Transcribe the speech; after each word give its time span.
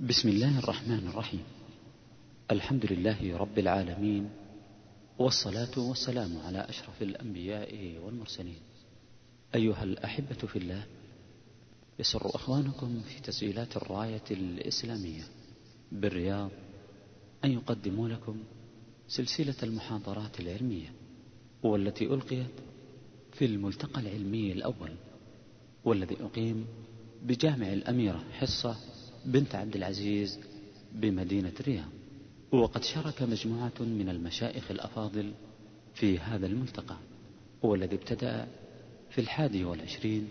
بسم 0.00 0.28
الله 0.28 0.58
الرحمن 0.58 1.08
الرحيم. 1.08 1.42
الحمد 2.50 2.92
لله 2.92 3.36
رب 3.36 3.58
العالمين 3.58 4.30
والصلاة 5.18 5.78
والسلام 5.78 6.38
على 6.44 6.58
أشرف 6.68 7.02
الأنبياء 7.02 7.98
والمرسلين. 8.04 8.60
أيها 9.54 9.84
الأحبة 9.84 10.34
في 10.34 10.58
الله 10.58 10.86
يسر 11.98 12.34
أخوانكم 12.34 13.00
في 13.00 13.20
تسجيلات 13.20 13.76
الراية 13.76 14.24
الإسلامية 14.30 15.22
بالرياض 15.92 16.50
أن 17.44 17.50
يقدموا 17.52 18.08
لكم 18.08 18.36
سلسلة 19.08 19.56
المحاضرات 19.62 20.40
العلمية 20.40 20.92
والتي 21.62 22.04
ألقيت 22.04 22.54
في 23.32 23.44
الملتقى 23.44 24.00
العلمي 24.00 24.52
الأول 24.52 24.94
والذي 25.84 26.16
أقيم 26.20 26.66
بجامع 27.22 27.72
الأميرة 27.72 28.24
حصة 28.32 28.76
بنت 29.24 29.54
عبد 29.54 29.76
العزيز 29.76 30.38
بمدينة 30.92 31.52
الرياض. 31.60 31.88
وقد 32.52 32.82
شارك 32.82 33.22
مجموعة 33.22 33.72
من 33.80 34.08
المشايخ 34.08 34.70
الأفاضل 34.70 35.32
في 35.94 36.18
هذا 36.18 36.46
الملتقى 36.46 36.96
والذي 37.62 37.96
ابتدأ 37.96 38.46
في 39.10 39.20
الحادي 39.20 39.64
والعشرين 39.64 40.28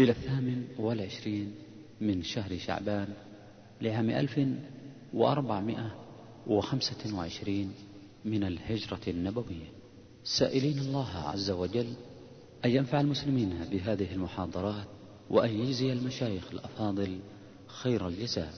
إلى 0.00 0.10
الثامن 0.10 0.64
والعشرين 0.78 1.54
من 2.00 2.22
شهر 2.22 2.58
شعبان 2.58 3.08
لعام 3.80 4.10
ألف 4.10 4.40
وأربعمائة 5.14 5.94
وخمسة 6.46 7.16
وعشرين 7.16 7.72
من 8.24 8.44
الهجرة 8.44 9.00
النبوية. 9.08 9.72
سائلين 10.24 10.78
الله 10.78 11.08
عز 11.08 11.50
وجل 11.50 11.92
أن 12.64 12.70
ينفع 12.70 13.00
المسلمين 13.00 13.54
بهذه 13.70 14.12
المحاضرات 14.12 14.86
وأن 15.30 15.50
يجزي 15.50 15.92
المشايخ 15.92 16.52
الأفاضل 16.52 17.18
خير 17.72 18.08
الجزاء 18.08 18.52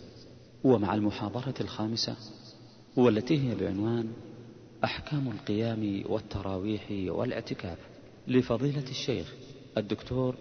ومع 0.65 0.95
المحاضرة 0.95 1.55
الخامسة 1.61 2.17
والتي 2.97 3.49
هي 3.49 3.55
بعنوان 3.55 4.13
أحكام 4.85 5.29
القيام 5.29 6.05
والتراويح 6.09 6.87
والاعتكاف 6.91 7.79
لفضيلة 8.29 8.91
الشيخ 8.91 9.35
الدكتور 9.79 10.35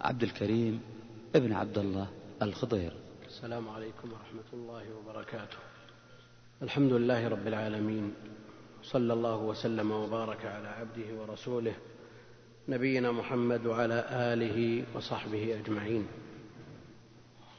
عبد 0.00 0.22
الكريم 0.22 0.80
ابن 1.36 1.52
عبد 1.52 1.78
الله 1.78 2.08
الخضير. 2.42 2.92
السلام 3.26 3.68
عليكم 3.68 4.12
ورحمة 4.12 4.52
الله 4.52 4.82
وبركاته. 4.96 5.56
الحمد 6.62 6.92
لله 6.92 7.28
رب 7.28 7.46
العالمين 7.46 8.14
صلى 8.82 9.12
الله 9.12 9.36
وسلم 9.36 9.90
وبارك 9.90 10.44
على 10.44 10.68
عبده 10.68 11.20
ورسوله 11.20 11.74
نبينا 12.68 13.12
محمد 13.12 13.66
وعلى 13.66 14.04
آله 14.10 14.84
وصحبه 14.96 15.60
أجمعين. 15.60 16.06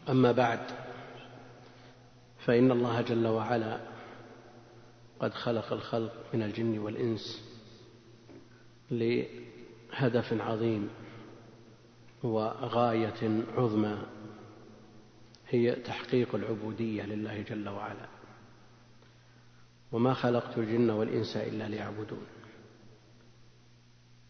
أما 0.09 0.31
بعد 0.31 0.59
فإن 2.45 2.71
الله 2.71 3.01
جل 3.01 3.27
وعلا 3.27 3.79
قد 5.19 5.33
خلق 5.33 5.73
الخلق 5.73 6.13
من 6.33 6.43
الجن 6.43 6.79
والإنس 6.79 7.43
لهدف 8.91 10.41
عظيم 10.41 10.89
وغاية 12.23 13.43
عظمى 13.57 14.05
هي 15.49 15.75
تحقيق 15.75 16.35
العبودية 16.35 17.03
لله 17.03 17.41
جل 17.41 17.69
وعلا. 17.69 18.07
وما 19.91 20.13
خلقت 20.13 20.57
الجن 20.57 20.89
والإنس 20.89 21.37
إلا 21.37 21.69
ليعبدون. 21.69 22.25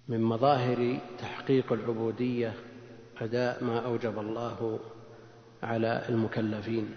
من 0.08 0.22
مظاهر 0.24 1.00
تحقيق 1.20 1.74
العبودية 1.74 2.54
أداء 3.18 3.64
ما 3.64 3.86
أوجب 3.86 4.20
الله 4.20 4.80
على 5.64 6.06
المكلفين. 6.10 6.90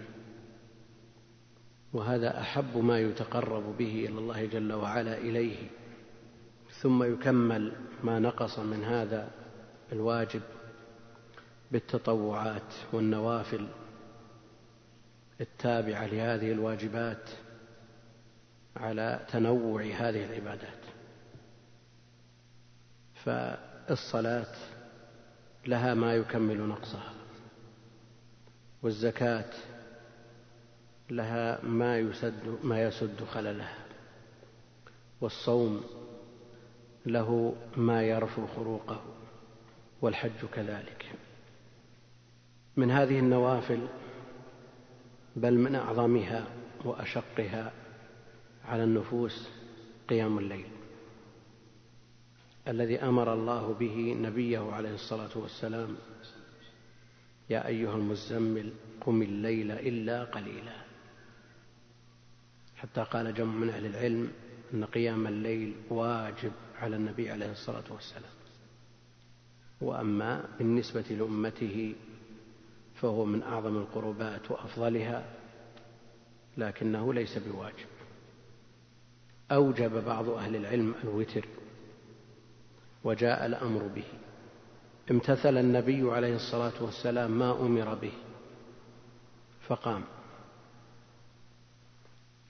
وهذا 1.93 2.41
أحب 2.41 2.77
ما 2.77 2.99
يتقرب 2.99 3.77
به 3.79 4.07
إلى 4.09 4.19
الله 4.19 4.47
جل 4.47 4.73
وعلا 4.73 5.19
إليه. 5.19 5.57
ثم 6.71 7.03
يكمل 7.03 7.73
ما 8.05 8.19
نقص 8.19 8.59
من 8.59 8.85
هذا 8.85 9.31
الواجب 9.93 10.43
بالتطوعات 11.73 12.75
والنوافل 12.93 13.69
التابعة 15.41 16.07
لهذه 16.07 16.53
الواجبات 16.53 17.31
على 18.77 19.27
تنوع 19.29 19.83
هذه 19.83 20.25
العبادات. 20.25 20.85
فالصلاة 23.15 24.55
لها 25.67 25.95
ما 25.95 26.15
يكمل 26.15 26.61
نقصها. 26.61 27.16
والزكاة 28.87 29.53
لها 31.11 31.65
ما 31.65 31.99
يسد 31.99 32.59
ما 32.63 32.83
يسد 32.83 33.25
خللها 33.25 33.79
والصوم 35.21 35.85
له 37.07 37.55
ما 37.77 38.03
يرفو 38.03 38.47
خروقه 38.47 39.03
والحج 40.03 40.47
كذلك. 40.53 41.07
من 42.77 42.91
هذه 42.91 43.19
النوافل 43.19 43.89
بل 45.37 45.55
من 45.55 45.75
أعظمها 45.75 46.47
وأشقها 46.85 47.73
على 48.65 48.85
النفوس 48.85 49.49
قيام 50.09 50.39
الليل 50.39 50.69
الذي 52.69 53.03
أمر 53.03 53.33
الله 53.33 53.75
به 53.75 54.17
نبيه 54.21 54.73
عليه 54.73 54.95
الصلاة 54.95 55.39
والسلام 55.39 55.97
يا 57.51 57.67
أيها 57.67 57.97
المزمل 57.97 58.73
قم 59.01 59.23
الليل 59.23 59.71
إلا 59.73 60.25
قليلا. 60.25 60.85
حتى 62.77 63.03
قال 63.03 63.35
جمع 63.35 63.55
من 63.55 63.69
أهل 63.69 63.87
العلم 63.87 64.33
أن 64.75 64.85
قيام 64.85 65.27
الليل 65.27 65.75
واجب 65.91 66.53
على 66.79 66.97
النبي 66.97 67.31
عليه 67.31 67.53
الصلاة 67.53 67.85
والسلام. 67.91 68.33
وأما 69.81 70.45
بالنسبة 70.59 71.05
لأمته 71.11 71.95
فهو 72.95 73.25
من 73.25 73.43
أعظم 73.43 73.77
القربات 73.77 74.51
وأفضلها 74.51 75.25
لكنه 76.57 77.15
ليس 77.15 77.39
بواجب. 77.39 77.87
أوجب 79.51 80.05
بعض 80.05 80.29
أهل 80.29 80.57
العلم 80.57 80.95
الوتر 81.05 81.49
وجاء 83.05 83.47
الأمر 83.47 83.83
به. 83.87 84.05
امتثل 85.11 85.59
النبي 85.59 86.11
عليه 86.11 86.37
الصلاة 86.37 86.73
والسلام 86.81 87.31
ما 87.31 87.51
أمر 87.53 87.95
به 87.95 88.13
فقام 89.69 90.05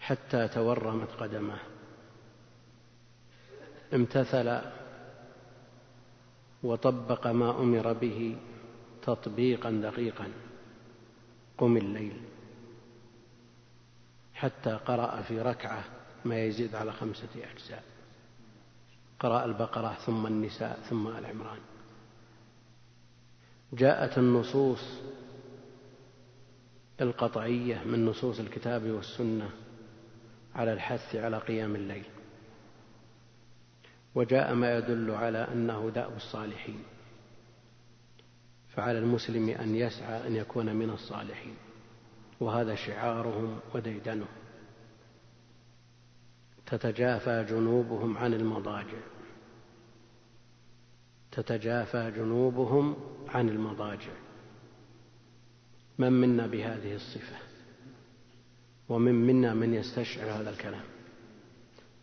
حتى 0.01 0.49
تورمت 0.49 1.11
قدماه. 1.11 1.61
امتثل 3.95 4.61
وطبق 6.63 7.27
ما 7.27 7.51
أمر 7.51 7.93
به 7.93 8.37
تطبيقا 9.03 9.71
دقيقا 9.71 10.33
قم 11.59 11.77
الليل 11.77 12.21
حتى 14.35 14.71
قرأ 14.71 15.23
في 15.23 15.41
ركعة 15.41 15.85
ما 16.25 16.45
يزيد 16.45 16.75
على 16.75 16.93
خمسة 16.93 17.29
أجزاء. 17.53 17.83
قرأ 19.21 19.45
البقرة 19.45 19.95
ثم 20.07 20.27
النساء 20.27 20.81
ثم 20.91 21.09
العمران. 21.09 21.59
جاءت 23.77 24.19
النصوص 24.19 25.01
القطعية 27.01 27.85
من 27.85 28.07
نصوص 28.07 28.41
الكتاب 28.41 28.91
والسنة 28.91 29.51
على 30.55 30.73
الحث 30.73 31.17
على 31.17 31.39
قيام 31.39 31.77
الليل. 31.77 32.05
وجاء 34.15 34.55
ما 34.55 34.79
يدل 34.79 35.11
على 35.11 35.39
أنه 35.39 35.91
دأب 35.95 36.17
الصالحين. 36.17 36.83
فعلى 38.69 38.99
المسلم 38.99 39.49
أن 39.49 39.75
يسعى 39.75 40.27
أن 40.27 40.37
يكون 40.37 40.77
من 40.77 40.91
الصالحين. 40.91 41.57
وهذا 42.41 42.75
شعارهم 42.75 43.61
وديدنهم. 43.75 44.29
تتجافى 46.67 47.47
جنوبهم 47.49 48.19
عن 48.19 48.35
المضاجع. 48.35 49.16
تتجافى 51.37 52.13
جنوبهم 52.17 52.97
عن 53.29 53.49
المضاجع. 53.49 54.13
من 55.99 56.13
منا 56.13 56.47
بهذه 56.47 56.95
الصفة؟ 56.95 57.37
ومن 58.89 59.15
منا 59.15 59.55
من 59.55 59.75
يستشعر 59.75 60.31
هذا 60.31 60.51
الكلام؟ 60.51 60.85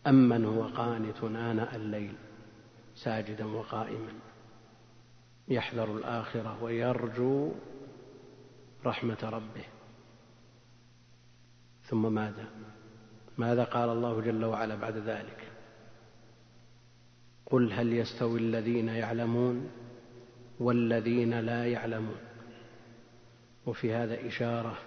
أمن 0.06 0.44
هو 0.44 0.62
قانت 0.62 1.24
آناء 1.24 1.76
الليل 1.76 2.14
ساجدا 2.96 3.44
وقائما 3.44 4.12
يحذر 5.48 5.96
الآخرة 5.96 6.62
ويرجو 6.62 7.52
رحمة 8.86 9.18
ربه. 9.22 9.64
ثم 11.82 12.14
ماذا؟ 12.14 12.46
ماذا 13.38 13.64
قال 13.64 13.88
الله 13.88 14.20
جل 14.20 14.44
وعلا 14.44 14.74
بعد 14.74 14.96
ذلك؟ 14.96 15.43
قل 17.46 17.72
هل 17.72 17.92
يستوي 17.92 18.38
الذين 18.38 18.88
يعلمون 18.88 19.70
والذين 20.60 21.40
لا 21.40 21.66
يعلمون. 21.66 22.16
وفي 23.66 23.92
هذا 23.92 24.26
إشارة 24.26 24.78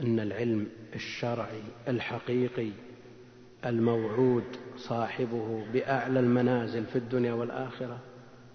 أن 0.00 0.20
العلم 0.20 0.68
الشرعي 0.94 1.62
الحقيقي 1.88 2.70
الموعود 3.66 4.44
صاحبه 4.76 5.64
بأعلى 5.72 6.20
المنازل 6.20 6.84
في 6.84 6.96
الدنيا 6.96 7.32
والآخرة 7.32 7.98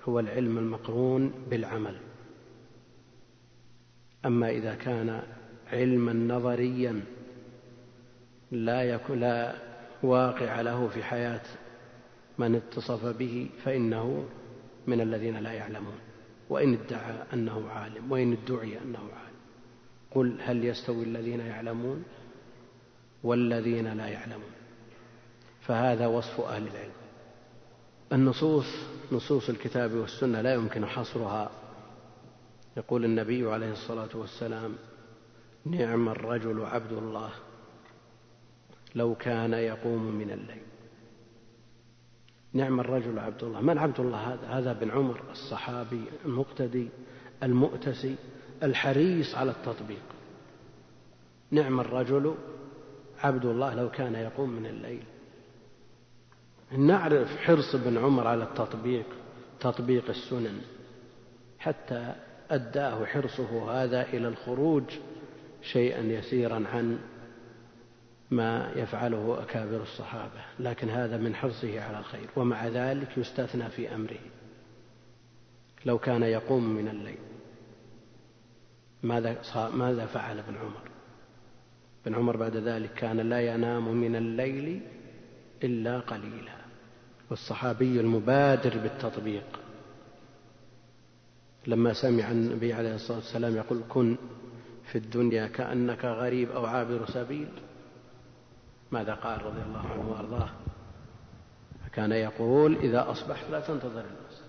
هو 0.04 0.20
العلم 0.20 0.58
المقرون 0.58 1.34
بالعمل. 1.50 1.96
أما 4.26 4.50
إذا 4.50 4.76
كان 4.76 5.22
علما 5.72 6.14
نظريا 6.14 7.02
لا 8.52 8.84
يكون 8.84 9.20
لا 9.20 9.56
واقع 10.04 10.62
له 10.62 10.88
في 10.88 11.04
حياة 11.04 11.42
من 12.38 12.56
اتصف 12.56 13.06
به 13.06 13.50
فإنه 13.64 14.26
من 14.88 15.02
الذين 15.02 15.38
لا 15.38 15.52
يعلمون 15.52 16.00
وإن 16.50 16.74
ادعى 16.74 17.24
أنه 17.34 17.70
عالم 17.70 18.12
وإن 18.12 18.34
ادعي 18.34 18.78
أنه 18.82 19.00
عالم. 19.00 19.38
قل 20.12 20.38
هل 20.42 20.66
يستوي 20.66 21.04
الذين 21.04 21.40
يعلمون 21.40 22.04
والذين 23.24 23.88
لا 23.88 24.08
يعلمون. 24.08 24.52
فهذا 25.62 26.08
وصف 26.08 26.42
أهل 26.42 26.68
العلم. 26.68 26.92
النصوص 28.14 28.66
نصوص 29.12 29.50
الكتاب 29.50 29.94
والسنة 29.94 30.42
لا 30.42 30.54
يمكن 30.54 30.86
حصرها. 30.86 31.52
يقول 32.78 33.06
النبي 33.06 33.52
عليه 33.52 33.72
الصلاة 33.72 34.10
والسلام 34.16 34.76
نعم 35.66 36.10
الرجل 36.10 36.66
عبد 36.66 36.92
الله 36.92 37.30
لو 38.96 39.16
كان 39.16 39.54
يقوم 39.54 40.12
من 40.12 40.32
الليل. 40.32 40.77
نعم 42.58 42.80
الرجل 42.80 43.20
عبد 43.20 43.44
الله. 43.44 43.62
من 43.62 43.78
عبد 43.78 44.00
الله 44.00 44.18
هذا؟ 44.18 44.48
هذا 44.48 44.74
بن 44.74 44.92
عمر 44.92 45.22
الصحابي 45.32 46.02
المقتدي 46.26 46.90
المؤتسي 47.44 48.16
الحريص 48.64 49.36
على 49.36 49.52
التطبيق. 49.52 50.04
نعم 51.52 51.80
الرجل 51.80 52.36
عبد 53.24 53.46
الله 53.46 53.76
لو 53.76 53.90
كان 53.90 54.16
يقوم 54.16 54.50
من 54.50 54.66
الليل. 54.66 55.04
نعرف 56.78 57.38
حرص 57.38 57.76
ابن 57.76 57.98
عمر 57.98 58.28
على 58.28 58.44
التطبيق 58.44 59.06
تطبيق 59.60 60.10
السنن. 60.10 60.62
حتى 61.60 62.16
أداه 62.52 63.06
حرصه 63.06 63.72
هذا 63.72 64.02
إلى 64.02 64.28
الخروج 64.28 64.84
شيئا 65.62 66.02
يسيرا 66.02 66.64
عن 66.74 67.00
ما 68.32 68.72
يفعله 68.76 69.38
أكابر 69.42 69.82
الصحابة 69.82 70.42
لكن 70.60 70.90
هذا 70.90 71.18
من 71.18 71.36
حرصه 71.36 71.82
على 71.82 72.00
الخير 72.00 72.30
ومع 72.36 72.68
ذلك 72.68 73.18
يستثنى 73.18 73.70
في 73.70 73.96
أمره. 73.96 74.20
لو 75.86 75.98
كان 75.98 76.24
يقوم 76.24 76.64
من 76.64 76.88
الليل 76.88 77.18
ماذا 79.04 79.42
ماذا 79.74 80.06
فعل 80.06 80.40
ابن 80.40 80.56
عمر؟ 80.58 80.90
ابن 82.06 82.16
عمر 82.16 82.38
بعد 82.38 82.56
ذلك 82.56 82.94
كان 82.94 83.20
لا 83.20 83.54
ينام 83.54 83.96
من 83.96 84.16
الليل 84.16 84.82
إلا 85.64 86.00
قليلا. 86.00 86.58
والصحابي 87.30 88.00
المبادر 88.00 88.78
بالتطبيق. 88.78 89.60
لما 91.68 91.94
سمع 91.94 92.32
النبي 92.32 92.74
عليه 92.74 92.96
الصلاة 92.96 93.18
والسلام 93.18 93.56
يقول 93.56 93.82
كن 93.90 94.18
في 94.92 94.98
الدنيا 94.98 95.48
كأنك 95.48 96.06
غريب 96.06 96.52
أو 96.52 96.66
عابر 96.66 97.06
سبيل. 97.06 97.48
ماذا 98.92 99.14
قال 99.14 99.46
رضي 99.46 99.62
الله 99.62 99.80
عنه 99.80 100.10
وأرضاه؟ 100.12 100.50
فكان 101.86 102.12
يقول 102.12 102.76
إذا 102.76 103.12
أصبحت 103.12 103.50
لا 103.50 103.60
تنتظر 103.60 104.00
المساء 104.00 104.48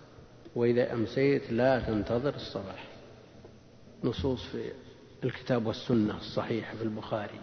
وإذا 0.54 0.92
أمسيت 0.92 1.52
لا 1.52 1.80
تنتظر 1.80 2.34
الصباح. 2.34 2.88
نصوص 4.04 4.46
في 4.46 4.72
الكتاب 5.24 5.66
والسنة 5.66 6.16
الصحيحة 6.16 6.76
في 6.76 6.82
البخاري 6.82 7.40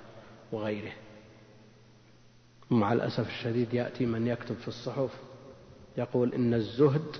وغيره. 0.51 0.93
ومع 2.71 2.93
الأسف 2.93 3.27
الشديد 3.27 3.73
يأتي 3.73 4.05
من 4.05 4.27
يكتب 4.27 4.55
في 4.55 4.67
الصحف 4.67 5.09
يقول 5.97 6.33
إن 6.33 6.53
الزهد 6.53 7.15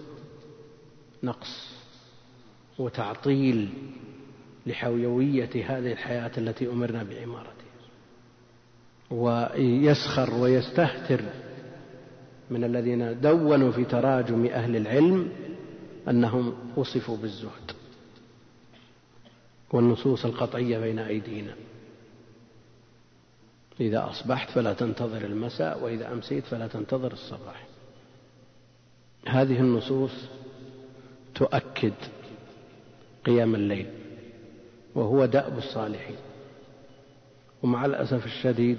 نقص 1.24 1.76
وتعطيل 2.80 3.70
لحيوية 4.66 5.50
هذه 5.54 5.92
الحياة 5.92 6.32
التي 6.38 6.70
أمرنا 6.70 7.04
بعمارتها 7.04 7.55
ويسخر 9.12 10.34
ويستهتر 10.34 11.22
من 12.50 12.64
الذين 12.64 13.22
دونوا 13.22 13.72
في 13.72 13.86
تراجم 13.86 14.46
أهل 14.46 14.76
العلم 14.76 15.30
أنهم 16.10 16.54
وصفوا 16.76 17.18
بالزهد 17.18 17.72
والنصوص 19.72 20.26
القطعية 20.26 20.80
بين 20.80 21.00
أيدينا. 21.00 21.56
إذا 23.80 24.10
أصبحت 24.10 24.50
فلا 24.50 24.74
تنتظر 24.74 25.26
المساء 25.26 25.84
وإذا 25.84 26.14
أمسيت 26.14 26.44
فلا 26.44 26.68
تنتظر 26.68 27.14
الصباح. 27.14 27.68
هذه 29.28 29.60
النصوص 29.60 30.12
تؤكد 31.36 31.94
قيام 33.26 33.56
الليل 33.56 33.90
وهو 34.96 35.26
دأب 35.26 35.58
الصالحين. 35.58 36.16
ومع 37.66 37.86
الأسف 37.86 38.26
الشديد 38.26 38.78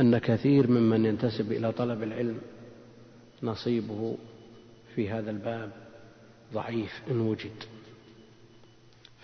أن 0.00 0.18
كثير 0.18 0.70
ممن 0.70 1.04
ينتسب 1.04 1.52
إلى 1.52 1.72
طلب 1.72 2.02
العلم 2.02 2.38
نصيبه 3.42 4.16
في 4.94 5.10
هذا 5.10 5.30
الباب 5.30 5.70
ضعيف 6.54 7.02
إن 7.10 7.20
وجد. 7.20 7.64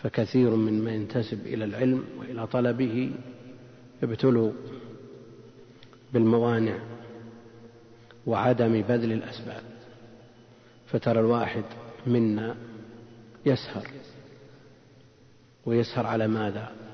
فكثير 0.02 0.50
من 0.50 0.84
من 0.84 0.92
ينتسب 0.92 1.46
إلى 1.46 1.64
العلم 1.64 2.04
وإلى 2.18 2.46
طلبه 2.46 3.10
ابتلوا 4.02 4.52
بالموانع 6.12 6.78
وعدم 8.26 8.82
بذل 8.82 9.12
الأسباب. 9.12 9.62
فترى 10.86 11.20
الواحد 11.20 11.64
منا 12.06 12.56
يسهر 13.46 13.86
ويسهر 15.66 16.06
على 16.06 16.28
ماذا؟ 16.28 16.87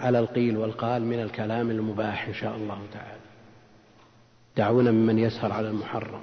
على 0.00 0.18
القيل 0.18 0.56
والقال 0.56 1.04
من 1.04 1.20
الكلام 1.20 1.70
المباح 1.70 2.26
إن 2.28 2.34
شاء 2.34 2.56
الله 2.56 2.78
تعالى. 2.92 3.20
دعونا 4.56 4.90
ممن 4.90 5.18
يسهر 5.18 5.52
على 5.52 5.68
المحرم 5.68 6.20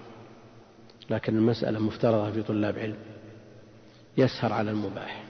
لكن 1.10 1.38
المسألة 1.38 1.80
مفترضة 1.80 2.32
في 2.32 2.44
طلاب 2.44 2.80
علم. 2.80 2.98
يسهر 4.18 4.54
على 4.54 4.72
المباح. 4.72 5.24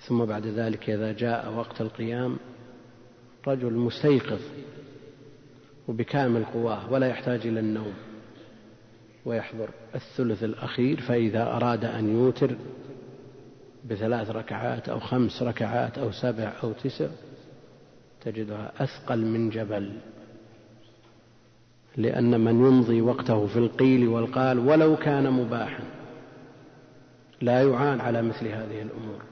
ثم 0.00 0.24
بعد 0.24 0.46
ذلك 0.46 0.90
إذا 0.90 1.12
جاء 1.12 1.52
وقت 1.52 1.80
القيام 1.80 2.36
رجل 3.46 3.72
مستيقظ 3.72 4.40
وبكامل 5.88 6.44
قواه 6.44 6.92
ولا 6.92 7.06
يحتاج 7.06 7.46
إلى 7.46 7.60
النوم 7.60 7.94
ويحضر 9.24 9.68
الثلث 9.94 10.44
الأخير 10.44 11.00
فإذا 11.00 11.42
أراد 11.42 11.84
أن 11.84 12.14
يوتر 12.16 12.56
بثلاث 13.84 14.30
ركعات 14.30 14.88
أو 14.88 15.00
خمس 15.00 15.42
ركعات 15.42 15.98
أو 15.98 16.12
سبع 16.12 16.52
أو 16.62 16.72
تسع 16.72 17.08
تجدها 18.20 18.72
أثقل 18.78 19.24
من 19.24 19.50
جبل. 19.50 19.92
لأن 21.96 22.40
من 22.40 22.66
يمضي 22.66 23.00
وقته 23.00 23.46
في 23.46 23.58
القيل 23.58 24.08
والقال 24.08 24.58
ولو 24.58 24.96
كان 24.96 25.30
مباحا 25.30 25.84
لا 27.40 27.62
يعان 27.62 28.00
على 28.00 28.22
مثل 28.22 28.46
هذه 28.46 28.82
الأمور. 28.82 29.22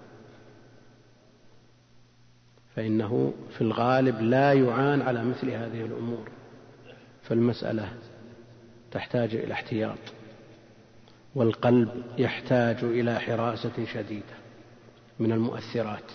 فإنه 2.77 3.35
في 3.57 3.61
الغالب 3.61 4.21
لا 4.21 4.53
يعان 4.53 5.03
على 5.03 5.25
مثل 5.25 5.51
هذه 5.51 5.85
الأمور. 5.85 6.29
فالمسألة 7.23 7.93
تحتاج 8.91 9.35
إلى 9.35 9.53
احتياط 9.53 9.99
والقلب 11.35 11.89
يحتاج 12.19 12.85
إلى 12.85 13.21
حراسة 13.21 13.85
شديدة. 13.95 14.42
من 15.23 15.33
المؤثرات 15.33 16.13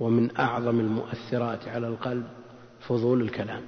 ومن 0.00 0.36
أعظم 0.36 0.80
المؤثرات 0.80 1.68
على 1.68 1.88
القلب 1.88 2.24
فضول 2.80 3.22
الكلام. 3.22 3.62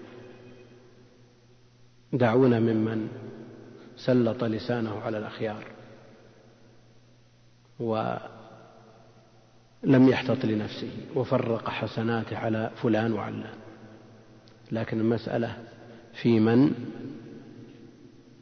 دعونا 2.12 2.60
ممن 2.60 3.08
سلط 3.96 4.44
لسانه 4.44 5.00
على 5.00 5.18
الأخيار 5.18 5.64
ولم 7.80 8.18
يحتط 10.08 10.44
لنفسه 10.44 10.90
وفرق 11.14 11.68
حسناته 11.68 12.36
على 12.38 12.70
فلان 12.82 13.12
وعلان. 13.12 13.54
لكن 14.72 15.00
المسألة 15.00 15.56
في 16.22 16.40
من 16.40 16.74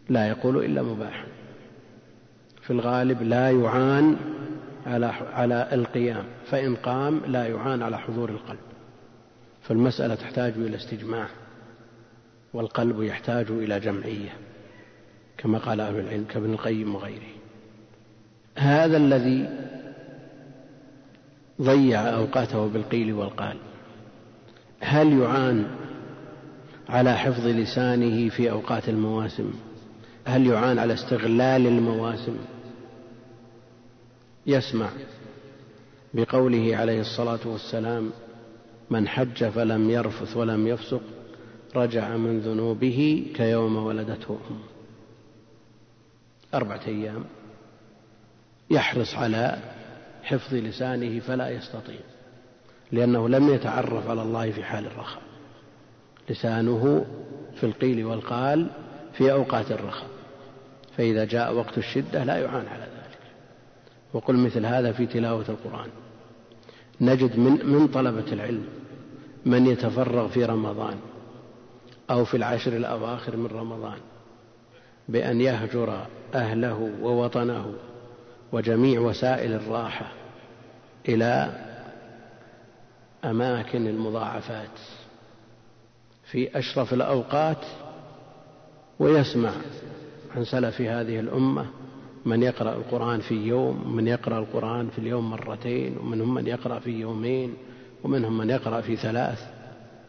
لا 0.08 0.28
يقول 0.28 0.64
إلا 0.64 0.82
مباحا 0.82 1.26
في 2.62 2.70
الغالب 2.70 3.22
لا 3.22 3.50
يعان 3.50 4.16
على 4.86 5.06
على 5.06 5.68
القيام 5.72 6.24
فإن 6.50 6.76
قام 6.76 7.20
لا 7.26 7.46
يعان 7.46 7.82
على 7.82 7.98
حضور 7.98 8.30
القلب. 8.30 8.58
فالمسألة 9.62 10.14
تحتاج 10.14 10.52
إلى 10.56 10.76
استجماع 10.76 11.26
والقلب 12.54 13.02
يحتاج 13.02 13.46
إلى 13.50 13.80
جمعية 13.80 14.30
كما 15.38 15.58
قال 15.58 15.80
أهل 15.80 15.98
العلم 15.98 16.24
كابن 16.24 16.52
القيم 16.52 16.94
وغيره. 16.94 17.32
هذا 18.56 18.96
الذي 18.96 19.48
ضيع 21.62 22.14
أوقاته 22.14 22.66
بالقيل 22.66 23.12
والقال. 23.12 23.56
هل 24.80 25.18
يعان 25.18 25.66
على 26.88 27.16
حفظ 27.16 27.46
لسانه 27.46 28.28
في 28.28 28.50
أوقات 28.50 28.88
المواسم؟ 28.88 29.52
هل 30.24 30.46
يعان 30.46 30.78
على 30.78 30.94
استغلال 30.94 31.66
المواسم؟ 31.66 32.36
يسمع 34.46 34.88
بقوله 36.14 36.76
عليه 36.76 37.00
الصلاة 37.00 37.40
والسلام 37.44 38.10
من 38.90 39.08
حج 39.08 39.44
فلم 39.44 39.90
يرفث 39.90 40.36
ولم 40.36 40.66
يفسق 40.66 41.02
رجع 41.76 42.16
من 42.16 42.40
ذنوبه 42.40 43.26
كيوم 43.34 43.76
ولدته 43.76 44.38
أمه. 44.50 44.60
أربعة 46.54 46.80
أيام 46.86 47.24
يحرص 48.70 49.14
على 49.14 49.58
حفظ 50.22 50.54
لسانه 50.54 51.20
فلا 51.20 51.48
يستطيع 51.48 52.00
لأنه 52.92 53.28
لم 53.28 53.54
يتعرف 53.54 54.08
على 54.10 54.22
الله 54.22 54.50
في 54.50 54.64
حال 54.64 54.86
الرخاء. 54.86 55.22
لسانه 56.30 57.06
في 57.54 57.66
القيل 57.66 58.04
والقال 58.04 58.70
في 59.12 59.32
أوقات 59.32 59.72
الرخاء 59.72 60.08
فإذا 60.96 61.24
جاء 61.24 61.54
وقت 61.54 61.78
الشدة 61.78 62.24
لا 62.24 62.36
يعان 62.36 62.66
على 62.66 62.82
ذلك. 62.82 62.91
وقل 64.12 64.36
مثل 64.36 64.66
هذا 64.66 64.92
في 64.92 65.06
تلاوة 65.06 65.44
القرآن. 65.48 65.88
نجد 67.00 67.38
من, 67.38 67.66
من 67.66 67.88
طلبة 67.88 68.32
العلم 68.32 68.64
من 69.46 69.66
يتفرغ 69.66 70.28
في 70.28 70.44
رمضان 70.44 70.96
أو 72.10 72.24
في 72.24 72.36
العشر 72.36 72.76
الأواخر 72.76 73.36
من 73.36 73.46
رمضان 73.46 73.98
بأن 75.08 75.40
يهجر 75.40 76.06
أهله 76.34 76.90
ووطنه 77.02 77.74
وجميع 78.52 79.00
وسائل 79.00 79.52
الراحة 79.52 80.12
إلى 81.08 81.52
أماكن 83.24 83.86
المضاعفات 83.86 84.78
في 86.24 86.58
أشرف 86.58 86.92
الأوقات 86.94 87.64
ويسمع 88.98 89.52
عن 90.36 90.44
سلف 90.44 90.80
هذه 90.80 91.20
الأمة 91.20 91.66
من 92.26 92.42
يقرأ 92.42 92.74
القرآن 92.74 93.20
في 93.20 93.34
يوم 93.34 93.96
من 93.96 94.08
يقرأ 94.08 94.38
القرآن 94.38 94.88
في 94.88 94.98
اليوم 94.98 95.30
مرتين 95.30 95.98
ومنهم 95.98 96.34
من 96.34 96.46
يقرأ 96.46 96.78
في 96.78 96.90
يومين 96.90 97.54
ومنهم 98.04 98.38
من 98.38 98.50
يقرأ 98.50 98.80
في 98.80 98.96
ثلاث 98.96 99.52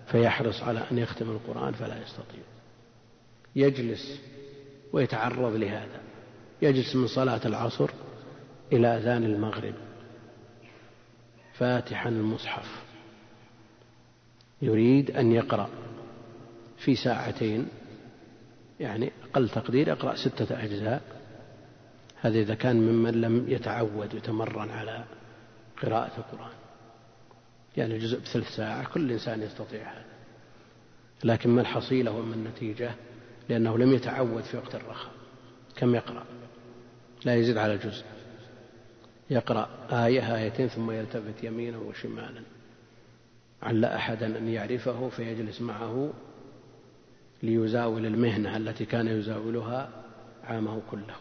فيحرص 0.07 0.63
على 0.63 0.83
أن 0.91 0.97
يختم 0.97 1.29
القرآن 1.29 1.73
فلا 1.73 2.01
يستطيع. 2.01 2.43
يجلس 3.55 4.21
ويتعرض 4.93 5.55
لهذا. 5.55 6.01
يجلس 6.61 6.95
من 6.95 7.07
صلاة 7.07 7.41
العصر 7.45 7.89
إلى 8.73 8.87
أذان 8.87 9.23
المغرب. 9.23 9.73
فاتحا 11.53 12.09
المصحف. 12.09 12.83
يريد 14.61 15.11
أن 15.11 15.31
يقرأ 15.31 15.69
في 16.77 16.95
ساعتين 16.95 17.67
يعني 18.79 19.11
أقل 19.23 19.49
تقدير 19.49 19.87
يقرأ 19.87 20.15
ستة 20.15 20.63
أجزاء. 20.63 21.22
هذا 22.23 22.39
إذا 22.39 22.55
كان 22.55 22.75
ممن 22.75 23.21
لم 23.21 23.45
يتعود 23.49 24.13
يتمرن 24.13 24.69
على 24.69 25.03
قراءة 25.81 26.17
القرآن. 26.17 26.53
يعني 27.77 27.97
جزء 27.97 28.19
بثلث 28.19 28.55
ساعة 28.55 28.93
كل 28.93 29.11
إنسان 29.11 29.41
يستطيع 29.41 29.91
هذا. 29.91 30.05
لكن 31.23 31.49
ما 31.49 31.61
الحصيلة 31.61 32.11
وما 32.11 32.35
النتيجة؟ 32.35 32.91
لأنه 33.49 33.77
لم 33.77 33.93
يتعود 33.93 34.43
في 34.43 34.57
وقت 34.57 34.75
الرخاء. 34.75 35.11
كم 35.75 35.95
يقرأ؟ 35.95 36.25
لا 37.25 37.35
يزيد 37.35 37.57
على 37.57 37.77
جزء. 37.77 38.03
يقرأ 39.29 39.69
آية 39.91 40.35
آيتين 40.35 40.67
ثم 40.67 40.91
يلتفت 40.91 41.43
يمينا 41.43 41.77
وشمالا. 41.77 42.41
عل 43.63 43.85
أحدا 43.85 44.37
أن 44.37 44.47
يعرفه 44.47 45.09
فيجلس 45.09 45.61
معه 45.61 46.13
ليزاول 47.43 48.05
المهنة 48.05 48.57
التي 48.57 48.85
كان 48.85 49.07
يزاولها 49.07 49.89
عامه 50.43 50.81
كله. 50.91 51.15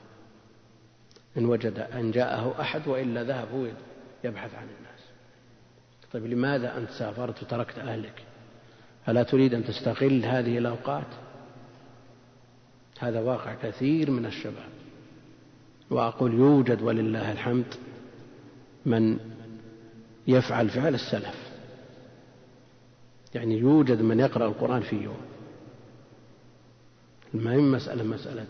إن 1.39 1.47
وجد 1.47 1.79
أن 1.79 2.11
جاءه 2.11 2.61
أحد 2.61 2.89
وإلا 2.89 3.25
ذهب 3.25 3.49
هو 3.55 3.67
يبحث 4.25 4.55
عن 4.55 4.67
الناس. 4.79 5.01
طيب 6.13 6.27
لماذا 6.27 6.79
أنت 6.79 6.91
سافرت 6.91 7.43
وتركت 7.43 7.79
أهلك؟ 7.79 8.25
ألا 9.09 9.23
تريد 9.23 9.55
أن 9.55 9.65
تستغل 9.65 10.25
هذه 10.25 10.59
الأوقات؟ 10.59 11.07
هذا 12.99 13.21
واقع 13.21 13.55
كثير 13.55 14.11
من 14.11 14.27
الشباب. 14.27 14.73
وأقول 15.91 16.35
يوجد 16.35 16.83
ولله 16.83 17.33
الحمد 17.33 17.75
من 18.87 19.19
يفعل 20.27 20.71
فعل 20.71 20.95
السلف. 20.95 21.53
يعني 23.35 23.59
يوجد 23.59 24.03
من 24.03 24.21
يقرأ 24.21 24.47
القرآن 24.47 24.83
في 24.83 24.97
يوم. 24.97 25.21
ما 27.35 27.53
هي 27.53 27.57
مسألة؟ 27.57 28.03
مسألة 28.03 28.47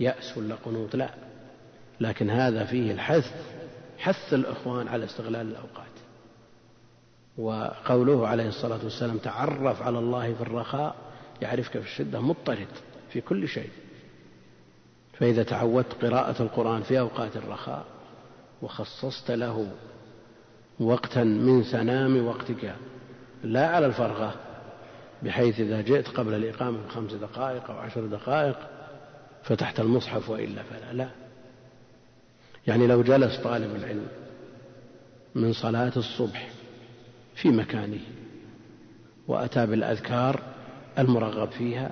يأس 0.00 0.38
ولا 0.38 0.54
قنوط؟ 0.54 0.96
لا. 0.96 1.27
لكن 2.00 2.30
هذا 2.30 2.64
فيه 2.64 2.92
الحث 2.92 3.32
حث 3.98 4.34
الإخوان 4.34 4.88
على 4.88 5.04
استغلال 5.04 5.48
الأوقات. 5.48 5.88
وقوله 7.38 8.28
عليه 8.28 8.48
الصلاة 8.48 8.84
والسلام 8.84 9.18
تعرف 9.18 9.82
على 9.82 9.98
الله 9.98 10.34
في 10.34 10.40
الرخاء 10.40 10.94
يعرفك 11.42 11.72
في 11.72 11.86
الشدة 11.86 12.20
مضطرد 12.20 12.68
في 13.10 13.20
كل 13.20 13.48
شيء. 13.48 13.70
فإذا 15.18 15.42
تعودت 15.42 16.04
قراءة 16.04 16.42
القرآن 16.42 16.82
في 16.82 17.00
أوقات 17.00 17.36
الرخاء 17.36 17.84
وخصصت 18.62 19.30
له 19.30 19.72
وقتا 20.80 21.24
من 21.24 21.64
سنام 21.64 22.26
وقتك 22.26 22.74
لا 23.44 23.68
على 23.68 23.86
الفرغة 23.86 24.34
بحيث 25.22 25.60
إذا 25.60 25.80
جئت 25.80 26.08
قبل 26.08 26.34
الإقامة 26.34 26.78
بخمس 26.86 27.12
دقائق 27.12 27.70
أو 27.70 27.78
عشر 27.78 28.06
دقائق 28.06 28.56
فتحت 29.42 29.80
المصحف 29.80 30.30
وإلا 30.30 30.62
فلا. 30.62 30.92
لا. 30.92 31.08
يعني 32.68 32.86
لو 32.86 33.02
جلس 33.02 33.36
طالب 33.36 33.76
العلم 33.76 34.06
من 35.34 35.52
صلاة 35.52 35.92
الصبح 35.96 36.50
في 37.34 37.48
مكانه 37.48 38.00
وأتى 39.28 39.66
بالأذكار 39.66 40.42
المرغب 40.98 41.50
فيها 41.50 41.90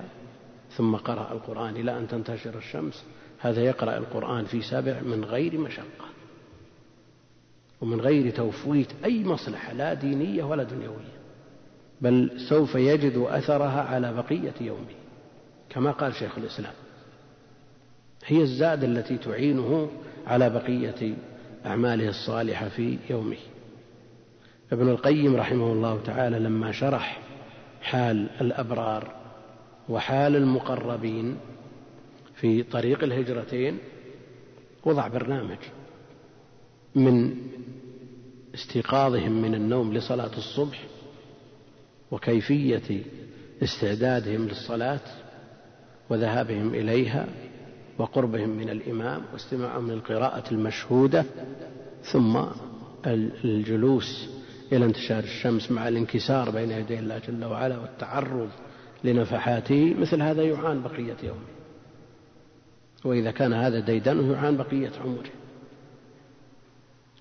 ثم 0.76 0.96
قرأ 0.96 1.32
القرآن 1.32 1.76
إلى 1.76 1.98
أن 1.98 2.08
تنتشر 2.08 2.58
الشمس 2.58 3.04
هذا 3.38 3.62
يقرأ 3.64 3.96
القرآن 3.98 4.44
في 4.44 4.62
سبع 4.62 5.00
من 5.00 5.24
غير 5.24 5.58
مشقة 5.58 6.06
ومن 7.80 8.00
غير 8.00 8.30
توفيت 8.30 8.88
أي 9.04 9.24
مصلحة 9.24 9.72
لا 9.72 9.94
دينية 9.94 10.44
ولا 10.44 10.62
دنيوية 10.62 11.16
بل 12.00 12.40
سوف 12.48 12.74
يجد 12.74 13.16
أثرها 13.16 13.82
على 13.82 14.12
بقية 14.12 14.54
يومه 14.60 14.96
كما 15.70 15.90
قال 15.90 16.14
شيخ 16.14 16.38
الإسلام. 16.38 16.72
هي 18.24 18.42
الزاد 18.42 18.84
التي 18.84 19.18
تعينه 19.18 19.90
على 20.26 20.50
بقية 20.50 21.14
أعماله 21.66 22.08
الصالحة 22.08 22.68
في 22.68 22.98
يومه. 23.10 23.36
ابن 24.72 24.88
القيم 24.88 25.36
رحمه 25.36 25.72
الله 25.72 26.00
تعالى 26.02 26.38
لما 26.38 26.72
شرح 26.72 27.20
حال 27.82 28.28
الأبرار 28.40 29.14
وحال 29.88 30.36
المقربين 30.36 31.36
في 32.34 32.62
طريق 32.62 33.04
الهجرتين 33.04 33.78
وضع 34.84 35.08
برنامج 35.08 35.58
من 36.94 37.36
استيقاظهم 38.54 39.42
من 39.42 39.54
النوم 39.54 39.92
لصلاة 39.94 40.36
الصبح 40.38 40.84
وكيفية 42.10 43.02
استعدادهم 43.62 44.48
للصلاة 44.48 45.00
وذهابهم 46.10 46.74
إليها 46.74 47.26
وقربهم 47.98 48.48
من 48.48 48.70
الإمام 48.70 49.22
واستماعهم 49.32 49.90
للقراءة 49.90 50.50
المشهودة 50.52 51.24
ثم 52.12 52.38
الجلوس 53.44 54.28
إلى 54.72 54.84
انتشار 54.84 55.24
الشمس 55.24 55.70
مع 55.70 55.88
الانكسار 55.88 56.50
بين 56.50 56.70
يدي 56.70 56.98
الله 56.98 57.18
جل 57.18 57.44
وعلا 57.44 57.78
والتعرض 57.78 58.48
لنفحاته 59.04 59.94
مثل 59.98 60.22
هذا 60.22 60.42
يعان 60.42 60.82
بقية 60.82 61.16
يومه. 61.22 61.46
وإذا 63.04 63.30
كان 63.30 63.52
هذا 63.52 63.80
ديدنه 63.80 64.32
يعان 64.32 64.56
بقية 64.56 64.92
عمره. 65.04 65.30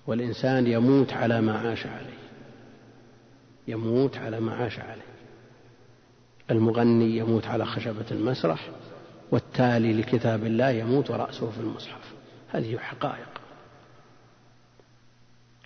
والإنسان 0.06 0.66
يموت 0.66 1.12
على 1.12 1.40
ما 1.40 1.58
عاش 1.58 1.86
عليه. 1.86 2.26
يموت 3.68 4.16
على 4.16 4.40
ما 4.40 4.54
عاش 4.54 4.78
عليه. 4.78 5.02
المغني 6.50 7.16
يموت 7.16 7.46
على 7.46 7.66
خشبة 7.66 8.04
المسرح. 8.10 8.70
والتالي 9.30 9.92
لكتاب 9.92 10.44
الله 10.44 10.70
يموت 10.70 11.10
ورأسه 11.10 11.50
في 11.50 11.60
المصحف. 11.60 12.12
هذه 12.48 12.78
حقائق. 12.78 13.28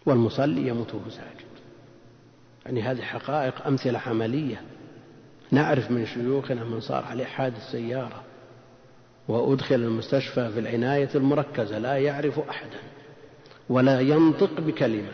والمصلي 0.06 0.68
يموت 0.68 0.94
وهو 0.94 1.10
ساجد 1.10 1.50
يعني 2.66 2.82
هذه 2.82 3.02
حقائق 3.02 3.66
أمثلة 3.66 3.98
عملية. 3.98 4.62
نعرف 5.50 5.90
من 5.90 6.06
شيوخنا 6.06 6.64
من 6.64 6.80
صار 6.80 7.04
عليه 7.04 7.24
حادث 7.24 7.70
سيارة 7.70 8.22
وأدخل 9.28 9.74
المستشفى 9.74 10.52
في 10.52 10.60
العناية 10.60 11.08
المركزة 11.14 11.78
لا 11.78 11.96
يعرف 11.96 12.38
أحدا 12.38 12.78
ولا 13.68 14.00
ينطق 14.00 14.60
بكلمة 14.60 15.12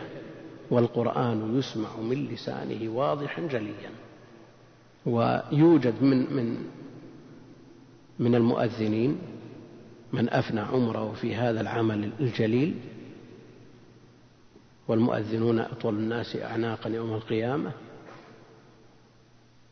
والقرآن 0.71 1.59
يسمع 1.59 1.97
من 1.97 2.27
لسانه 2.27 2.89
واضحا 2.89 3.41
جليا. 3.41 3.89
ويوجد 5.05 6.03
من 6.03 6.33
من 6.33 6.57
من 8.19 8.35
المؤذنين 8.35 9.17
من 10.13 10.29
أفنى 10.29 10.59
عمره 10.59 11.13
في 11.13 11.35
هذا 11.35 11.61
العمل 11.61 12.09
الجليل 12.19 12.75
والمؤذنون 14.87 15.59
أطول 15.59 15.93
الناس 15.93 16.35
أعناقا 16.35 16.89
يوم 16.89 17.13
القيامة. 17.13 17.71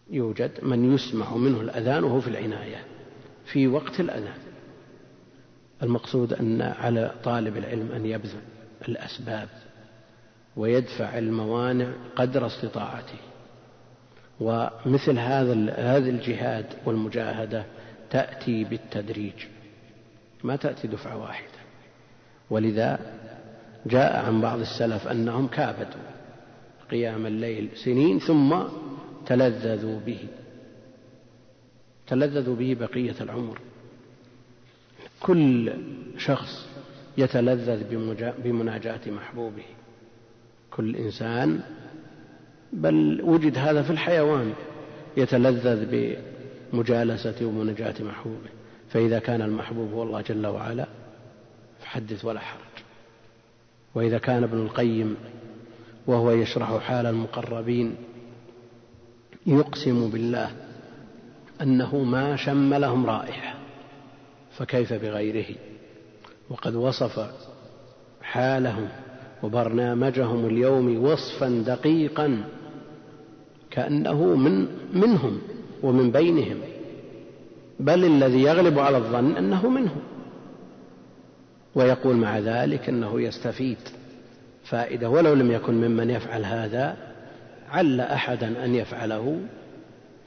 يوجد 0.10 0.52
من 0.64 0.94
يسمع 0.94 1.36
منه 1.36 1.62
الأذان 1.62 2.04
وهو 2.04 2.22
في 2.22 2.28
العناية 2.28 2.86
في 3.46 3.68
وقت 3.68 4.00
الأذان. 4.00 4.38
المقصود 5.84 6.34
أن 6.34 6.62
على 6.62 7.12
طالب 7.24 7.58
العلم 7.58 7.92
أن 7.92 8.06
يبذل 8.06 8.42
الأسباب 8.88 9.50
ويدفع 10.56 11.18
الموانع 11.18 11.94
قدر 12.16 12.46
استطاعته. 12.46 13.20
ومثل 14.40 15.20
هذا 15.20 16.10
الجهاد 16.10 16.66
والمجاهدة 16.86 17.66
تأتي 18.10 18.64
بالتدريج. 18.64 19.46
ما 20.44 20.56
تأتي 20.56 20.88
دفعة 20.88 21.18
واحدة. 21.18 21.60
ولذا 22.50 23.00
جاء 23.86 24.26
عن 24.26 24.42
بعض 24.42 24.60
السلف 24.60 25.08
أنهم 25.08 25.48
كابدوا 25.48 26.06
قيام 26.92 27.26
الليل 27.26 27.70
سنين 27.76 28.20
ثم 28.20 28.56
تلذذوا 29.26 30.00
به. 30.00 30.20
تلذذوا 32.08 32.56
به 32.56 32.78
بقية 32.80 33.16
العمر. 33.22 33.60
كل 35.22 35.74
شخص 36.18 36.68
يتلذذ 37.18 37.84
بمناجاة 38.44 39.02
محبوبه. 39.08 39.64
كل 40.72 40.96
إنسان 40.96 41.62
بل 42.74 43.22
وجد 43.24 43.58
هذا 43.58 43.82
في 43.82 43.90
الحيوان 43.90 44.54
يتلذذ 45.18 45.86
بمجالسة 46.74 47.46
ومناجاة 47.46 47.96
محبوبه 48.00 48.50
فإذا 48.90 49.20
كان 49.20 49.42
المحبوب 49.42 49.94
هو 49.94 50.04
الله 50.04 50.22
جل 50.22 50.48
وعلا 50.48 50.86
فحدث 51.80 52.26
ولا 52.26 52.40
حرج. 52.40 52.84
وإذا 53.96 54.18
كان 54.18 54.44
ابن 54.44 54.58
القيم 54.58 55.16
وهو 56.08 56.32
يشرح 56.32 56.78
حال 56.78 57.06
المقربين 57.06 57.96
يقسم 59.46 60.10
بالله 60.10 60.52
أنه 61.62 62.04
ما 62.04 62.36
شم 62.36 62.74
لهم 62.74 63.06
رائحة 63.06 63.56
فكيف 64.58 64.94
بغيره؟ 64.94 65.56
وقد 66.50 66.76
وصف 66.76 67.30
حالهم 68.22 68.90
وبرنامجهم 69.44 70.46
اليوم 70.46 71.06
وصفا 71.06 71.64
دقيقا 71.68 72.44
كأنه 73.72 74.36
من 74.36 74.68
منهم. 74.94 75.42
ومن 75.86 76.12
بينهم. 76.12 76.58
بل 77.80 78.06
الذي 78.06 78.42
يغلب 78.42 78.80
على 78.80 78.98
الظن 78.98 79.38
أنه 79.38 79.70
منهم. 79.70 80.02
ويقول 81.76 82.16
مع 82.16 82.40
ذلك 82.40 82.90
أنه 82.90 83.22
يستفيد. 83.22 83.78
فائدة 84.64 85.10
ولو 85.10 85.34
لم 85.34 85.52
يكن 85.52 85.74
ممن 85.74 86.10
يفعل 86.10 86.46
هذا 86.46 86.98
عل 87.70 88.02
أحدا 88.02 88.66
أن 88.66 88.76
يفعله 88.76 89.40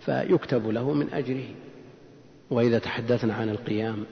فيكتب 0.01 0.69
له 0.69 0.93
من 0.93 1.11
أجره. 1.13 1.49
وإذا 2.51 2.79
تحدثنا 2.79 3.35
عن 3.35 3.49
القيام 3.49 4.05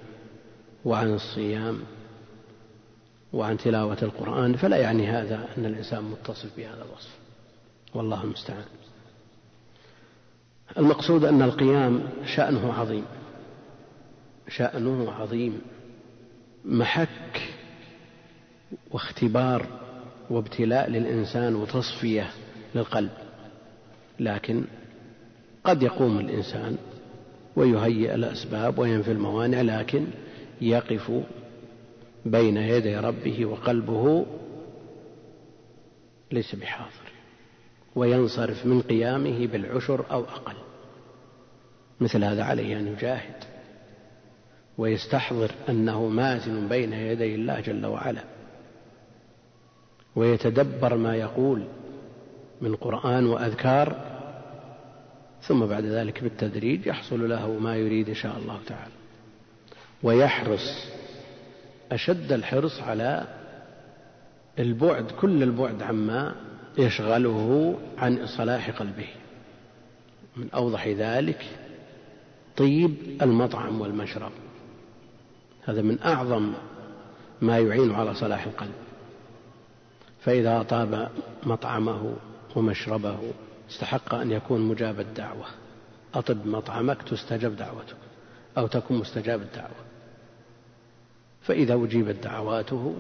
وعن 0.84 1.14
الصيام 1.14 1.80
وعن 3.32 3.58
تلاوة 3.58 3.98
القرآن 4.02 4.56
فلا 4.56 4.76
يعني 4.76 5.06
هذا 5.06 5.48
أن 5.58 5.64
الإنسان 5.66 6.04
متصف 6.04 6.56
بهذا 6.56 6.84
الوصف. 6.90 7.16
والله 7.94 8.24
المستعان. 8.24 8.64
المقصود 10.78 11.24
أن 11.24 11.42
القيام 11.42 12.02
شأنه 12.26 12.72
عظيم. 12.72 13.04
شأنه 14.48 15.12
عظيم. 15.12 15.60
محك 16.64 17.42
واختبار 18.90 19.66
وابتلاء 20.30 20.90
للإنسان 20.90 21.54
وتصفية 21.54 22.30
للقلب. 22.74 23.10
لكن 24.20 24.64
قد 25.64 25.82
يقوم 25.82 26.18
الإنسان 26.18 26.76
ويهيئ 27.56 28.14
الأسباب 28.14 28.78
وينفي 28.78 29.12
الموانع 29.12 29.60
لكن 29.60 30.06
يقف 30.60 31.12
بين 32.24 32.56
يدي 32.56 32.96
ربه 32.96 33.46
وقلبه 33.46 34.26
ليس 36.32 36.54
بحاضر. 36.54 37.15
وينصرف 37.96 38.66
من 38.66 38.82
قيامه 38.82 39.46
بالعشر 39.46 40.04
أو 40.10 40.20
أقل. 40.20 40.56
مثل 42.00 42.24
هذا 42.24 42.42
عليه 42.42 42.78
أن 42.78 42.86
يجاهد 42.86 43.44
ويستحضر 44.78 45.50
أنه 45.68 46.06
مازن 46.08 46.68
بين 46.68 46.92
يدي 46.92 47.34
الله 47.34 47.60
جل 47.60 47.86
وعلا 47.86 48.24
ويتدبر 50.16 50.96
ما 50.96 51.16
يقول 51.16 51.64
من 52.60 52.76
قرآن 52.76 53.26
وأذكار 53.26 54.16
ثم 55.42 55.66
بعد 55.66 55.84
ذلك 55.84 56.22
بالتدريج 56.22 56.86
يحصل 56.86 57.28
له 57.28 57.58
ما 57.58 57.76
يريد 57.76 58.08
إن 58.08 58.14
شاء 58.14 58.36
الله 58.36 58.60
تعالى. 58.66 58.92
ويحرص 60.02 60.86
أشد 61.92 62.32
الحرص 62.32 62.80
على 62.80 63.26
البعد 64.58 65.10
كل 65.10 65.42
البعد 65.42 65.82
عما 65.82 66.34
يشغله 66.78 67.78
عن 67.98 68.26
صلاح 68.26 68.70
قلبه. 68.70 69.08
من 70.36 70.50
أوضح 70.54 70.88
ذلك 70.88 71.46
طيب 72.56 72.94
المطعم 73.22 73.80
والمشرب. 73.80 74.32
هذا 75.64 75.82
من 75.82 76.02
أعظم 76.02 76.52
ما 77.42 77.58
يعين 77.58 77.92
على 77.92 78.14
صلاح 78.14 78.44
القلب. 78.44 78.74
فإذا 80.20 80.62
طاب 80.62 81.10
مطعمه 81.42 82.16
ومشربه 82.56 83.18
استحق 83.70 84.14
أن 84.14 84.32
يكون 84.32 84.60
مجاب 84.60 85.00
الدعوة. 85.00 85.46
أطب 86.14 86.46
مطعمك 86.46 87.02
تستجب 87.02 87.56
دعوتك 87.56 87.96
أو 88.58 88.66
تكون 88.66 88.98
مستجاب 88.98 89.42
الدعوة. 89.42 89.86
فإذا 91.42 91.74
أجيبت 91.74 92.24
دعواته 92.24 92.96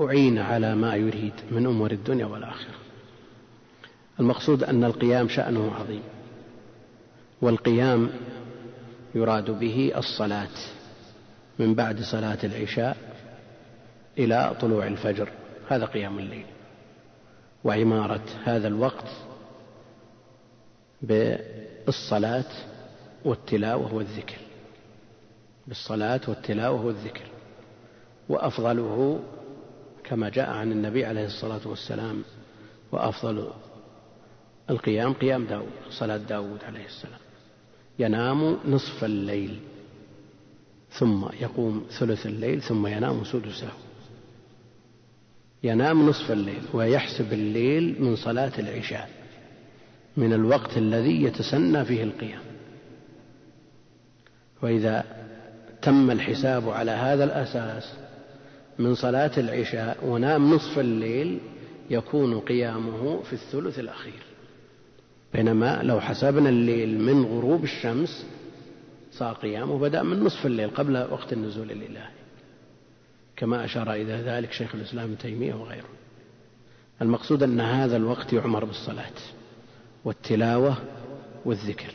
أعين 0.00 0.38
على 0.38 0.74
ما 0.74 0.94
يريد 0.94 1.32
من 1.50 1.66
أمور 1.66 1.90
الدنيا 1.90 2.26
والآخرة. 2.26 2.74
المقصود 4.20 4.64
أن 4.64 4.84
القيام 4.84 5.28
شأنه 5.28 5.74
عظيم 5.74 6.02
والقيام 7.42 8.10
يراد 9.14 9.50
به 9.50 9.92
الصلاة 9.96 10.56
من 11.58 11.74
بعد 11.74 12.00
صلاة 12.02 12.38
العشاء 12.44 12.96
إلى 14.18 14.56
طلوع 14.60 14.86
الفجر. 14.86 15.28
هذا 15.68 15.84
قيام 15.86 16.18
الليل. 16.18 16.46
وعمارة 17.64 18.24
هذا 18.44 18.68
الوقت 18.68 19.08
بالصلاة 21.02 22.44
والتلاوة 23.24 23.94
والذكر 23.94 24.36
بالصلاة 25.66 26.20
والتلاوة 26.28 26.84
والذكر 26.86 27.24
وأفضله 28.28 29.20
كما 30.04 30.28
جاء 30.28 30.50
عن 30.50 30.72
النبي 30.72 31.04
عليه 31.04 31.26
الصلاة 31.26 31.60
والسلام 31.64 32.22
وأفضل 32.92 33.50
القيام 34.70 35.12
قيام 35.12 35.44
داود 35.44 35.72
صلاة 35.90 36.16
داود 36.16 36.64
عليه 36.64 36.86
السلام. 36.86 37.20
ينام 37.98 38.58
نصف 38.68 39.04
الليل 39.04 39.60
ثم 40.90 41.24
يقوم 41.40 41.86
ثلث 41.98 42.26
الليل 42.26 42.62
ثم 42.62 42.86
ينام 42.86 43.24
سدسه 43.24 43.72
ينام 45.62 46.08
نصف 46.08 46.32
الليل 46.32 46.62
ويحسب 46.72 47.32
الليل 47.32 48.02
من 48.02 48.16
صلاة 48.16 48.52
العشاء 48.58 49.10
من 50.16 50.32
الوقت 50.32 50.76
الذي 50.76 51.22
يتسنى 51.22 51.84
فيه 51.84 52.02
القيام. 52.02 52.42
وإذا 54.62 55.04
تم 55.82 56.10
الحساب 56.10 56.68
على 56.68 56.90
هذا 56.90 57.24
الأساس 57.24 58.03
من 58.78 58.94
صلاة 58.94 59.30
العشاء 59.38 59.98
ونام 60.06 60.54
نصف 60.54 60.78
الليل 60.78 61.38
يكون 61.90 62.40
قيامه 62.40 63.22
في 63.22 63.32
الثلث 63.32 63.78
الأخير. 63.78 64.22
بينما 65.34 65.82
لو 65.82 66.00
حسبنا 66.00 66.48
الليل 66.48 67.00
من 67.00 67.24
غروب 67.24 67.64
الشمس 67.64 68.26
صار 69.12 69.34
قيامه 69.34 69.78
بدأ 69.78 70.02
من 70.02 70.20
نصف 70.20 70.46
الليل 70.46 70.70
قبل 70.70 70.96
وقت 71.10 71.32
النزول 71.32 71.70
الإلهي. 71.70 72.10
كما 73.36 73.64
أشار 73.64 73.92
إلى 73.92 74.12
ذلك 74.12 74.52
شيخ 74.52 74.74
الإسلام 74.74 75.04
ابن 75.04 75.18
تيمية 75.18 75.54
وغيره. 75.54 75.88
المقصود 77.02 77.42
أن 77.42 77.60
هذا 77.60 77.96
الوقت 77.96 78.32
يعمر 78.32 78.64
بالصلاة 78.64 79.12
والتلاوة 80.04 80.76
والذكر. 81.44 81.94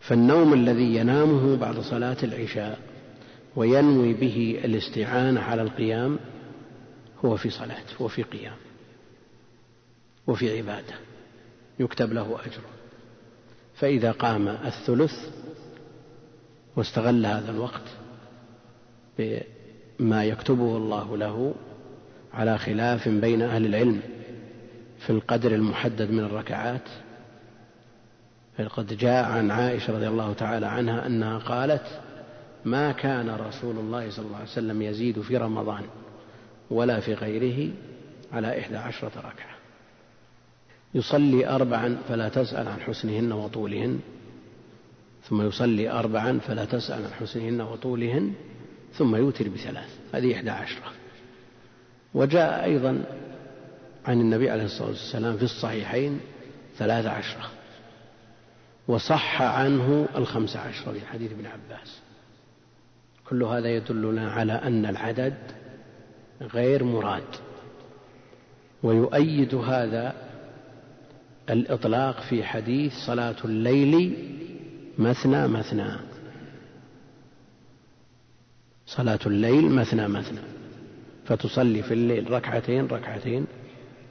فالنوم 0.00 0.54
الذي 0.54 0.96
ينامه 0.96 1.56
بعد 1.56 1.80
صلاة 1.80 2.16
العشاء 2.22 2.78
وينوي 3.56 4.12
به 4.12 4.60
الاستعانة 4.64 5.40
على 5.40 5.62
القيام 5.62 6.18
هو 7.24 7.36
في 7.36 7.50
صلاة 7.50 7.84
وفي 8.00 8.22
قيام 8.22 8.56
وفي 10.26 10.58
عبادة 10.58 10.94
يكتب 11.80 12.12
له 12.12 12.38
أجر. 12.46 12.62
فإذا 13.74 14.12
قام 14.12 14.48
الثلث 14.48 15.12
واستغل 16.76 17.26
هذا 17.26 17.50
الوقت 17.50 17.82
بما 19.18 20.24
يكتبه 20.24 20.76
الله 20.76 21.16
له 21.16 21.54
على 22.34 22.58
خلاف 22.58 23.08
بين 23.08 23.42
أهل 23.42 23.66
العلم 23.66 24.00
في 24.98 25.10
القدر 25.10 25.54
المحدد 25.54 26.10
من 26.10 26.20
الركعات 26.20 26.88
فقد 28.58 28.96
جاء 28.96 29.24
عن 29.24 29.50
عائشة 29.50 29.92
رضي 29.92 30.08
الله 30.08 30.32
تعالى 30.32 30.66
عنها 30.66 31.06
أنها 31.06 31.38
قالت 31.38 32.00
ما 32.64 32.92
كان 32.92 33.30
رسول 33.30 33.78
الله 33.78 34.10
صلى 34.10 34.26
الله 34.26 34.36
عليه 34.36 34.48
وسلم 34.48 34.82
يزيد 34.82 35.20
في 35.20 35.36
رمضان 35.36 35.84
ولا 36.70 37.00
في 37.00 37.14
غيره 37.14 37.72
على 38.32 38.60
إحدى 38.60 38.76
عشرة 38.76 39.12
ركعة. 39.16 39.56
يصلي 40.94 41.48
أربعا 41.48 41.98
فلا 42.08 42.28
تسأل 42.28 42.68
عن 42.68 42.80
حسنهن 42.80 43.32
وطولهن 43.32 44.00
ثم 45.28 45.42
يصلي 45.42 45.90
أربعا 45.90 46.38
فلا 46.38 46.64
تسأل 46.64 47.04
عن 47.04 47.12
حسنهن 47.12 47.60
وطولهن 47.60 48.32
ثم 48.92 49.16
يوتر 49.16 49.48
بثلاث. 49.48 49.98
هذه 50.14 50.34
إحدى 50.34 50.50
عشرة. 50.50 50.92
وجاء 52.14 52.64
أيضا 52.64 53.04
عن 54.06 54.20
النبي 54.20 54.50
عليه 54.50 54.64
الصلاة 54.64 54.88
والسلام 54.88 55.36
في 55.36 55.42
الصحيحين 55.42 56.20
ثلاث 56.78 57.06
عشرة 57.06 57.50
وصح 58.88 59.42
عنه 59.42 60.08
الخمس 60.16 60.56
عشرة 60.56 60.92
في 60.92 61.06
حديث 61.06 61.32
ابن 61.32 61.46
عباس. 61.46 62.00
كل 63.30 63.42
هذا 63.42 63.68
يدلنا 63.68 64.30
على 64.30 64.52
أن 64.52 64.86
العدد 64.86 65.34
غير 66.42 66.84
مراد 66.84 67.22
ويؤيد 68.82 69.54
هذا 69.54 70.14
الإطلاق 71.50 72.20
في 72.20 72.44
حديث 72.44 72.92
صلاة 73.06 73.36
الليل 73.44 74.16
مثنى 74.98 75.48
مثنى. 75.48 75.90
صلاة 78.86 79.18
الليل 79.26 79.70
مثنى 79.70 80.08
مثنى 80.08 80.40
فتصلي 81.24 81.82
في 81.82 81.94
الليل 81.94 82.30
ركعتين 82.30 82.86
ركعتين 82.86 83.46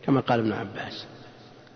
كما 0.06 0.20
قال 0.20 0.40
ابن 0.40 0.52
عباس 0.52 1.06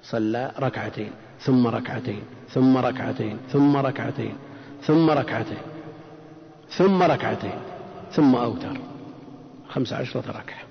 صلى 0.03 0.51
ركعتين 0.59 1.11
ثم 1.39 1.67
ركعتين 1.67 2.23
ثم 2.49 2.77
ركعتين 2.77 3.37
ثم 3.49 3.77
ركعتين 3.77 4.35
ثم 4.81 5.09
ركعتين. 5.09 5.72
ثم 6.77 7.03
ركعتين 7.03 7.59
ثم 8.11 8.35
أوتر. 8.35 8.77
خمس 9.69 9.93
عشرة 9.93 10.23
ركعة. 10.27 10.63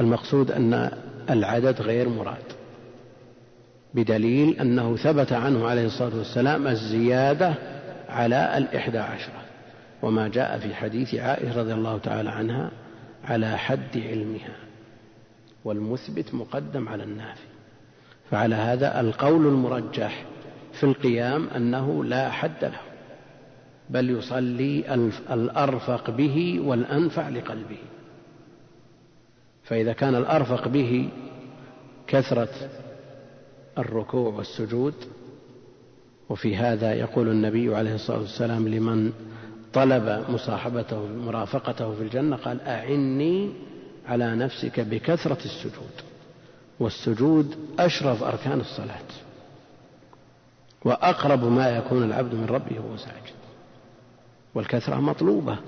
المقصود 0.00 0.50
أن 0.50 0.90
العدد 1.30 1.80
غير 1.80 2.08
مراد. 2.08 2.52
بدليل 3.94 4.60
أنه 4.60 4.96
ثبت 4.96 5.32
عنه 5.32 5.68
عليه 5.68 5.86
الصلاة 5.86 6.16
والسلام 6.16 6.66
الزيادة 6.66 7.54
على 8.08 8.58
الإحدى 8.58 8.98
عشرة. 8.98 9.42
وما 10.02 10.28
جاء 10.28 10.58
في 10.58 10.74
حديث 10.74 11.14
عائشة 11.14 11.60
رضي 11.60 11.72
الله 11.72 11.98
تعالى 11.98 12.30
عنها 12.30 12.70
على 13.24 13.58
حد 13.58 13.96
علمها. 13.96 14.56
والمثبت 15.64 16.34
مقدم 16.34 16.88
على 16.88 17.02
النافي. 17.02 17.46
فعلى 18.30 18.54
هذا 18.54 19.00
القول 19.00 19.46
المرجح 19.46 20.24
في 20.72 20.84
القيام 20.84 21.48
أنه 21.56 22.04
لا 22.04 22.30
حد 22.30 22.64
له. 22.64 22.80
بل 23.90 24.10
يصلي 24.10 24.94
الأرفق 25.30 26.10
به 26.10 26.60
والأنفع 26.64 27.28
لقلبه. 27.28 27.78
فإذا 29.64 29.92
كان 29.92 30.14
الأرفق 30.14 30.68
به 30.68 31.08
كثرة 32.06 32.70
الركوع 33.78 34.32
والسجود 34.34 34.94
وفي 36.28 36.56
هذا 36.56 36.94
يقول 36.94 37.28
النبي 37.28 37.74
عليه 37.76 37.94
الصلاة 37.94 38.18
والسلام 38.18 38.68
لمن 38.68 39.12
طلب 39.72 40.24
مصاحبته 40.28 41.06
مرافقته 41.06 41.94
في 41.94 42.02
الجنة 42.02 42.36
قال 42.36 42.60
أعني 42.60 43.52
على 44.06 44.36
نفسك 44.36 44.80
بكثرة 44.80 45.38
السجود 45.44 45.92
والسجود 46.80 47.56
أشرف 47.78 48.22
أركان 48.22 48.60
الصلاة 48.60 49.08
وأقرب 50.84 51.44
ما 51.44 51.76
يكون 51.76 52.02
العبد 52.02 52.34
من 52.34 52.44
ربه 52.46 52.80
وهو 52.80 52.96
ساجد. 52.96 53.33
والكثرة 54.54 55.00
مطلوبة. 55.00 55.58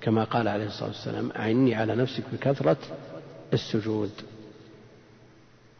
كما 0.00 0.24
قال 0.24 0.48
عليه 0.48 0.66
الصلاة 0.66 0.88
والسلام 0.88 1.30
أعني 1.30 1.74
على 1.74 1.94
نفسك 1.94 2.24
بكثرة 2.32 2.76
السجود. 3.52 4.10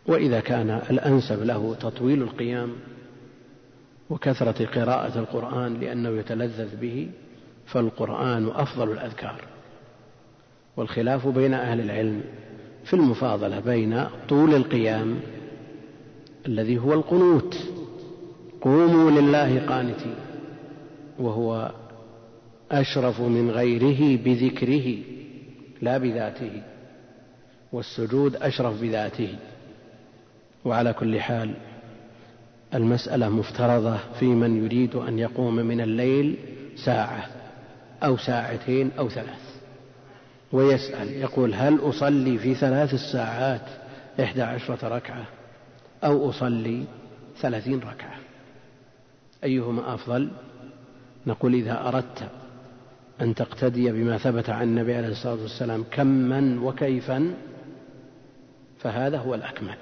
وإذا 0.07 0.41
كان 0.41 0.71
الأنسب 0.91 1.43
له 1.43 1.75
تطويل 1.81 2.23
القيام 2.23 2.73
وكثرة 4.11 4.67
قراءة 4.67 5.19
القرآن 5.19 5.81
لأنه 5.81 6.09
يتلذذ 6.09 6.77
به 6.77 7.11
فالقرآن 7.67 8.49
أفضل 8.49 8.93
الأذكار. 8.93 9.45
والخلاف 10.77 11.27
بين 11.27 11.55
أهل 11.55 11.81
العلم 11.81 12.25
في 12.85 12.95
المفاضلة 12.95 13.61
بين 13.61 14.07
طول 14.29 14.55
القيام 14.55 15.21
الذي 16.47 16.79
هو 16.79 16.93
القنوت 16.93 17.57
قوموا 18.61 19.11
لله 19.11 19.67
قانتين. 19.67 20.15
وهو 21.21 21.73
أشرف 22.73 23.21
من 23.21 23.51
غيره 23.51 24.23
بذكره 24.25 24.99
لا 25.83 25.99
بذاته 25.99 26.63
والسجود 27.73 28.37
أشرف 28.37 28.81
بذاته. 28.83 29.37
وعلى 30.65 30.93
كل 30.93 31.21
حال 31.21 31.55
المسألة 32.75 33.29
مفترضة 33.29 33.97
في 34.19 34.25
من 34.25 34.65
يريد 34.65 34.97
أن 34.97 35.19
يقوم 35.19 35.55
من 35.55 35.81
الليل 35.81 36.37
ساعة 36.85 37.27
أو 38.03 38.17
ساعتين 38.17 38.91
أو 38.99 39.09
ثلاث. 39.09 39.61
ويسأل 40.53 41.13
يقول 41.13 41.55
هل 41.55 41.79
أصلي 41.83 42.39
في 42.39 42.55
ثلاث 42.55 42.95
الساعات 42.95 43.67
إحدى 44.21 44.43
عشرة 44.43 44.89
ركعة 44.89 45.25
أو 46.05 46.31
أصلي 46.31 46.85
ثلاثين 47.41 47.79
ركعة؟ 47.79 48.17
أيهما 49.45 49.95
أفضل؟ 49.95 50.31
نقول 51.27 51.55
إذا 51.55 51.89
أردت 51.89 52.29
أن 53.21 53.35
تقتدي 53.35 53.93
بما 53.93 54.19
ثبت 54.19 54.51
عن 54.51 54.63
النبي 54.63 54.95
عليه 54.95 55.09
الصلاة 55.09 55.43
والسلام 55.43 55.85
كما 55.91 56.61
وكيفا 56.63 57.35
فهذا 58.79 59.19
هو 59.19 59.35
الأكمل. 59.35 59.75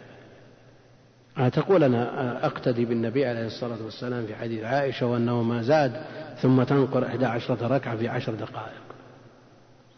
تقول 1.53 1.85
أنا 1.85 2.47
أقتدي 2.47 2.85
بالنبي 2.85 3.27
عليه 3.27 3.47
الصلاة 3.47 3.85
والسلام 3.85 4.27
في 4.27 4.35
حديث 4.35 4.65
عائشة 4.65 5.07
وأنه 5.07 5.43
ما 5.43 5.63
زاد 5.63 6.03
ثم 6.43 6.63
تنقر 6.63 7.07
إحدى 7.07 7.27
عشرة 7.27 7.67
ركعة 7.67 7.97
في 7.97 8.09
عشر 8.09 8.35
دقائق. 8.35 8.83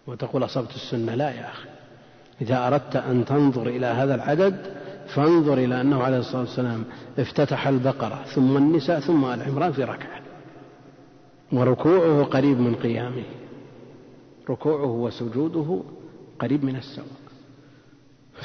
وتقول 0.06 0.44
أصبت 0.44 0.70
السنة 0.74 1.14
لا 1.14 1.30
يا 1.30 1.48
أخي. 1.48 1.68
إذا 2.42 2.66
أردت 2.66 2.96
أن 2.96 3.24
تنظر 3.24 3.68
إلى 3.68 3.86
هذا 3.86 4.14
العدد 4.14 4.56
فانظر 5.14 5.58
إلى 5.58 5.80
أنه 5.80 6.02
عليه 6.02 6.18
الصلاة 6.18 6.40
والسلام 6.40 6.84
افتتح 7.18 7.68
البقرة 7.68 8.24
ثم 8.34 8.56
النساء 8.56 9.00
ثم 9.00 9.24
آل 9.24 9.42
عمران 9.42 9.72
في 9.72 9.84
ركعة. 9.84 10.19
وركوعه 11.52 12.24
قريب 12.24 12.60
من 12.60 12.74
قيامه. 12.74 13.24
ركوعه 14.50 14.90
وسجوده 14.90 15.82
قريب 16.38 16.64
من 16.64 16.76
السواء 16.76 17.20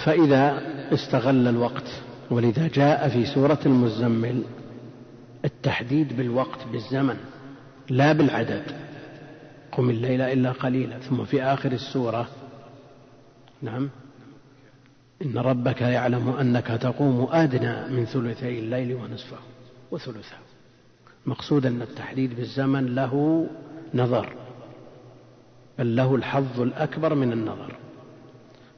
فإذا 0.06 0.62
استغل 0.94 1.48
الوقت 1.48 2.02
ولذا 2.32 2.68
جاء 2.68 3.10
في 3.10 3.26
سورة 3.26 3.60
المزمل 3.65 4.44
التحديد 5.46 6.18
بالوقت 6.18 6.68
بالزمن 6.72 7.18
لا 7.89 8.13
بالعدد. 8.13 8.63
قم 9.72 9.89
الليل 9.89 10.22
إلا 10.22 10.52
قليلا 10.52 11.00
ثم 11.00 11.26
في 11.26 11.44
آخر 11.44 11.72
السورة 11.72 12.28
نعم 13.62 13.89
إن 15.22 15.38
ربك 15.38 15.82
يعلم 15.82 16.30
أنك 16.30 16.68
تقوم 16.68 17.28
أدنى 17.32 17.96
من 17.96 18.06
ثلثي 18.06 18.60
الليل 18.60 18.94
ونصفه 18.94 19.38
وثلثه. 19.91 20.44
مقصود 21.26 21.66
أن 21.66 21.82
التحديد 21.82 22.36
بالزمن 22.36 22.96
له 22.96 23.48
نظر 23.94 24.30
بل 25.80 25.96
له 25.96 26.16
الحظ 26.16 26.62
الأكبر 26.62 27.16
من 27.16 27.32
النظر. 27.32 27.76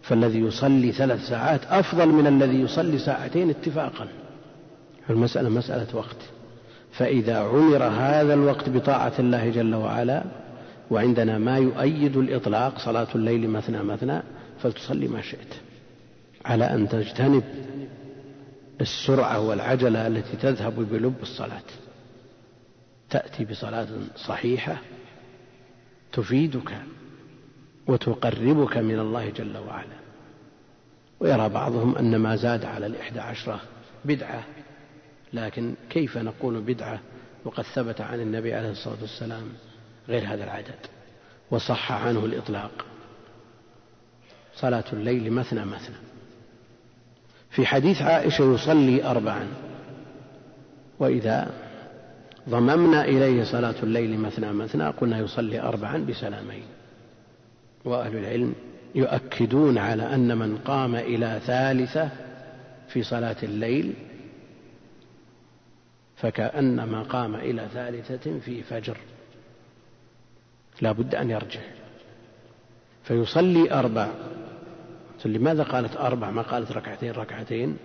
فالذي 0.01 0.39
يصلي 0.39 0.91
ثلاث 0.91 1.27
ساعات 1.27 1.61
أفضل 1.65 2.07
من 2.07 2.27
الذي 2.27 2.61
يصلي 2.61 2.99
ساعتين 2.99 3.49
اتفاقا. 3.49 4.07
المسألة 5.09 5.49
مسألة 5.49 5.95
وقت. 5.95 6.17
فإذا 6.91 7.39
عمر 7.39 7.83
هذا 7.83 8.33
الوقت 8.33 8.69
بطاعة 8.69 9.13
الله 9.19 9.49
جل 9.49 9.75
وعلا 9.75 10.23
وعندنا 10.91 11.37
ما 11.37 11.57
يؤيد 11.57 12.17
الإطلاق 12.17 12.79
صلاة 12.79 13.07
الليل 13.15 13.49
مثنى 13.49 13.83
مثنى 13.83 14.21
فلتصلي 14.59 15.07
ما 15.07 15.21
شئت. 15.21 15.53
على 16.45 16.65
أن 16.65 16.89
تجتنب 16.89 17.43
السرعة 18.81 19.47
والعجلة 19.47 20.07
التي 20.07 20.37
تذهب 20.37 20.75
بلب 20.75 21.15
الصلاة. 21.21 21.86
تأتي 23.09 23.45
بصلاة 23.45 23.87
صحيحة 24.15 24.77
تفيدك 26.13 26.77
وتقربك 27.87 28.77
من 28.77 28.99
الله 28.99 29.29
جل 29.29 29.57
وعلا. 29.57 29.97
ويرى 31.19 31.49
بعضهم 31.49 31.95
أن 31.95 32.15
ما 32.15 32.35
زاد 32.35 32.65
على 32.65 32.85
الإحدى 32.85 33.19
عشرة 33.19 33.61
بدعة 34.05 34.43
لكن 35.33 35.75
كيف 35.89 36.17
نقول 36.17 36.61
بدعة 36.61 36.99
وقد 37.45 37.63
ثبت 37.63 38.01
عن 38.01 38.19
النبي 38.19 38.53
عليه 38.53 38.71
الصلاة 38.71 39.01
والسلام 39.01 39.43
غير 40.07 40.33
هذا 40.33 40.43
العدد؟ 40.43 40.79
وصح 41.51 41.91
عنه 41.91 42.25
الإطلاق. 42.25 42.85
صلاة 44.55 44.83
الليل 44.93 45.33
مثنى 45.33 45.65
مثنى. 45.65 45.95
في 47.49 47.65
حديث 47.65 48.01
عائشة 48.01 48.53
يصلي 48.53 49.03
أربعا 49.03 49.47
وإذا 50.99 51.66
ضممنا 52.49 53.05
إليه 53.05 53.43
صلاة 53.43 53.75
الليل 53.83 54.19
مثنى 54.19 54.53
مثنى 54.53 54.87
قلنا 54.87 55.19
يصلي 55.19 55.61
أربعا 55.61 55.97
بسلامين. 55.97 56.63
وأهل 57.85 58.17
العلم 58.17 58.55
يؤكدون 58.95 59.77
على 59.77 60.13
أن 60.13 60.37
من 60.37 60.57
قام 60.57 60.95
إلى 60.95 61.39
ثالثة 61.45 62.09
في 62.87 63.03
صلاة 63.03 63.35
الليل 63.43 63.93
فكأنما 66.15 67.03
قام 67.03 67.35
إلى 67.35 67.67
ثالثة 67.73 68.39
في 68.39 68.63
فجر. 68.63 68.97
لا 70.81 70.91
بد 70.91 71.15
أن 71.15 71.29
يرجع. 71.29 71.61
فيصلي 73.03 73.71
أربع. 73.71 74.07
لماذا 75.25 75.63
قالت 75.63 75.97
أربع؟ 75.97 76.31
ما 76.31 76.41
قالت 76.41 76.71
ركعتين 76.71 77.11
ركعتين. 77.11 77.77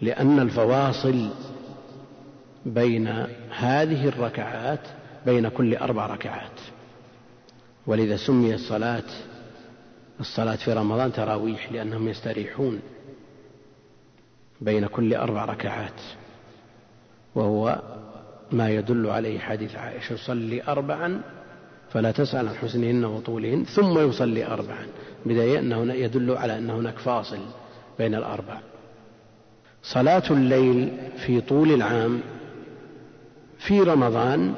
لأن 0.00 0.38
الفواصل 0.38 1.30
بين 2.66 3.26
هذه 3.50 4.08
الركعات 4.08 4.80
بين 5.26 5.48
كل 5.48 5.76
أربع 5.76 6.06
ركعات. 6.06 6.60
ولذا 7.86 8.16
سمي 8.16 8.54
الصلاة 8.54 9.04
الصلاة 10.20 10.56
في 10.56 10.72
رمضان 10.72 11.12
تراويح 11.12 11.72
لأنهم 11.72 12.08
يستريحون 12.08 12.80
بين 14.60 14.86
كل 14.86 15.14
أربع 15.14 15.44
ركعات. 15.44 16.00
وهو 17.34 17.82
ما 18.52 18.70
يدل 18.70 19.10
عليه 19.10 19.38
حديث 19.38 19.74
عائشة 19.76 20.12
يصلي 20.12 20.62
أربعا 20.62 21.20
فلا 21.90 22.10
تسأل 22.10 22.48
عن 22.48 22.54
حسنهن 22.54 23.04
وطولهن 23.04 23.64
ثم 23.64 23.98
يصلي 23.98 24.46
أربعا. 24.46 24.86
بداية 25.26 25.58
أنه 25.58 25.94
يدل 25.94 26.36
على 26.36 26.58
أن 26.58 26.70
هناك 26.70 26.98
فاصل 26.98 27.40
بين 27.98 28.14
الأربع. 28.14 28.60
صلاة 29.82 30.22
الليل 30.30 30.92
في 31.26 31.40
طول 31.40 31.72
العام 31.72 32.20
في 33.58 33.80
رمضان 33.80 34.54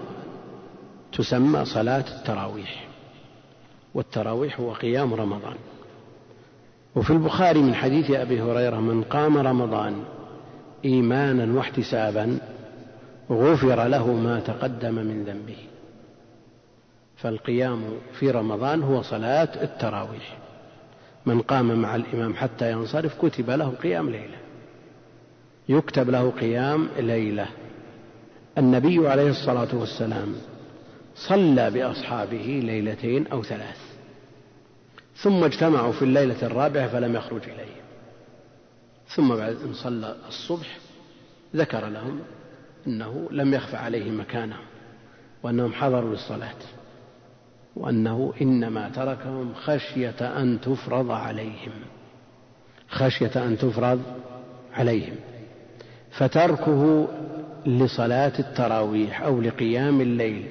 تسمى 1.12 1.64
صلاة 1.64 2.04
التراويح 2.18 2.88
والتراويح 3.94 4.60
هو 4.60 4.72
قيام 4.72 5.14
رمضان. 5.14 5.56
وفي 6.96 7.10
البخاري 7.10 7.62
من 7.62 7.74
حديث 7.74 8.10
أبي 8.10 8.42
هريرة 8.42 8.80
من 8.80 9.02
قام 9.02 9.38
رمضان 9.38 10.04
إيمانا 10.84 11.58
واحتسابا 11.58 12.38
غفر 13.30 13.84
له 13.84 14.12
ما 14.12 14.40
تقدم 14.40 14.94
من 14.94 15.24
ذنبه. 15.24 15.56
فالقيام 17.16 17.82
في 18.18 18.30
رمضان 18.30 18.82
هو 18.82 19.02
صلاة 19.02 19.62
التراويح. 19.62 20.38
من 21.26 21.40
قام 21.40 21.82
مع 21.82 21.96
الإمام 21.96 22.34
حتى 22.34 22.72
ينصرف 22.72 23.26
كتب 23.26 23.50
له 23.50 23.68
قيام 23.68 24.10
ليلة. 24.10 24.36
يكتب 25.68 26.10
له 26.10 26.30
قيام 26.30 26.88
ليلة. 26.98 27.46
النبي 28.58 29.08
عليه 29.08 29.30
الصلاة 29.30 29.68
والسلام 29.72 30.34
صلى 31.14 31.70
بأصحابه 31.70 32.60
ليلتين 32.64 33.26
أو 33.26 33.42
ثلاث 33.42 33.78
ثم 35.16 35.44
اجتمعوا 35.44 35.92
في 35.92 36.02
الليلة 36.02 36.46
الرابعة 36.46 36.88
فلم 36.88 37.16
يخرج 37.16 37.42
إليهم 37.42 37.84
ثم 39.08 39.36
بعد 39.36 39.56
أن 39.66 39.72
صلى 39.74 40.16
الصبح 40.28 40.78
ذكر 41.56 41.88
لهم 41.88 42.20
أنه 42.86 43.28
لم 43.30 43.54
يخف 43.54 43.74
عليه 43.74 44.10
مكانهم 44.10 44.64
وأنهم 45.42 45.72
حضروا 45.72 46.10
للصلاة 46.10 46.56
وأنه 47.76 48.32
إنما 48.42 48.88
تركهم 48.88 49.54
خشية 49.54 50.40
أن 50.42 50.60
تفرض 50.60 51.10
عليهم 51.10 51.72
خشية 52.88 53.46
أن 53.46 53.58
تفرض 53.58 54.02
عليهم. 54.74 55.16
فتركه 56.10 57.08
لصلاة 57.66 58.32
التراويح 58.38 59.22
أو 59.22 59.40
لقيام 59.40 60.00
الليل 60.00 60.48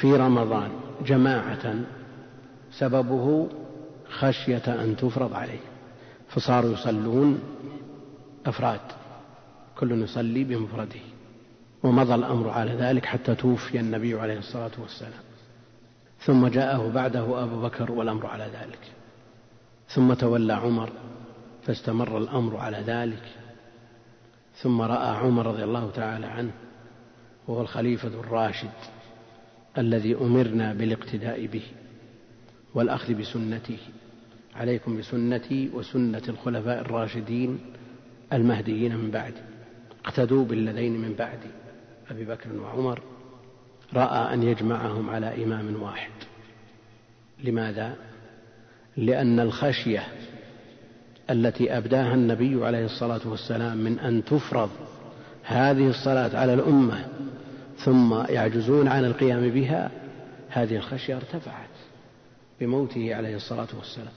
في 0.00 0.12
رمضان 0.12 0.70
جماعة. 1.06 1.74
سببه 2.72 3.48
خشية 4.10 4.82
أن 4.84 4.96
تفرض 4.96 5.34
عليهم 5.34 5.60
فصاروا 6.28 6.72
يصلون 6.72 7.40
أفراد. 8.46 8.80
كل 9.78 10.02
يصلي 10.02 10.44
بمفرده. 10.44 11.00
ومضى 11.82 12.14
الأمر 12.14 12.50
على 12.50 12.72
ذلك 12.72 13.06
حتى 13.06 13.34
توفي 13.34 13.80
النبي 13.80 14.20
عليه 14.20 14.38
الصلاة 14.38 14.70
والسلام. 14.82 15.22
ثم 16.20 16.46
جاءه 16.46 16.88
بعده 16.88 17.42
أبو 17.42 17.62
بكر 17.62 17.92
والأمر 17.92 18.26
على 18.26 18.44
ذلك. 18.44 18.78
ثم 19.88 20.12
تولى 20.12 20.52
عمر 20.52 20.90
فاستمر 21.62 22.18
الأمر 22.18 22.56
على 22.56 22.78
ذلك. 22.86 23.22
ثم 24.54 24.82
رأى 24.82 25.16
عمر 25.16 25.46
رضي 25.46 25.64
الله 25.64 25.90
تعالى 25.90 26.26
عنه 26.26 26.52
وهو 27.48 27.60
الخليفة 27.60 28.08
الراشد 28.08 28.70
الذي 29.78 30.14
أمرنا 30.14 30.74
بالاقتداء 30.74 31.46
به 31.46 31.62
والأخذ 32.74 33.14
بسنته. 33.14 33.78
عليكم 34.54 34.98
بسنتي 34.98 35.70
وسنة 35.74 36.22
الخلفاء 36.28 36.80
الراشدين 36.80 37.60
المهديين 38.32 38.96
من 38.96 39.10
بعدي 39.10 39.40
اقتدوا 40.04 40.44
بالذين 40.44 41.00
من 41.00 41.14
بعدي 41.18 41.50
أبي 42.10 42.24
بكر 42.24 42.52
وعمر. 42.52 43.00
رأى 43.94 44.34
أن 44.34 44.42
يجمعهم 44.42 45.10
على 45.10 45.44
إمام 45.44 45.82
واحد. 45.82 46.10
لماذا؟ 47.44 47.96
لأن 48.96 49.40
الخشية 49.40 50.06
التي 51.32 51.76
أبداها 51.78 52.14
النبي 52.14 52.66
عليه 52.66 52.84
الصلاة 52.84 53.20
والسلام 53.24 53.76
من 53.76 53.98
أن 53.98 54.24
تفرض 54.24 54.70
هذه 55.44 55.88
الصلاة 55.88 56.38
على 56.38 56.54
الأمة 56.54 57.06
ثم 57.84 58.14
يعجزون 58.14 58.88
عن 58.88 59.04
القيام 59.04 59.50
بها 59.50 59.90
هذه 60.48 60.76
الخشية 60.76 61.16
ارتفعت 61.16 61.68
بموته 62.60 63.14
عليه 63.14 63.36
الصلاة 63.36 63.68
والسلام. 63.78 64.12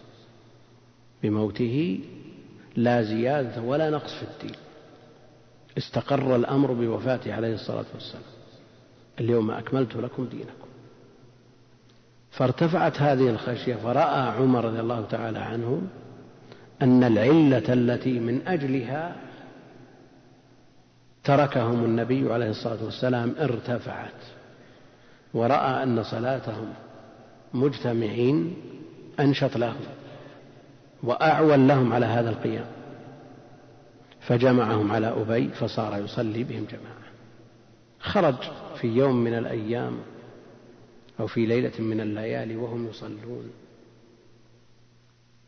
بموته 1.24 2.00
لا 2.76 3.04
زيادة 3.04 3.62
ولا 3.62 3.90
نقص 3.90 4.14
في 4.14 4.24
الدين. 4.24 4.58
استقر 5.78 6.36
الأمر 6.36 6.74
بوفاته 6.74 7.34
عليه 7.34 7.54
الصلاة 7.54 7.86
والسلام. 7.94 8.24
اليوم 9.20 9.52
أكملت 9.52 9.96
لكم 9.96 10.26
دينكم. 10.26 10.68
فارتفعت 12.32 13.02
هذه 13.02 13.30
الخشية 13.30 13.76
فرأى 13.76 14.30
عمر 14.30 14.66
رضي 14.66 14.80
الله 14.80 15.06
تعالى 15.06 15.40
عنه 15.40 15.82
أن 16.86 17.04
العلة 17.04 17.74
التي 17.74 18.20
من 18.20 18.48
أجلها 18.48 19.16
تركهم 21.24 21.86
النبي 21.86 22.34
عليه 22.34 22.50
الصلاة 22.50 22.84
والسلام 22.84 23.36
ارتفعت 23.40 24.22
ورأى 25.34 25.84
أن 25.84 26.04
صلاتهم 26.04 26.74
مجتمعين 27.54 28.56
أنشط 29.20 29.58
لهم 29.58 29.86
وأعول 31.04 31.68
لهم 31.68 31.94
على 31.94 32.06
هذا 32.06 32.30
القيام. 32.30 32.68
فجمعهم 34.22 34.92
على 34.92 35.08
أبي 35.08 35.50
فصار 35.50 36.04
يصلي 36.04 36.44
بهم 36.44 36.66
جماعة. 36.72 37.06
خرج 38.00 38.36
في 38.82 38.88
يوم 38.88 39.16
من 39.16 39.34
الأيام 39.34 39.98
أو 41.20 41.28
في 41.28 41.46
ليلة 41.46 41.80
من 41.80 42.02
الليالي 42.02 42.56
وهم 42.56 42.88
يصلون 42.88 43.52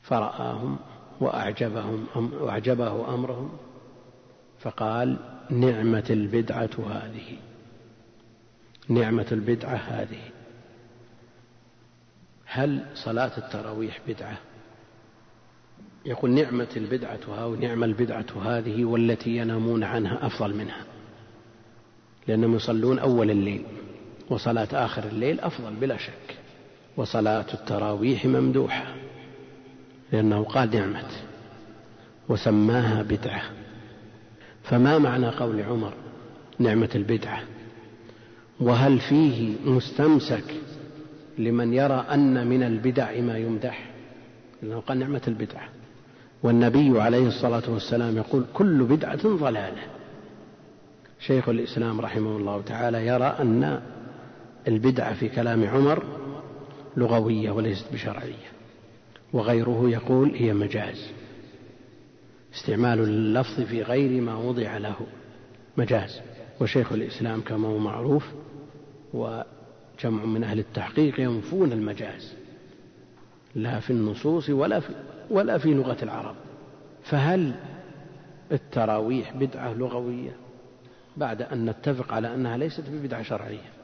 فرآهم 0.02 0.78
وأعجبهم 1.20 2.08
وأعجبه 2.16 3.14
أمرهم 3.14 3.50
فقال 4.60 5.18
نعمة 5.50 6.06
البدعة 6.10 6.70
هذه 6.90 7.38
نعمة 8.90 9.28
البدعة 9.32 9.76
هذه. 9.76 10.22
هل 12.46 12.86
صلاة 12.96 13.38
التراويح 13.38 14.00
بدعة؟ 14.08 14.38
يقول 16.06 16.32
نعمة 16.32 16.68
البدعة 16.78 17.20
ها 17.28 17.46
ونعم 17.46 17.84
البدعة 17.84 18.26
هذه 18.46 18.86
والتي 18.86 19.38
ينامون 19.38 19.84
عنها 19.84 20.26
أفضل 20.26 20.56
منها 20.56 20.86
لأنهم 22.28 22.56
يصلون 22.56 23.00
أول 23.00 23.32
الليل 23.32 23.66
وصلاة 24.30 24.68
آخر 24.74 25.04
الليل 25.04 25.40
أفضل 25.40 25.74
بلا 25.74 25.98
شك 25.98 26.38
وصلاة 26.98 27.46
التراويح 27.54 28.26
ممدوحة. 28.26 28.96
لأنه 30.12 30.44
قال 30.44 30.76
نعمة 30.76 31.10
وسماها 32.30 33.04
بدعة. 33.04 33.42
فما 34.64 34.98
معنى 34.98 35.28
قول 35.30 35.62
عمر 35.62 35.94
نعمة 36.60 36.90
البدعة؟ 36.96 37.42
وهل 38.60 39.00
فيه 39.00 39.56
مستمسك 39.66 40.56
لمن 41.38 41.74
يرى 41.74 42.06
أن 42.12 42.48
من 42.48 42.64
البدع 42.64 43.22
ما 43.22 43.38
يمدح؟ 43.38 43.90
لأنه 44.64 44.80
قال 44.80 45.00
نعمة 45.00 45.22
البدعة. 45.28 45.70
والنبي 46.44 47.02
عليه 47.02 47.28
الصلاة 47.28 47.64
والسلام 47.68 48.18
يقول 48.18 48.46
كل 48.54 48.84
بدعة 48.84 49.28
ضلالة. 49.28 49.84
شيخ 51.20 51.50
الإسلام 51.50 52.02
رحمه 52.02 52.38
الله 52.38 52.62
تعالى 52.62 53.08
يرى 53.08 53.36
أن 53.40 53.82
البدعة 54.68 55.14
في 55.14 55.30
كلام 55.30 55.68
عمر 55.68 56.04
لغوية 56.98 57.52
وليست 57.52 57.94
بشرعية. 57.94 58.57
وغيره 59.38 59.90
يقول 59.90 60.36
هي 60.36 60.54
مجاز. 60.54 61.12
استعمال 62.54 63.00
اللفظ 63.00 63.62
في 63.62 63.82
غير 63.82 64.22
ما 64.22 64.36
وضع 64.36 64.78
له. 64.78 64.96
مجاز. 65.78 66.22
وشيخ 66.62 66.92
الإسلام 66.94 67.42
كما 67.42 67.68
هو 67.68 67.78
معروف 67.78 68.26
وجمع 69.14 70.26
من 70.26 70.44
أهل 70.44 70.60
التحقيق 70.60 71.20
ينفون 71.20 71.72
المجاز. 71.72 72.34
لا 73.56 73.80
في 73.80 73.90
النصوص 73.90 74.50
ولا 74.50 74.80
في, 74.80 74.94
ولا 75.30 75.58
في 75.58 75.74
لغة 75.74 75.98
العرب. 76.04 76.36
فهل 77.04 77.54
التراويح 78.52 79.38
بدعة 79.38 79.74
لغوية 79.74 80.36
بعد 81.18 81.42
أن 81.42 81.66
نتفق 81.66 82.14
على 82.14 82.36
أنها 82.36 82.58
ليست 82.58 82.84
ببدعة 82.90 83.24
شرعية؟ 83.24 83.77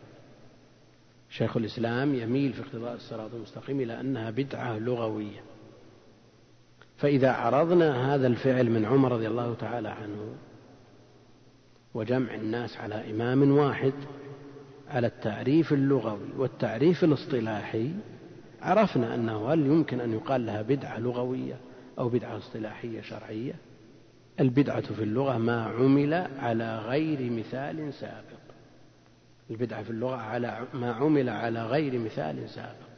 شيخ 1.38 1.58
الإسلام 1.58 2.16
يميل 2.16 2.54
في 2.54 2.62
اقتضاء 2.62 2.96
الصراط 2.96 3.34
المستقيم 3.34 3.82
إلى 3.82 4.00
أنها 4.00 4.32
بدعة 4.32 4.78
لغوية. 4.78 5.44
فإذا 6.98 7.32
عرضنا 7.32 8.16
هذا 8.16 8.28
الفعل 8.28 8.70
من 8.70 8.86
عمر 8.86 9.12
رضي 9.12 9.28
الله 9.28 9.54
تعالى 9.54 9.90
عنه 9.90 10.36
وجمع 11.94 12.36
الناس 12.36 12.78
على 12.78 13.12
إمام 13.12 13.52
واحد 13.52 13.94
على 14.90 15.08
التعريف 15.08 15.74
اللغوي 15.74 16.30
والتعريف 16.38 17.04
الاصطلاحي 17.04 17.92
عرفنا 18.62 19.16
أنه 19.16 19.54
هل 19.54 19.60
يمكن 19.66 20.00
أن 20.00 20.14
يقال 20.14 20.46
لها 20.46 20.62
بدعة 20.62 21.00
لغوية 21.00 21.56
أو 22.00 22.10
بدعة 22.10 22.38
اصطلاحية 22.38 23.02
شرعية؟ 23.02 23.54
البدعة 24.40 24.82
في 24.82 25.04
اللغة 25.04 25.38
ما 25.38 25.66
عمل 25.66 26.14
على 26.40 26.80
غير 26.80 27.32
مثال 27.32 27.94
سابق. 27.94 28.43
البدعة 29.50 29.84
في 29.84 29.90
اللغة 29.90 30.16
على 30.16 30.68
ما 30.74 30.92
عمل 30.92 31.30
على 31.30 31.66
غير 31.66 32.00
مثال 32.00 32.50
سابق. 32.50 32.94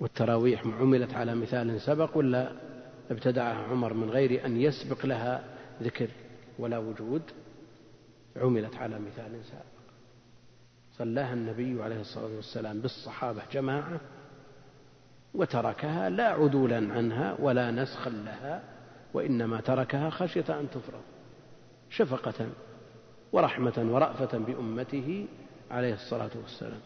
والتراويح 0.00 0.66
عملت 0.66 1.14
على 1.14 1.34
مثال 1.34 1.80
سبق 1.80 2.16
ولا 2.16 2.52
ابتدعها 3.10 3.66
عمر 3.66 3.94
من 3.94 4.10
غير 4.10 4.46
أن 4.46 4.56
يسبق 4.56 5.06
لها 5.06 5.44
ذكر 5.82 6.08
ولا 6.58 6.78
وجود؟ 6.78 7.22
عملت 8.36 8.76
على 8.76 8.98
مثال 8.98 9.44
سابق. 9.44 9.82
صلاها 10.98 11.34
النبي 11.34 11.82
عليه 11.82 12.00
الصلاة 12.00 12.36
والسلام 12.36 12.80
بالصحابة 12.80 13.42
جماعة 13.52 14.00
وتركها 15.34 16.10
لا 16.10 16.28
عدولا 16.28 16.92
عنها 16.92 17.36
ولا 17.40 17.70
نسخا 17.70 18.10
لها 18.10 18.62
وإنما 19.14 19.60
تركها 19.60 20.10
خشية 20.10 20.60
أن 20.60 20.70
تفرض 20.70 21.02
شفقة 21.90 22.46
ورحمة 23.32 23.86
ورأفة 23.90 24.38
بأمته 24.38 25.26
عليه 25.70 25.94
الصلاة 25.94 26.30
والسلام. 26.42 26.80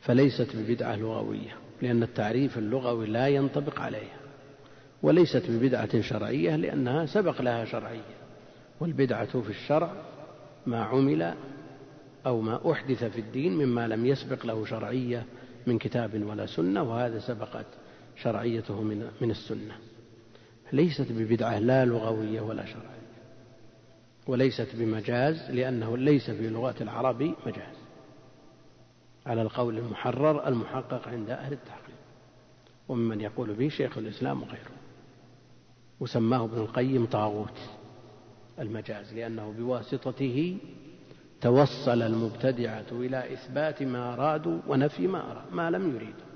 فليست 0.00 0.56
ببدعة 0.56 0.96
لغوية 0.96 1.56
لأن 1.82 2.02
التعريف 2.02 2.58
اللغوي 2.58 3.06
لا 3.06 3.28
ينطبق 3.28 3.80
عليها 3.80 4.18
وليست 5.02 5.50
ببدعة 5.50 6.00
شرعية 6.00 6.56
لأنها 6.56 7.06
سبق 7.06 7.42
لها 7.42 7.64
شرعية. 7.64 8.18
والبدعة 8.80 9.40
في 9.40 9.50
الشرع 9.50 9.92
ما 10.66 10.82
عمل 10.84 11.34
أو 12.26 12.40
ما 12.40 12.72
أحدث 12.72 13.04
في 13.04 13.20
الدين 13.20 13.52
مما 13.52 13.88
لم 13.88 14.06
يسبق 14.06 14.46
له 14.46 14.64
شرعية 14.64 15.24
من 15.66 15.78
كتاب 15.78 16.22
ولا 16.26 16.46
سنة 16.46 16.82
وهذا 16.82 17.18
سبقت 17.18 17.66
شرعيته 18.16 18.82
من 19.20 19.30
السنة. 19.30 19.74
ليست 20.72 21.12
ببدعة 21.12 21.58
لا 21.58 21.84
لغوية 21.84 22.40
ولا 22.40 22.64
شرعية. 22.64 22.97
وليست 24.28 24.68
بمجاز 24.74 25.50
لأنه 25.50 25.96
ليس 25.96 26.30
في 26.30 26.48
لغة 26.48 26.74
العرب 26.80 27.22
مجاز. 27.22 27.76
على 29.26 29.42
القول 29.42 29.78
المحرر 29.78 30.48
المحقق 30.48 31.08
عند 31.08 31.30
أهل 31.30 31.52
التحقيق. 31.52 31.94
وممن 32.88 33.20
يقول 33.20 33.54
به 33.54 33.68
شيخ 33.68 33.98
الإسلام 33.98 34.42
وغيره. 34.42 34.70
وسماه 36.00 36.44
ابن 36.44 36.58
القيم 36.58 37.06
طاغوت 37.06 37.58
المجاز 38.58 39.14
لأنه 39.14 39.54
بواسطته 39.58 40.56
توصل 41.40 42.02
المبتدعة 42.02 42.86
إلى 42.92 43.32
إثبات 43.32 43.82
ما 43.82 44.14
أرادوا 44.14 44.60
ونفي 44.68 45.06
ما 45.06 45.32
أراد 45.32 45.52
ما 45.52 45.70
لم 45.70 45.94
يريدوا. 45.94 46.28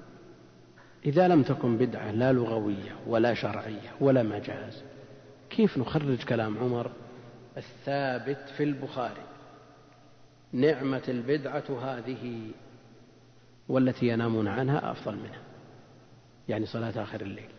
إذا 1.07 1.28
لم 1.28 1.42
تكن 1.42 1.76
بدعة 1.76 2.11
لا 2.11 2.33
لغوية 2.33 2.96
ولا 3.07 3.35
شرعية 3.35 3.90
ولا 4.00 4.22
مجاز 4.22 4.83
كيف 5.50 5.78
نخرج 5.78 6.24
كلام 6.24 6.59
عمر 6.59 6.90
الثابت 7.56 8.48
في 8.56 8.62
البخاري. 8.62 9.22
نعمة 10.52 11.02
البدعة 11.08 11.64
هذه 11.82 12.50
والتي 13.68 14.08
ينامون 14.08 14.48
عنها 14.48 14.90
أفضل 14.90 15.16
منها 15.16 15.42
يعني 16.48 16.66
صلاة 16.66 17.02
آخر 17.02 17.20
الليل. 17.20 17.50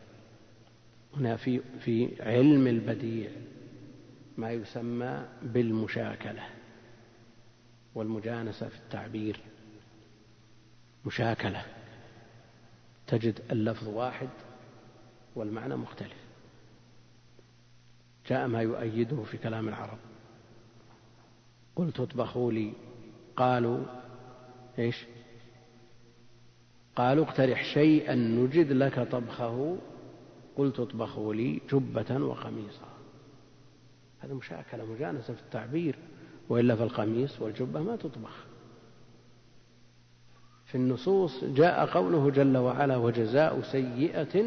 هنا 1.18 1.36
في 1.36 1.62
في 1.80 2.22
علم 2.22 2.68
البديع 2.68 3.30
ما 4.38 4.52
يسمى 4.52 5.26
بالمشاكلة 5.42 6.44
والمجانسة 7.96 8.70
في 8.70 8.76
التعبير. 8.76 9.40
مشاكلة 11.06 11.66
تجد 13.08 13.40
اللفظ 13.52 13.88
واحد 13.88 14.30
والمعنى 15.36 15.76
مختلف. 15.76 16.23
جاء 18.30 18.48
ما 18.48 18.62
يؤيده 18.62 19.24
في 19.24 19.38
كلام 19.38 19.68
العرب. 19.68 19.98
قلت 21.76 22.00
اطبخوا 22.00 22.52
لي. 22.52 22.74
قالوا 23.36 23.80
إيش؟ 24.80 25.06
قالوا 26.96 27.26
اقترح 27.26 27.64
شيئا 27.74 28.16
نجد 28.16 28.72
لك 28.72 29.00
طبخه. 29.12 29.78
قلت 30.56 30.80
اطبخوا 30.80 31.34
لي 31.34 31.62
جبة 31.72 32.26
وقميصا. 32.26 32.88
هذا 34.20 34.34
مشاكلة 34.34 34.86
مجانسة 34.86 35.34
في 35.34 35.42
التعبير. 35.42 35.96
وإلا 36.50 36.76
في 36.76 36.84
القميص 36.84 37.42
والجبة 37.42 37.82
ما 37.82 37.96
تطبخ. 37.96 38.46
في 40.66 40.76
النصوص 40.76 41.44
جاء 41.44 41.86
قوله 41.86 42.30
جل 42.30 42.58
وعلا 42.58 42.98
وجزاء 42.98 43.62
سيئة 43.62 44.46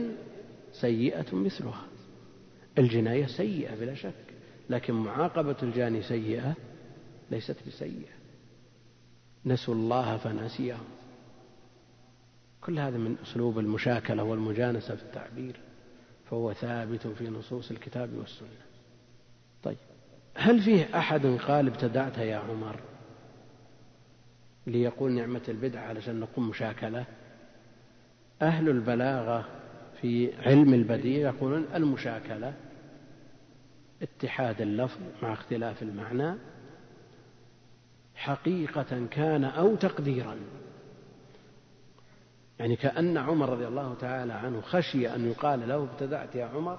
سيئة 0.72 1.34
مثلها. 1.34 1.82
الجناية 2.78 3.26
سيئة 3.26 3.74
بلا 3.74 3.94
شك 3.94 4.12
لكن 4.70 4.94
معاقبة 4.94 5.56
الجاني 5.62 6.02
سيئة 6.02 6.54
ليست 7.30 7.56
بسيئة. 7.66 8.16
نسوا 9.46 9.74
الله 9.74 10.16
فنسيهم. 10.16 10.84
كل 12.60 12.78
هذا 12.78 12.98
من 12.98 13.16
أسلوب 13.22 13.58
المشاكلة 13.58 14.22
والمجانسة 14.22 14.94
في 14.94 15.02
التعبير 15.02 15.60
فهو 16.30 16.52
ثابت 16.52 17.06
في 17.06 17.28
نصوص 17.28 17.70
الكتاب 17.70 18.14
والسنة. 18.14 18.48
طيب 19.62 19.76
هل 20.34 20.60
فيه 20.60 20.98
أحد 20.98 21.26
قال 21.26 21.66
ابتدعتها 21.66 22.24
يا 22.24 22.36
عمر 22.36 22.80
ليقول 24.66 25.12
نعمة 25.12 25.42
البدعة 25.48 25.82
علشان 25.82 26.20
نقوم 26.20 26.48
مشاكلة؟ 26.48 27.04
أهل 28.42 28.68
البلاغة 28.68 29.48
في 30.00 30.34
علم 30.42 30.74
البديع 30.74 31.28
يقولون 31.28 31.66
المشاكلة. 31.74 32.54
اتحاد 34.02 34.60
اللفظ 34.60 35.00
مع 35.22 35.32
اختلاف 35.32 35.82
المعنى 35.82 36.38
حقيقة 38.14 39.06
كان 39.10 39.44
أو 39.44 39.76
تقديرا. 39.76 40.36
يعني 42.58 42.76
كأن 42.76 43.16
عمر 43.16 43.48
رضي 43.48 43.66
الله 43.66 43.94
تعالى 43.94 44.32
عنه 44.32 44.60
خشي 44.60 45.14
أن 45.14 45.26
يقال 45.26 45.68
له 45.68 45.82
ابتدعت 45.82 46.34
يا 46.34 46.44
عمر 46.44 46.78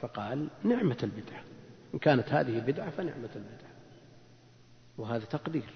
فقال 0.00 0.48
نعمة 0.64 0.96
البدعة. 1.02 1.42
إن 1.94 1.98
كانت 1.98 2.28
هذه 2.28 2.58
بدعة 2.58 2.90
فنعمة 2.90 3.30
البدعة. 3.36 3.72
وهذا 4.98 5.24
تقدير. 5.24 5.70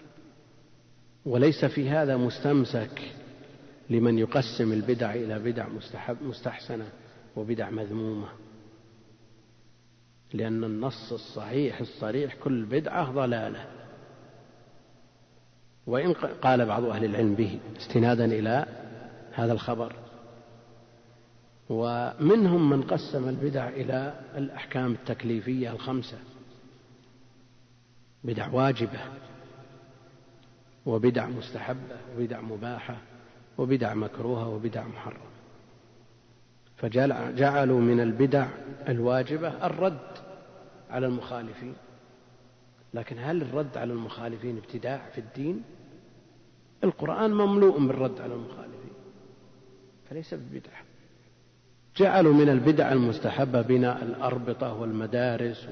وليس 1.26 1.64
في 1.64 1.90
هذا 1.90 2.16
مستمسك 2.16 3.12
لمن 3.90 4.18
يقسم 4.18 4.72
البدع 4.72 5.14
إلى 5.14 5.38
بدع 5.38 5.68
مستحب 5.68 6.22
مستحسنة 6.22 6.88
وبدع 7.36 7.70
مذمومة. 7.70 8.28
لأن 10.34 10.64
النص 10.64 11.12
الصحيح 11.12 11.80
الصريح 11.80 12.34
كل 12.34 12.64
بدعة 12.64 13.12
ضلالة. 13.12 13.66
وإن 15.86 16.12
قال 16.12 16.66
بعض 16.66 16.84
أهل 16.84 17.04
العلم 17.04 17.34
به 17.34 17.60
استنادا 17.76 18.24
إلى 18.24 18.66
هذا 19.32 19.52
الخبر. 19.52 19.96
ومنهم 21.68 22.70
من 22.70 22.82
قسم 22.82 23.28
البدع 23.28 23.68
إلى 23.68 24.20
الأحكام 24.36 24.92
التكليفية 24.92 25.72
الخمسة. 25.72 26.18
بدع 28.24 28.48
واجبة 28.48 29.00
وبدع 30.86 31.26
مستحبة 31.26 31.96
وبدع 32.16 32.40
مباحة 32.40 32.96
وبدع 33.58 33.94
مكروهة 33.94 34.48
وبدع 34.48 34.86
محرمة. 34.86 35.32
فجعلوا 36.76 37.80
من 37.80 38.00
البدع 38.00 38.48
الواجبة 38.88 39.66
الرد. 39.66 40.21
على 40.93 41.07
المخالفين. 41.07 41.74
لكن 42.95 43.18
هل 43.18 43.43
الرد 43.43 43.76
على 43.76 43.93
المخالفين 43.93 44.57
ابتداع 44.57 45.11
في 45.12 45.18
الدين؟ 45.18 45.62
القرآن 46.84 47.30
مملوء 47.30 47.86
بالرد 47.86 48.20
على 48.20 48.34
المخالفين 48.34 48.93
فليس 50.11 50.34
ببدعة. 50.34 50.82
جعلوا 51.97 52.34
من 52.34 52.49
البدع 52.49 52.93
المستحبة 52.93 53.62
بناء 53.62 54.05
الأربطة 54.05 54.74
والمدارس. 54.74 55.68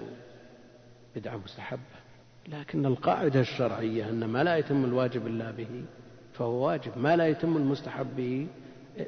بدعة 1.16 1.36
مستحبة 1.36 2.00
لكن 2.48 2.86
القاعدة 2.86 3.40
الشرعية 3.40 4.08
أن 4.08 4.24
ما 4.24 4.44
لا 4.44 4.56
يتم 4.56 4.84
الواجب 4.84 5.26
إلا 5.26 5.50
به 5.50 5.84
فهو 6.32 6.66
واجب 6.66 6.98
ما 6.98 7.16
لا 7.16 7.28
يتم 7.28 7.56
المستحب 7.56 8.16
به 8.16 8.46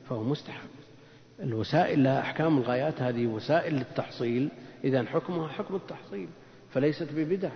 فهو 0.08 0.22
مستحب. 0.22 0.68
الوسائل 1.42 2.04
لها 2.04 2.20
أحكام 2.20 2.58
الغايات 2.58 3.02
هذه 3.02 3.26
وسائل 3.26 3.74
للتحصيل 3.74 4.48
إذا 4.84 5.04
حكمها 5.04 5.48
حكم 5.48 5.74
التحصيل 5.74 6.28
فليست 6.70 7.08
ببدع. 7.12 7.50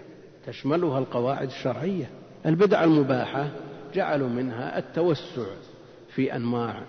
تشملها 0.47 0.99
القواعد 0.99 1.47
الشرعية. 1.47 2.11
البدع 2.47 2.85
المباحة 2.85 3.51
جعلوا 3.95 4.29
منها 4.29 4.79
التوسع 4.79 5.47
في 6.15 6.37
أنواع 6.37 6.83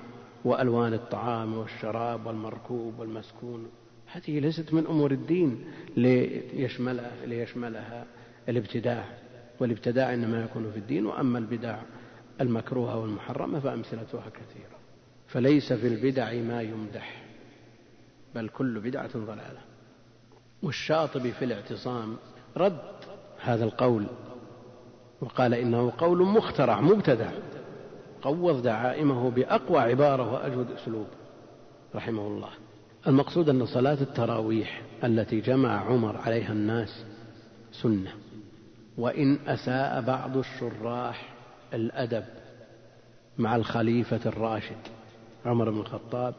وألوان 0.46 0.94
الطعام 0.94 1.58
والشراب 1.58 2.26
والمركوب 2.26 3.00
والمسكون. 3.00 3.68
هذه 4.12 4.40
ليست 4.40 4.74
من 4.74 4.86
أمور 4.88 5.12
الدين 5.12 5.66
ليشملها, 5.98 7.26
ليشملها 7.26 8.06
الابتداع. 8.50 9.06
والابتداع 9.60 10.14
إنما 10.14 10.44
يكون 10.44 10.72
في 10.72 10.78
الدين 10.78 11.06
وأما 11.06 11.40
البدع 11.40 11.80
المكروهة 12.42 13.00
والمحرمة 13.00 13.60
فأمثلتها 13.60 14.30
كثيرة. 14.30 14.78
فليس 15.28 15.74
في 15.74 15.88
البدع 15.88 16.34
ما 16.34 16.62
يمدح 16.62 17.24
بل 18.36 18.50
كل 18.50 18.80
بدعة 18.80 19.18
ضلالة. 19.18 19.67
والشاطبي 20.64 21.32
في 21.32 21.46
الاعتصام 21.46 22.16
رد 22.58 22.80
هذا 23.42 23.66
القول 23.66 24.06
وقال 25.22 25.54
إنه 25.54 25.94
قول 25.98 26.24
مخترع 26.24 26.82
مبتدع. 26.82 27.30
قوض 28.22 28.62
دعائمه 28.62 29.30
بأقوى 29.30 29.80
عبارة 29.80 30.34
وأجود 30.34 30.72
أسلوب 30.72 31.08
رحمه 31.96 32.28
الله. 32.28 32.50
المقصود 33.08 33.50
أن 33.50 33.66
صلاة 33.66 33.98
التراويح 34.02 34.82
التي 35.04 35.42
جمع 35.42 35.86
عمر 35.86 36.18
عليها 36.18 36.52
الناس 36.52 37.06
سنة. 37.72 38.12
وإن 38.98 39.40
أساء 39.48 40.02
بعض 40.02 40.38
الشراح 40.38 41.34
الأدب 41.74 42.24
مع 43.38 43.56
الخليفة 43.56 44.20
الراشد 44.26 44.88
عمر 45.46 45.70
بن 45.70 45.80
الخطاب 45.80 46.36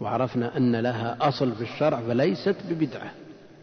وعرفنا 0.00 0.56
أن 0.56 0.76
لها 0.76 1.28
أصل 1.28 1.52
في 1.52 1.62
الشرع 1.62 2.00
فليست 2.00 2.56
ببدعة. 2.70 3.10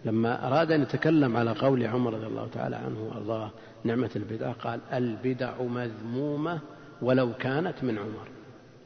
لما 0.06 0.48
أراد 0.48 0.72
أن 0.72 0.82
يتكلم 0.82 1.38
على 1.38 1.52
قول 1.52 1.86
عمر 1.86 2.14
رضي 2.14 2.26
الله 2.28 2.48
تعالى 2.48 2.76
عنه 2.76 3.04
وأرضاه 3.04 3.52
نعمة 3.84 4.10
البدعة 4.16 4.54
قال 4.54 4.80
البدع 4.94 5.62
مذمومة 5.62 6.60
ولو 7.02 7.34
كانت 7.34 7.84
من 7.84 7.98
عمر. 7.98 8.28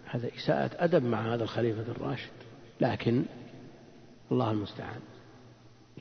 هذا 0.05 0.29
إساءة 0.37 0.71
أدب 0.83 1.03
مع 1.03 1.33
هذا 1.33 1.43
الخليفة 1.43 1.91
الراشد. 1.91 2.29
لكن 2.81 3.23
الله 4.31 4.51
المستعان. 4.51 4.99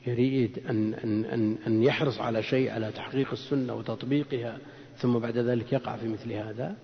يريد 0.07 0.59
أن, 0.69 0.93
أن, 0.93 1.25
أن, 1.25 1.57
أن 1.67 1.83
يحرص 1.83 2.19
على 2.19 2.43
شيء 2.43 2.71
على 2.71 2.91
تحقيق 2.91 3.31
السنة 3.31 3.73
وتطبيقها 3.73 4.57
ثم 4.97 5.19
بعد 5.19 5.37
ذلك 5.37 5.73
يقع 5.73 5.97
في 5.97 6.07
مثل 6.07 6.31
هذا. 6.31 6.75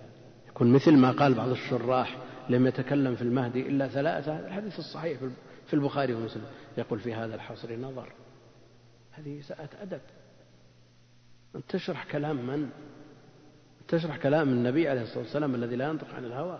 يكون 0.48 0.72
مثل 0.72 0.96
ما 0.96 1.10
قال 1.10 1.34
بعض 1.34 1.48
الشراح 1.48 2.18
لم 2.48 2.66
يتكلم 2.66 3.14
في 3.14 3.22
المهدي 3.22 3.60
إلا 3.60 3.88
ثلاثة. 3.88 4.38
الحديث 4.38 4.78
الصحيح 4.78 5.18
في 5.66 5.74
البخاري 5.74 6.14
ومسلم. 6.14 6.44
يقول 6.78 6.98
في 6.98 7.14
هذا 7.14 7.34
الحصر 7.34 7.76
نظر. 7.76 8.08
هذه 9.18 9.40
إساءة 9.40 9.68
أدب. 9.82 10.00
أن 11.56 11.62
تشرح 11.68 12.04
كلام 12.12 12.46
من؟ 12.46 12.70
تشرح 13.88 14.16
كلام 14.16 14.48
النبي 14.48 14.88
عليه 14.88 15.02
الصلاة 15.02 15.18
والسلام 15.18 15.54
الذي 15.54 15.76
لا 15.76 15.88
ينطق 15.88 16.14
عن 16.14 16.24
الهوى. 16.24 16.58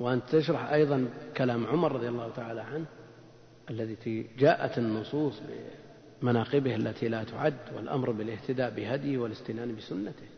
وأن 0.00 0.20
تشرح 0.30 0.72
أيضا 0.72 1.08
كلام 1.36 1.66
عمر 1.66 1.92
رضي 1.92 2.08
الله 2.08 2.30
تعالى 2.36 2.60
عنه 2.60 2.86
الذي 3.70 4.26
جاءت 4.38 4.78
النصوص 4.78 5.40
بمناقبه 6.22 6.76
التي 6.76 7.08
لا 7.08 7.24
تعد 7.24 7.54
والأمر 7.76 8.10
بالاهتداء 8.10 8.70
بهديه 8.70 9.18
والاستنان 9.18 9.76
بسنته. 9.76 10.28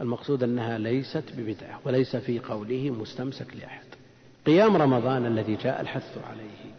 المقصود 0.00 0.42
أنها 0.42 0.78
ليست 0.78 1.24
ببدعة 1.36 1.80
وليس 1.84 2.16
في 2.16 2.38
قوله 2.38 2.90
مستمسك 2.90 3.56
لأحد. 3.56 3.86
قيام 4.46 4.76
رمضان 4.76 5.26
الذي 5.26 5.56
جاء 5.56 5.80
الحث 5.80 6.18
عليه. 6.18 6.72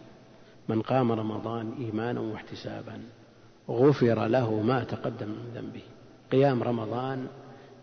من 0.68 0.82
قام 0.82 1.12
رمضان 1.12 1.72
إيمانا 1.72 2.20
واحتسابا. 2.20 3.02
غفر 3.68 4.26
له 4.26 4.62
ما 4.62 4.84
تقدم 4.84 5.28
من 5.28 5.52
ذنبه. 5.54 5.82
قيام 6.32 6.62
رمضان 6.62 7.26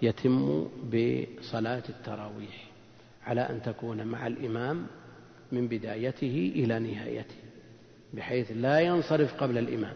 يتم 0.01 0.67
بصلاة 0.93 1.83
التراويح 1.89 2.69
على 3.25 3.41
أن 3.41 3.61
تكون 3.61 4.07
مع 4.07 4.27
الإمام 4.27 4.87
من 5.51 5.67
بدايته 5.67 6.51
إلى 6.55 6.79
نهايته 6.79 7.35
بحيث 8.13 8.51
لا 8.55 8.79
ينصرف 8.79 9.43
قبل 9.43 9.57
الإمام. 9.57 9.93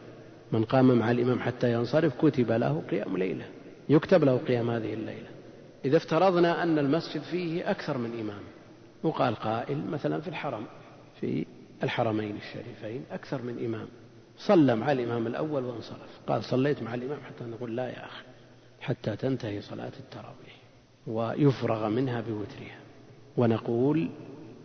من 0.51 0.63
قام 0.63 0.99
مع 0.99 1.11
الإمام 1.11 1.39
حتى 1.39 1.73
ينصرف 1.73 2.25
كتب 2.25 2.51
له 2.51 2.83
قيام 2.91 3.17
ليلة 3.17 3.45
يكتب 3.89 4.23
له 4.23 4.37
قيام 4.37 4.69
هذه 4.69 4.93
الليلة. 4.93 5.29
إذا 5.85 5.97
افترضنا 5.97 6.63
أن 6.63 6.79
المسجد 6.79 7.21
فيه 7.21 7.71
أكثر 7.71 7.97
من 7.97 8.19
إمام 8.19 8.41
وقال 9.03 9.35
قائل 9.35 9.85
مثلا 9.85 10.21
في 10.21 10.27
الحرم 10.27 10.65
في 11.21 11.45
الحرمين 11.83 12.35
الشريفين 12.35 13.03
أكثر 13.11 13.41
من 13.41 13.65
إمام 13.65 13.87
صلى 14.39 14.75
مع 14.75 14.91
الإمام 14.91 15.27
الأول 15.27 15.65
وانصرف. 15.65 16.19
قال 16.27 16.43
صليت 16.43 16.83
مع 16.83 16.93
الإمام 16.93 17.19
حتى 17.27 17.43
نقول 17.43 17.75
لا 17.75 17.89
يا 17.89 18.05
أخي 18.05 18.23
حتى 18.81 19.15
تنتهي 19.15 19.61
صلاة 19.61 19.91
التراويح 19.99 20.55
ويفرغ 21.07 21.89
منها 21.89 22.21
بوترها. 22.21 22.79
ونقول 23.37 24.09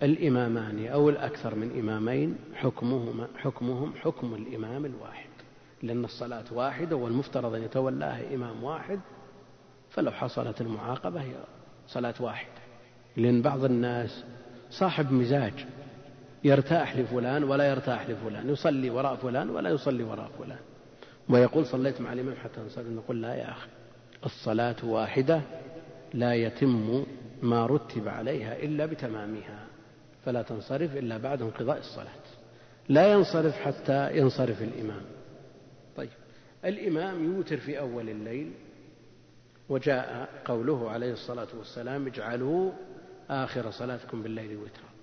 الإمامان 0.02 0.86
أو 0.86 1.08
الأكثر 1.08 1.54
من 1.54 1.78
إمامين 1.78 2.36
حكمهما 2.54 3.28
حكمهم 3.36 3.92
حكم 4.02 4.34
الإمام 4.34 4.84
الواحد. 4.84 5.28
لأن 5.82 6.04
الصلاة 6.04 6.44
واحدة 6.52 6.96
والمفترض 6.96 7.54
أن 7.54 7.62
يتولاها 7.62 8.34
إمام 8.34 8.64
واحد 8.64 9.00
فلو 9.90 10.10
حصلت 10.10 10.60
المعاقبة 10.60 11.22
هي 11.22 11.34
صلاة 11.88 12.14
واحدة. 12.20 12.60
لأن 13.16 13.42
بعض 13.42 13.64
الناس 13.64 14.24
صاحب 14.70 15.12
مزاج 15.12 15.66
يرتاح 16.44 16.96
لفلان 16.96 17.44
ولا 17.44 17.70
يرتاح 17.70 18.10
لفلان 18.10 18.50
يصلي 18.50 18.90
وراء 18.90 19.16
فلان 19.16 19.50
ولا 19.50 19.70
يصلي 19.70 20.02
وراء 20.04 20.30
فلان. 20.38 20.58
ويقول 21.28 21.66
صليت 21.66 22.00
مع 22.00 22.12
الإمام 22.12 22.34
حتى 22.34 22.60
انصرف 22.60 22.86
نقول 22.86 23.22
لا 23.22 23.34
يا 23.34 23.50
أخي 23.50 23.68
الصلاة 24.26 24.76
واحدة 24.84 25.40
لا 26.14 26.34
يتم 26.34 27.06
ما 27.42 27.66
رتب 27.66 28.08
عليها 28.08 28.56
إلا 28.56 28.86
بتمامها 28.86 29.66
فلا 30.24 30.42
تنصرف 30.42 30.96
إلا 30.96 31.18
بعد 31.18 31.42
انقضاء 31.42 31.78
الصلاة. 31.78 32.24
لا 32.88 33.12
ينصرف 33.12 33.54
حتى 33.54 34.16
ينصرف 34.16 34.62
الإمام. 34.62 35.02
طيب 35.96 36.10
الإمام 36.64 37.24
يوتر 37.24 37.56
في 37.56 37.78
أول 37.78 38.08
الليل 38.08 38.52
وجاء 39.68 40.28
قوله 40.44 40.90
عليه 40.90 41.12
الصلاة 41.12 41.48
والسلام 41.58 42.06
اجعلوا 42.06 42.72
آخر 43.30 43.70
صلاتكم 43.70 44.22
بالليل 44.22 44.56
وترا. 44.56 44.93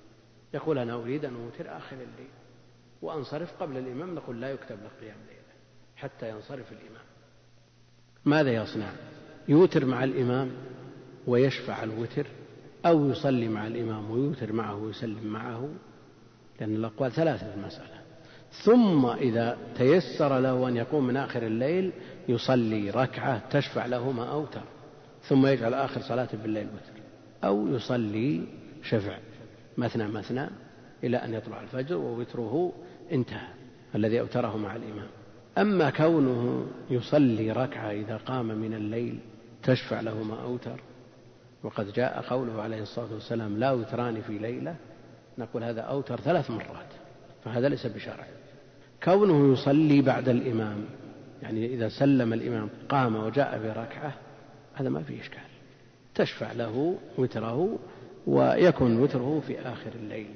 يقول 0.54 0.78
أنا 0.78 0.94
أريد 0.94 1.26
أن 1.26 1.36
أوتر 1.36 1.78
آخر 1.78 1.96
الليل 1.96 2.32
وأنصرف 3.02 3.54
قبل 3.60 3.78
الإمام 3.78 4.16
نقول 4.16 4.42
لا 4.42 4.52
يكتب 4.52 4.76
له 4.84 4.90
قيام 5.02 5.18
ليلة 5.28 5.42
حتى 5.96 6.30
ينصرف 6.30 6.72
الإمام. 6.72 7.06
ماذا 8.26 8.52
يصنع؟ 8.52 8.92
يوتر 9.48 9.86
مع 9.86 10.04
الإمام 10.04 10.52
ويشفع 11.28 11.84
الوتر 11.84 12.26
أو 12.86 13.10
يصلي 13.10 13.48
مع 13.48 13.68
الإمام 13.68 14.12
ويوتر 14.12 14.54
معه 14.54 14.76
ويسلم 14.76 15.28
معه 15.28 15.70
لأن 16.60 16.76
الأقوال 16.76 17.12
ثلاثة 17.12 17.52
في 17.52 17.56
المسألة. 17.56 18.02
ثم 18.52 19.06
إذا 19.06 19.58
تيسر 19.78 20.40
له 20.40 20.68
أن 20.68 20.78
يقوم 20.78 21.08
من 21.08 21.18
آخر 21.18 21.44
الليل 21.44 21.92
يصلي 22.30 22.90
ركعة 22.90 23.50
تشفع 23.50 23.86
له 23.86 24.12
ما 24.12 24.32
أوتر 24.32 24.64
ثم 25.22 25.46
يجعل 25.46 25.74
آخر 25.74 26.02
صلاته 26.02 26.38
بالليل 26.38 26.68
وتر 26.68 27.02
أو 27.44 27.68
يصلي 27.68 28.44
شفع. 28.84 29.18
مثنى 29.78 30.08
مثنى 30.08 30.50
إلى 31.04 31.18
أن 31.18 31.34
يطلع 31.34 31.62
الفجر 31.62 31.98
ووتره 31.98 32.74
انتهى 33.12 33.48
الذي 33.96 34.20
أوتره 34.20 34.58
مع 34.58 34.76
الإمام. 34.76 35.08
أما 35.58 35.90
كونه 35.90 36.68
يصلي 36.90 37.52
ركعة 37.52 37.92
إذا 37.92 38.18
قام 38.18 38.46
من 38.46 38.74
الليل 38.74 39.20
تشفع 39.64 40.02
له 40.02 40.24
ما 40.24 40.44
أوتر 40.44 40.82
وقد 41.64 41.94
جاء 41.94 42.22
قوله 42.22 42.62
عليه 42.62 42.82
الصلاة 42.82 43.14
والسلام 43.14 43.58
لا 43.58 43.72
وتران 43.72 44.22
في 44.22 44.38
ليلة 44.38 44.76
نقول 45.38 45.64
هذا 45.64 45.82
أوتر 45.82 46.20
ثلاث 46.20 46.52
مرات 46.52 46.94
فهذا 47.44 47.70
ليس 47.70 47.86
بشرع 47.86 48.28
كونه 49.04 49.54
يصلي 49.54 50.02
بعد 50.02 50.30
الإمام 50.30 50.86
يعني 51.42 51.66
إذا 51.66 51.90
سلم 51.90 52.34
الإمام 52.34 52.70
قام 52.90 53.16
وجاء 53.16 53.60
بركعة 53.64 54.14
هذا 54.74 54.90
ما 54.90 55.04
فيه 55.04 55.22
إشكال. 55.22 55.42
تشفع 56.16 56.52
له 56.52 56.98
وتره 57.18 57.80
ويكون 58.28 59.00
وتره 59.00 59.44
في 59.48 59.60
آخر 59.60 59.92
الليل. 59.96 60.30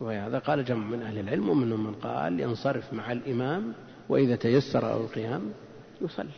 وهذا 0.00 0.38
قال 0.38 0.64
جمع 0.64 0.86
من 0.86 1.02
أهل 1.02 1.18
العلم 1.18 1.48
ومنهم 1.48 1.86
من 1.86 1.94
قال 1.94 2.40
ينصرف 2.40 2.92
مع 2.92 3.12
الإمام 3.12 3.72
وإذا 4.08 4.36
تيسر 4.36 4.80
له 4.80 4.96
القيام 4.96 5.42
يصلي. 6.00 6.28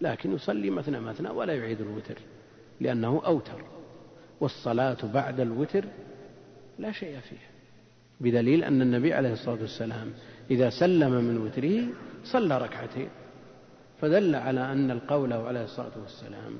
لكن 0.00 0.32
يصلي 0.32 0.70
مثنى 0.70 1.00
مثنى 1.00 1.30
ولا 1.30 1.54
يعيد 1.54 1.80
الوتر 1.80 2.18
لأنه 2.80 3.22
أوتر. 3.26 3.64
والصلاة 4.40 4.96
بعد 5.14 5.40
الوتر 5.40 5.84
لا 6.78 6.92
شيء 6.92 7.20
فيها. 7.20 7.50
بدليل 8.20 8.64
أن 8.64 8.82
النبي 8.82 9.14
عليه 9.14 9.32
الصلاة 9.32 9.60
والسلام 9.60 10.12
إذا 10.50 10.70
سلم 10.70 11.10
من 11.10 11.38
وتره 11.38 11.82
صلى 12.24 12.58
ركعتين. 12.58 13.08
فدل 14.00 14.34
على 14.34 14.72
أن 14.72 14.90
القول 14.90 15.32
عليه 15.32 15.64
الصلاة 15.64 15.92
والسلام 16.02 16.52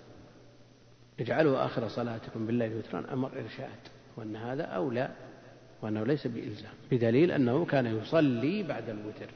اجعلوا 1.21 1.65
آخر 1.65 1.89
صلاتكم 1.89 2.47
بالليل 2.47 2.77
وترا 2.77 3.13
أمر 3.13 3.29
إرشاد. 3.29 3.79
وأن 4.17 4.37
هذا 4.37 4.63
أولى 4.63 5.11
وأنه 5.83 6.05
ليس 6.05 6.27
بإلزام. 6.27 6.73
بدليل 6.91 7.31
أنه 7.31 7.65
كان 7.65 7.87
يصلي 7.87 8.63
بعد 8.63 8.89
الوتر. 8.89 9.31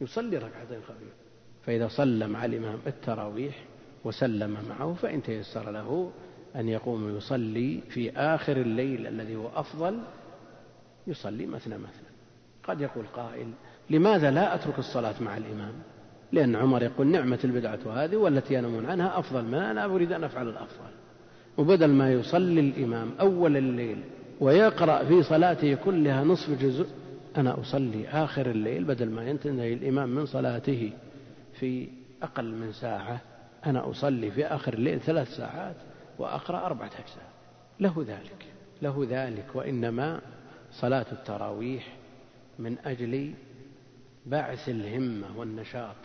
يصلي 0.00 0.36
ركعتين 0.36 0.82
خفيفة 0.82 1.22
فإذا 1.66 1.88
صلى 1.88 2.28
مع 2.28 2.44
الإمام 2.44 2.78
التراويح 2.86 3.64
وسلم 4.04 4.58
معه 4.68 4.94
فإن 4.94 5.22
تيسر 5.22 5.70
له 5.70 6.12
أن 6.56 6.68
يقوم 6.68 7.16
يصلي 7.16 7.80
في 7.88 8.10
آخر 8.10 8.56
الليل 8.56 9.06
الذي 9.06 9.36
هو 9.36 9.48
أفضل 9.48 10.02
يصلي 11.06 11.46
مثنى 11.46 11.78
مثنى. 11.78 12.08
قد 12.64 12.80
يقول 12.80 13.06
قائل 13.06 13.52
لماذا 13.90 14.30
لا 14.30 14.54
أترك 14.54 14.78
الصلاة 14.78 15.22
مع 15.22 15.36
الإمام؟ 15.36 15.74
لأن 16.32 16.56
عمر 16.56 16.82
يقول 16.82 17.06
نعمة 17.06 17.38
البدعة 17.44 17.78
هذه 17.86 18.16
والتي 18.16 18.54
ينمون 18.54 18.86
عنها 18.86 19.18
أفضل 19.18 19.44
ما 19.44 19.70
أنا 19.70 19.84
أريد 19.84 20.12
أن 20.12 20.24
أفعل 20.24 20.48
الأفضل. 20.48 20.90
وبدل 21.58 21.90
ما 21.90 22.12
يصلي 22.12 22.60
الإمام 22.60 23.10
أول 23.20 23.56
الليل 23.56 24.02
ويقرأ 24.40 25.04
في 25.04 25.22
صلاته 25.22 25.74
كلها 25.74 26.24
نصف 26.24 26.62
جزء 26.62 26.86
أنا 27.36 27.60
أصلي 27.60 28.08
آخر 28.08 28.50
الليل 28.50 28.84
بدل 28.84 29.10
ما 29.10 29.28
ينتهي 29.28 29.72
الإمام 29.72 30.08
من 30.08 30.26
صلاته 30.26 30.92
في 31.60 31.88
أقل 32.22 32.54
من 32.54 32.72
ساعة 32.72 33.20
أنا 33.66 33.90
أصلي 33.90 34.30
في 34.30 34.46
آخر 34.46 34.74
الليل 34.74 35.00
ثلاث 35.00 35.28
ساعات 35.28 35.76
وأقرأ 36.18 36.66
أربعة 36.66 36.86
أجزاء. 36.86 37.32
له 37.80 38.04
ذلك 38.08 38.46
له 38.82 39.06
ذلك 39.10 39.46
وإنما 39.54 40.20
صلاة 40.72 41.06
التراويح 41.12 41.96
من 42.58 42.78
أجل 42.84 43.34
بعث 44.26 44.68
الهمة 44.68 45.38
والنشاط. 45.38 45.96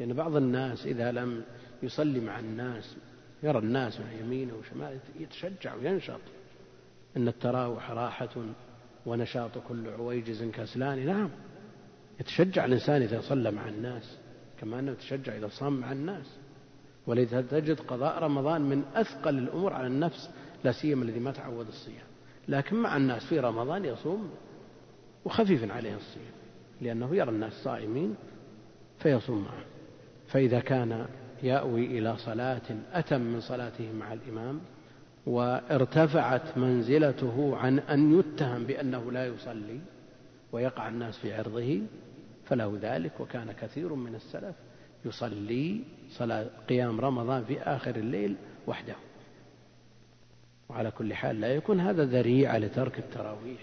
لأن 0.00 0.08
يعني 0.08 0.12
بعض 0.12 0.36
الناس 0.36 0.86
إذا 0.86 1.12
لم 1.12 1.42
يصلي 1.82 2.20
مع 2.20 2.38
الناس 2.38 2.96
يرى 3.42 3.58
الناس 3.58 4.00
من 4.00 4.18
يمينه 4.20 4.54
وشماله 4.54 5.00
يتشجع 5.20 5.74
وينشط. 5.74 6.20
إن 7.16 7.28
التراوح 7.28 7.90
راحة 7.90 8.36
ونشاط 9.06 9.58
كل 9.68 9.88
عويجز 9.88 10.42
كسلان. 10.42 11.06
نعم 11.06 11.30
يتشجع 12.20 12.64
الإنسان 12.64 13.02
إذا 13.02 13.20
صلى 13.20 13.50
مع 13.50 13.68
الناس 13.68 14.18
كما 14.60 14.78
أنه 14.78 14.92
يتشجع 14.92 15.36
إذا 15.36 15.48
صام 15.48 15.80
مع 15.80 15.92
الناس. 15.92 16.36
ولذا 17.06 17.42
تجد 17.42 17.80
قضاء 17.80 18.22
رمضان 18.22 18.62
من 18.62 18.84
أثقل 18.94 19.38
الأمور 19.38 19.72
على 19.72 19.86
النفس 19.86 20.30
لا 20.64 20.72
سيما 20.72 21.04
الذي 21.04 21.20
ما 21.20 21.32
تعود 21.32 21.66
الصيام. 21.66 22.06
لكن 22.48 22.76
مع 22.76 22.96
الناس 22.96 23.24
في 23.24 23.40
رمضان 23.40 23.84
يصوم 23.84 24.30
وخفيف 25.24 25.70
عليه 25.70 25.96
الصيام 25.96 26.34
لأنه 26.80 27.16
يرى 27.16 27.30
الناس 27.30 27.52
صائمين 27.52 28.14
فيصوم 28.98 29.44
معهم 29.44 29.73
فإذا 30.34 30.60
كان 30.60 31.06
يأوي 31.42 31.86
إلى 31.86 32.16
صلاة 32.16 32.62
أتم 32.92 33.20
من 33.20 33.40
صلاته 33.40 33.92
مع 33.92 34.12
الإمام 34.12 34.60
وارتفعت 35.26 36.58
منزلته 36.58 37.56
عن 37.56 37.78
أن 37.78 38.18
يتهم 38.18 38.64
بأنه 38.64 39.12
لا 39.12 39.26
يصلي 39.26 39.80
ويقع 40.52 40.88
الناس 40.88 41.18
في 41.18 41.34
عرضه 41.34 41.80
فله 42.44 42.78
ذلك 42.82 43.20
وكان 43.20 43.52
كثير 43.52 43.94
من 43.94 44.14
السلف 44.14 44.54
يصلي 45.04 45.80
صلاة 46.10 46.46
قيام 46.68 47.00
رمضان 47.00 47.44
في 47.44 47.60
آخر 47.60 47.96
الليل 47.96 48.36
وحده. 48.66 48.94
وعلى 50.68 50.90
كل 50.90 51.14
حال 51.14 51.40
لا 51.40 51.54
يكون 51.54 51.80
هذا 51.80 52.04
ذريعة 52.04 52.58
لترك 52.58 52.98
التراويح 52.98 53.60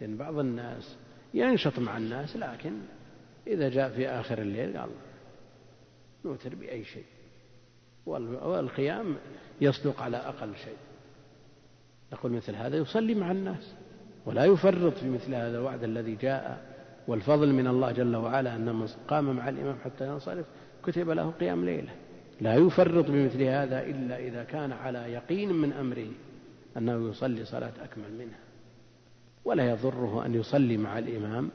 لأن 0.00 0.16
بعض 0.16 0.38
الناس 0.38 0.96
ينشط 1.34 1.78
مع 1.78 1.96
الناس 1.96 2.36
لكن 2.36 2.72
إذا 3.46 3.68
جاء 3.68 3.88
في 3.88 4.08
آخر 4.08 4.38
الليل 4.38 4.78
قال 4.78 4.90
نوتر 6.24 6.54
بأي 6.54 6.84
شيء. 6.84 7.04
والقيام 8.06 9.16
يصدق 9.60 10.02
على 10.02 10.16
أقل 10.16 10.56
شيء. 10.56 10.76
نقول 12.12 12.32
مثل 12.32 12.54
هذا 12.54 12.76
يصلي 12.76 13.14
مع 13.14 13.30
الناس 13.30 13.74
ولا 14.26 14.44
يفرط 14.44 14.94
في 14.94 15.10
مثل 15.10 15.34
هذا 15.34 15.58
الوعد 15.58 15.84
الذي 15.84 16.14
جاء. 16.14 16.70
والفضل 17.08 17.52
من 17.52 17.66
الله 17.66 17.92
جل 17.92 18.16
وعلا 18.16 18.56
أن 18.56 18.74
من 18.74 18.86
قام 19.08 19.36
مع 19.36 19.48
الإمام 19.48 19.76
حتى 19.84 20.06
ينصرف 20.06 20.46
كتب 20.84 21.10
له 21.10 21.30
قيام 21.30 21.64
ليلة. 21.64 21.92
لا 22.40 22.54
يفرط 22.54 23.10
بمثل 23.10 23.42
هذا 23.42 23.82
إلا 23.86 24.18
إذا 24.18 24.44
كان 24.44 24.72
على 24.72 24.98
يقين 24.98 25.52
من 25.52 25.72
أمره 25.72 26.08
أنه 26.76 27.08
يصلي 27.08 27.44
صلاة 27.44 27.72
أكمل 27.84 28.12
منها. 28.18 28.38
ولا 29.44 29.70
يضره 29.70 30.26
أن 30.26 30.34
يصلي 30.34 30.76
مع 30.76 30.98
الإمام 30.98 31.50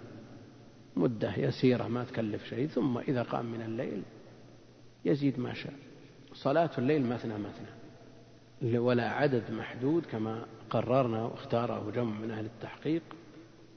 مدة 0.96 1.36
يسيرة 1.38 1.88
ما 1.88 2.04
تكلف 2.04 2.44
شيء 2.44 2.68
ثم 2.68 2.98
إذا 2.98 3.24
قام 3.24 3.46
من 3.46 3.62
الليل 3.62 4.04
يزيد 5.06 5.40
ما 5.40 5.54
شاء. 5.54 5.74
صلاة 6.34 6.70
الليل 6.78 7.06
مثنى 7.06 7.34
مثنى. 7.34 8.78
ولا 8.80 9.10
عدد 9.10 9.52
محدود 9.52 10.06
كما 10.06 10.46
قررنا 10.70 11.24
واختاره 11.24 11.92
جمع 11.96 12.20
من 12.20 12.32
أهل 12.32 12.46
التحقيق 12.46 13.02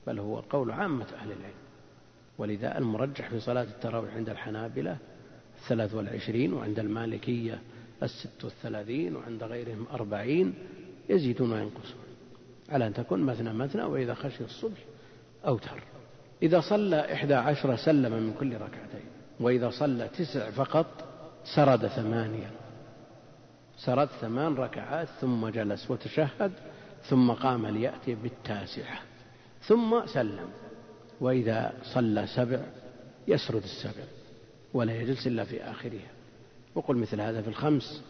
بل 0.06 0.18
هو 0.18 0.40
قول 0.40 0.70
عامة 0.70 1.06
أهل 1.14 1.32
العلم. 1.32 1.54
ولذا 2.38 2.78
المرجح 2.78 3.28
في 3.28 3.40
صلاة 3.40 3.62
التراويح 3.62 4.14
عند 4.14 4.28
الحنابلة 4.28 4.96
الثلاث 5.62 5.94
والعشرين 5.94 6.52
وعند 6.52 6.78
المالكية 6.78 7.60
الست 8.02 8.44
والثلاثين 8.44 9.16
وعند 9.16 9.42
غيرهم 9.42 9.86
أربعين 9.92 10.54
يزيدون 11.08 11.52
وينقصون. 11.52 12.00
على 12.68 12.86
أن 12.86 12.94
تكون 12.94 13.22
مثنى 13.22 13.52
مثنى 13.52 13.82
وإذا 13.82 14.14
خشي 14.14 14.44
الصبح 14.44 14.78
أوتر. 15.46 15.82
إذا 16.42 16.60
صلى 16.60 17.12
إحدى 17.12 17.34
عشرة 17.34 17.76
سلم 17.76 18.12
من 18.12 18.34
كل 18.40 18.54
ركعتين 18.54 19.04
وإذا 19.40 19.70
صلى 19.70 20.08
تسع 20.08 20.50
فقط 20.50 21.07
سرد 21.54 21.86
ثمانيا 21.86 22.50
سرد 23.78 24.08
ثمان 24.08 24.54
ركعات 24.54 25.08
ثم 25.20 25.48
جلس 25.48 25.90
وتشهد 25.90 26.52
ثم 27.02 27.32
قام 27.32 27.66
ليأتي 27.66 28.14
بالتاسعة. 28.14 28.98
ثم 29.62 30.06
سلم. 30.06 30.48
وإذا 31.20 31.72
صلى 31.82 32.26
سبع 32.26 32.60
يسرد 33.28 33.62
السبع 33.62 34.04
ولا 34.74 34.92
يجلس 34.92 35.26
إلا 35.26 35.44
في 35.44 35.62
آخرها. 35.62 36.10
وقل 36.74 36.96
مثل 36.96 37.20
هذا 37.20 37.42
في 37.42 37.48
الخمس. 37.48 38.04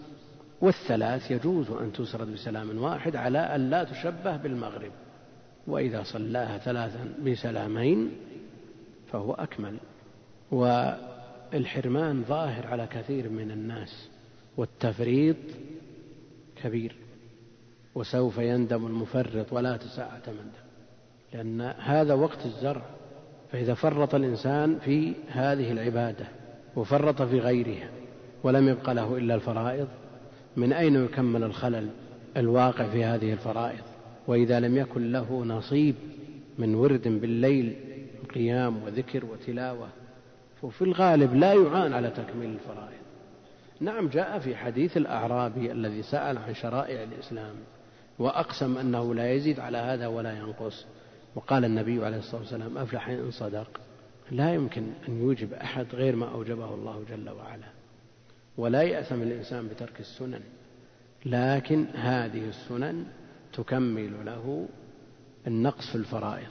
والثلاث 0.60 1.30
يجوز 1.30 1.70
أن 1.70 1.92
تسرد 1.92 2.32
بسلام 2.32 2.78
واحد 2.78 3.16
على 3.16 3.38
أن 3.38 3.70
لا 3.70 3.84
تشبه 3.84 4.36
بالمغرب. 4.36 4.92
وإذا 5.66 6.02
صلاها 6.02 6.58
ثلاثا 6.58 7.14
بسلامين 7.24 8.10
فهو 9.12 9.32
أكمل. 9.32 9.78
والحرمان 11.52 12.24
ظاهر 12.28 12.66
على 12.66 12.86
كثير 12.86 13.28
من 13.28 13.50
الناس 13.50 14.08
والتفريط 14.56 15.36
كبير 16.62 16.96
وسوف 17.94 18.38
يندم 18.38 18.86
المفرط 18.86 19.52
ولا 19.52 19.76
تساعة 19.76 20.22
مندم 20.26 20.68
لأن 21.32 21.60
هذا 21.60 22.14
وقت 22.14 22.46
الزرع 22.46 22.82
فإذا 23.52 23.74
فرط 23.74 24.14
الإنسان 24.14 24.78
في 24.78 25.12
هذه 25.28 25.72
العبادة 25.72 26.28
وفرط 26.76 27.22
في 27.22 27.38
غيرها 27.38 27.90
ولم 28.42 28.68
يبق 28.68 28.90
له 28.90 29.16
إلا 29.16 29.34
الفرائض 29.34 29.88
من 30.56 30.72
أين 30.72 31.04
يكمل 31.04 31.44
الخلل 31.44 31.88
الواقع 32.36 32.88
في 32.88 33.04
هذه 33.04 33.32
الفرائض؟ 33.32 33.82
وإذا 34.26 34.60
لم 34.60 34.76
يكن 34.76 35.12
له 35.12 35.44
نصيب 35.44 35.94
من 36.58 36.74
ورد 36.74 37.08
بالليل 37.08 37.76
قيام 38.34 38.82
وذكر 38.82 39.24
وتلاوة 39.24 39.88
ففي 40.62 40.82
الغالب 40.82 41.34
لا 41.34 41.52
يعان 41.52 41.92
على 41.92 42.10
تكميل 42.10 42.50
الفرائض. 42.50 42.98
نعم 43.80 44.08
جاء 44.08 44.38
في 44.38 44.56
حديث 44.56 44.96
الأعرابي 44.96 45.72
الذي 45.72 46.02
سأل 46.02 46.38
عن 46.38 46.54
شرائع 46.54 47.02
الإسلام 47.02 47.54
وأقسم 48.18 48.78
أنه 48.78 49.14
لا 49.14 49.32
يزيد 49.32 49.60
على 49.60 49.78
هذا 49.78 50.06
ولا 50.06 50.38
ينقص. 50.38 50.86
وقال 51.34 51.64
النبي 51.64 52.04
عليه 52.04 52.18
الصلاة 52.18 52.40
والسلام 52.40 52.78
أفلح 52.78 53.08
إن 53.08 53.30
صدق. 53.30 53.80
لا 54.30 54.54
يمكن 54.54 54.82
أن 55.08 55.20
يوجب 55.22 55.52
أحد 55.52 55.86
غير 55.92 56.16
ما 56.16 56.32
أوجبه 56.32 56.74
الله 56.74 57.04
جل 57.10 57.30
وعلا. 57.30 57.68
ولا 58.56 58.82
يأثم 58.82 59.22
الإنسان 59.22 59.68
بترك 59.68 60.00
السنن 60.00 60.40
لكن 61.26 61.86
هذه 61.94 62.48
السنن 62.48 63.04
تكمل 63.52 64.26
له 64.26 64.68
النقص 65.46 65.90
في 65.90 65.94
الفرائض 65.94 66.50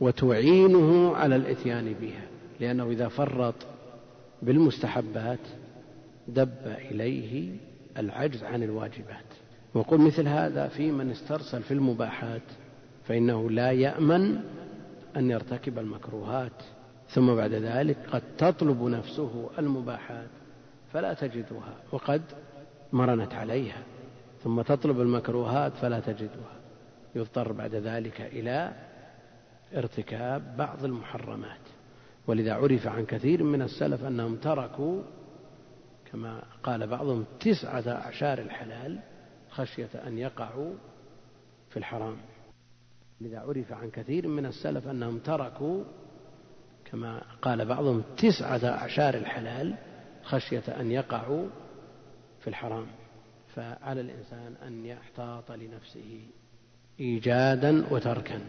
وتعينه 0.00 1.16
على 1.16 1.36
الإتيان 1.36 1.94
بها. 2.00 2.29
لأنه 2.60 2.90
إذا 2.90 3.08
فرط 3.08 3.54
بالمستحبات 4.42 5.38
دب 6.28 6.66
إليه 6.66 7.56
العجز 7.98 8.44
عن 8.44 8.62
الواجبات. 8.62 9.24
وقل 9.74 10.00
مثل 10.00 10.28
هذا 10.28 10.68
في 10.68 10.92
من 10.92 11.10
استرسل 11.10 11.62
في 11.62 11.74
المباحات 11.74 12.42
فإنه 13.04 13.50
لا 13.50 13.70
يأمن 13.70 14.40
أن 15.16 15.30
يرتكب 15.30 15.78
المكروهات. 15.78 16.62
ثم 17.08 17.34
بعد 17.34 17.52
ذلك 17.52 17.96
قد 18.12 18.22
تطلب 18.38 18.82
نفسه 18.82 19.50
المباحات 19.58 20.28
فلا 20.92 21.14
تجدها 21.14 21.74
وقد 21.92 22.22
مرنت 22.92 23.34
عليها. 23.34 23.82
ثم 24.44 24.62
تطلب 24.62 25.00
المكروهات 25.00 25.72
فلا 25.72 26.00
تجدها. 26.00 26.56
يضطر 27.14 27.52
بعد 27.52 27.74
ذلك 27.74 28.20
إلى 28.20 28.72
ارتكاب 29.76 30.56
بعض 30.56 30.84
المحرمات. 30.84 31.60
ولذا 32.26 32.54
عرف 32.54 32.86
عن 32.86 33.06
كثير 33.06 33.42
من 33.42 33.62
السلف 33.62 34.04
أنهم 34.04 34.36
تركوا 34.36 35.02
كما 36.12 36.42
قال 36.62 36.86
بعضهم 36.86 37.24
تسعة 37.40 37.88
أعشار 37.88 38.38
الحلال 38.38 39.00
خشية 39.50 39.90
أن 40.06 40.18
يقعوا 40.18 40.74
في 41.70 41.76
الحرام. 41.76 42.16
لذا 43.20 43.40
عرف 43.40 43.72
عن 43.72 43.90
كثير 43.90 44.28
من 44.28 44.46
السلف 44.46 44.88
أنهم 44.88 45.18
تركوا 45.18 45.84
كما 46.84 47.22
قال 47.42 47.66
بعضهم 47.66 48.02
تسعة 48.16 48.64
أعشار 48.64 49.14
الحلال 49.14 49.74
خشية 50.22 50.80
أن 50.80 50.90
يقعوا 50.90 51.48
في 52.40 52.48
الحرام. 52.48 52.86
فعلى 53.54 54.00
الإنسان 54.00 54.54
أن 54.66 54.86
يحتاط 54.86 55.52
لنفسه 55.52 56.20
إيجادا 57.00 57.92
وتركا. 57.92 58.40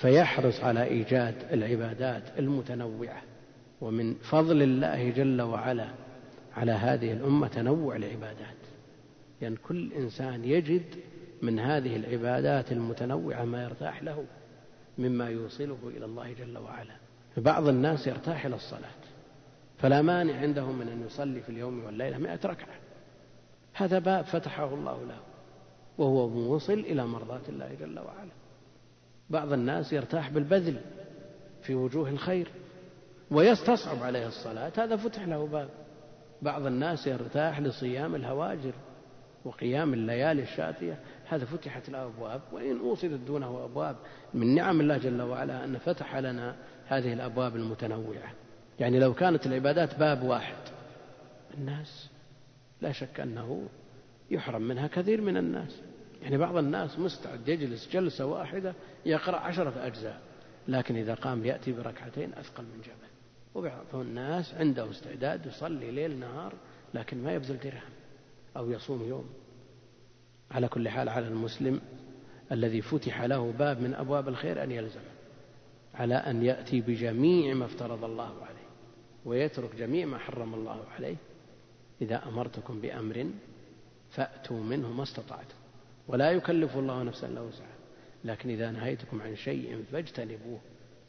فيحرص 0.00 0.60
على 0.60 0.84
إيجاد 0.84 1.34
العبادات 1.52 2.22
المتنوعة. 2.38 3.22
ومن 3.80 4.14
فضل 4.14 4.62
الله 4.62 5.10
جل 5.10 5.42
وعلا 5.42 5.88
على 6.56 6.72
هذه 6.72 7.12
الأمة 7.12 7.48
تنوع 7.48 7.96
العبادات. 7.96 8.58
لأن 9.40 9.52
يعني 9.52 9.56
كل 9.56 9.92
إنسان 9.92 10.44
يجد 10.44 10.82
من 11.42 11.58
هذه 11.58 11.96
العبادات 11.96 12.72
المتنوعة 12.72 13.44
ما 13.44 13.64
يرتاح 13.64 14.02
له 14.02 14.24
مما 14.98 15.28
يوصله 15.28 15.78
إلى 15.96 16.04
الله 16.04 16.32
جل 16.32 16.58
وعلا. 16.58 16.94
بعض 17.36 17.68
الناس 17.68 18.06
يرتاح 18.06 18.46
إلى 18.46 18.54
الصلاة. 18.56 18.98
فلا 19.78 20.02
مانع 20.02 20.40
عنده 20.40 20.66
من 20.66 20.88
أن 20.88 21.06
يصلي 21.06 21.40
في 21.40 21.48
اليوم 21.48 21.84
والليلة 21.84 22.18
مئة 22.18 22.40
ركعة. 22.44 22.74
هذا 23.74 23.98
باب 23.98 24.24
فتحه 24.24 24.74
الله 24.74 25.04
له. 25.04 25.20
وهو 25.98 26.28
موصل 26.28 26.78
إلى 26.78 27.06
مرضاة 27.06 27.48
الله 27.48 27.74
جل 27.80 27.98
وعلا. 27.98 28.37
بعض 29.30 29.52
الناس 29.52 29.92
يرتاح 29.92 30.30
بالبذل 30.30 30.80
في 31.62 31.74
وجوه 31.74 32.08
الخير 32.08 32.48
ويستصعب 33.30 34.02
عليه 34.02 34.26
الصلاة. 34.26 34.72
هذا 34.76 34.96
فتح 34.96 35.28
له 35.28 35.46
باب. 35.46 35.68
بعض 36.42 36.66
الناس 36.66 37.06
يرتاح 37.06 37.60
لصيام 37.60 38.14
الهواجر 38.14 38.72
وقيام 39.44 39.94
الليالي 39.94 40.42
الشاتية. 40.42 40.98
هذا 41.28 41.44
فتحت 41.44 41.88
له 41.88 42.04
أبواب. 42.04 42.40
وإن 42.52 42.78
أوصلت 42.78 43.20
دونه 43.26 43.64
أبواب 43.64 43.96
من 44.34 44.54
نعم 44.54 44.80
الله 44.80 44.98
جل 44.98 45.22
وعلا 45.22 45.64
أن 45.64 45.78
فتح 45.78 46.16
لنا 46.16 46.56
هذه 46.86 47.12
الأبواب 47.12 47.56
المتنوعة. 47.56 48.32
يعني 48.80 48.98
لو 48.98 49.14
كانت 49.14 49.46
العبادات 49.46 49.98
باب 49.98 50.22
واحد 50.22 50.56
الناس 51.58 52.10
لا 52.80 52.92
شك 52.92 53.20
أنه 53.20 53.68
يحرم 54.30 54.62
منها 54.62 54.86
كثير 54.86 55.20
من 55.20 55.36
الناس. 55.36 55.80
يعني 56.22 56.36
بعض 56.36 56.56
الناس 56.56 56.98
مستعد 56.98 57.48
يجلس 57.48 57.88
جلسة 57.92 58.26
واحدة 58.26 58.74
يقرأ 59.06 59.36
عشرة 59.36 59.86
أجزاء 59.86 60.20
لكن 60.68 60.96
إذا 60.96 61.14
قام 61.14 61.44
يأتي 61.44 61.72
بركعتين 61.72 62.34
أثقل 62.34 62.62
من 62.62 62.80
جبل. 62.80 63.08
وبعض 63.54 63.94
الناس 63.94 64.54
عنده 64.54 64.90
استعداد 64.90 65.46
يصلي 65.46 65.90
ليل 65.90 66.18
نهار 66.18 66.54
لكن 66.94 67.22
ما 67.22 67.32
يبذل 67.32 67.58
درهم 67.58 67.90
أو 68.56 68.70
يصوم 68.70 69.08
يوم. 69.08 69.30
على 70.50 70.68
كل 70.68 70.88
حال 70.88 71.08
على 71.08 71.28
المسلم 71.28 71.80
الذي 72.52 72.82
فتح 72.82 73.22
له 73.22 73.52
باب 73.52 73.80
من 73.80 73.94
أبواب 73.94 74.28
الخير 74.28 74.62
أن 74.62 74.70
يلزم 74.70 75.00
على 75.94 76.14
أن 76.14 76.42
يأتي 76.42 76.80
بجميع 76.80 77.54
ما 77.54 77.64
افترض 77.64 78.04
الله 78.04 78.44
عليه 78.44 78.68
ويترك 79.24 79.74
جميع 79.76 80.06
ما 80.06 80.18
حرم 80.18 80.54
الله 80.54 80.84
عليه. 80.96 81.16
إذا 82.02 82.28
أمرتكم 82.28 82.80
بأمر 82.80 83.30
فأتوا 84.10 84.60
منه 84.60 84.92
ما 84.92 85.02
استطعتم. 85.02 85.57
ولا 86.08 86.30
يكلف 86.30 86.76
الله 86.76 87.02
نفسا 87.02 87.26
إلا 87.26 87.40
وسعها. 87.40 87.78
لكن 88.24 88.50
إذا 88.50 88.70
نهيتكم 88.70 89.22
عن 89.22 89.36
شيء 89.36 89.84
فاجتنبوه. 89.92 90.60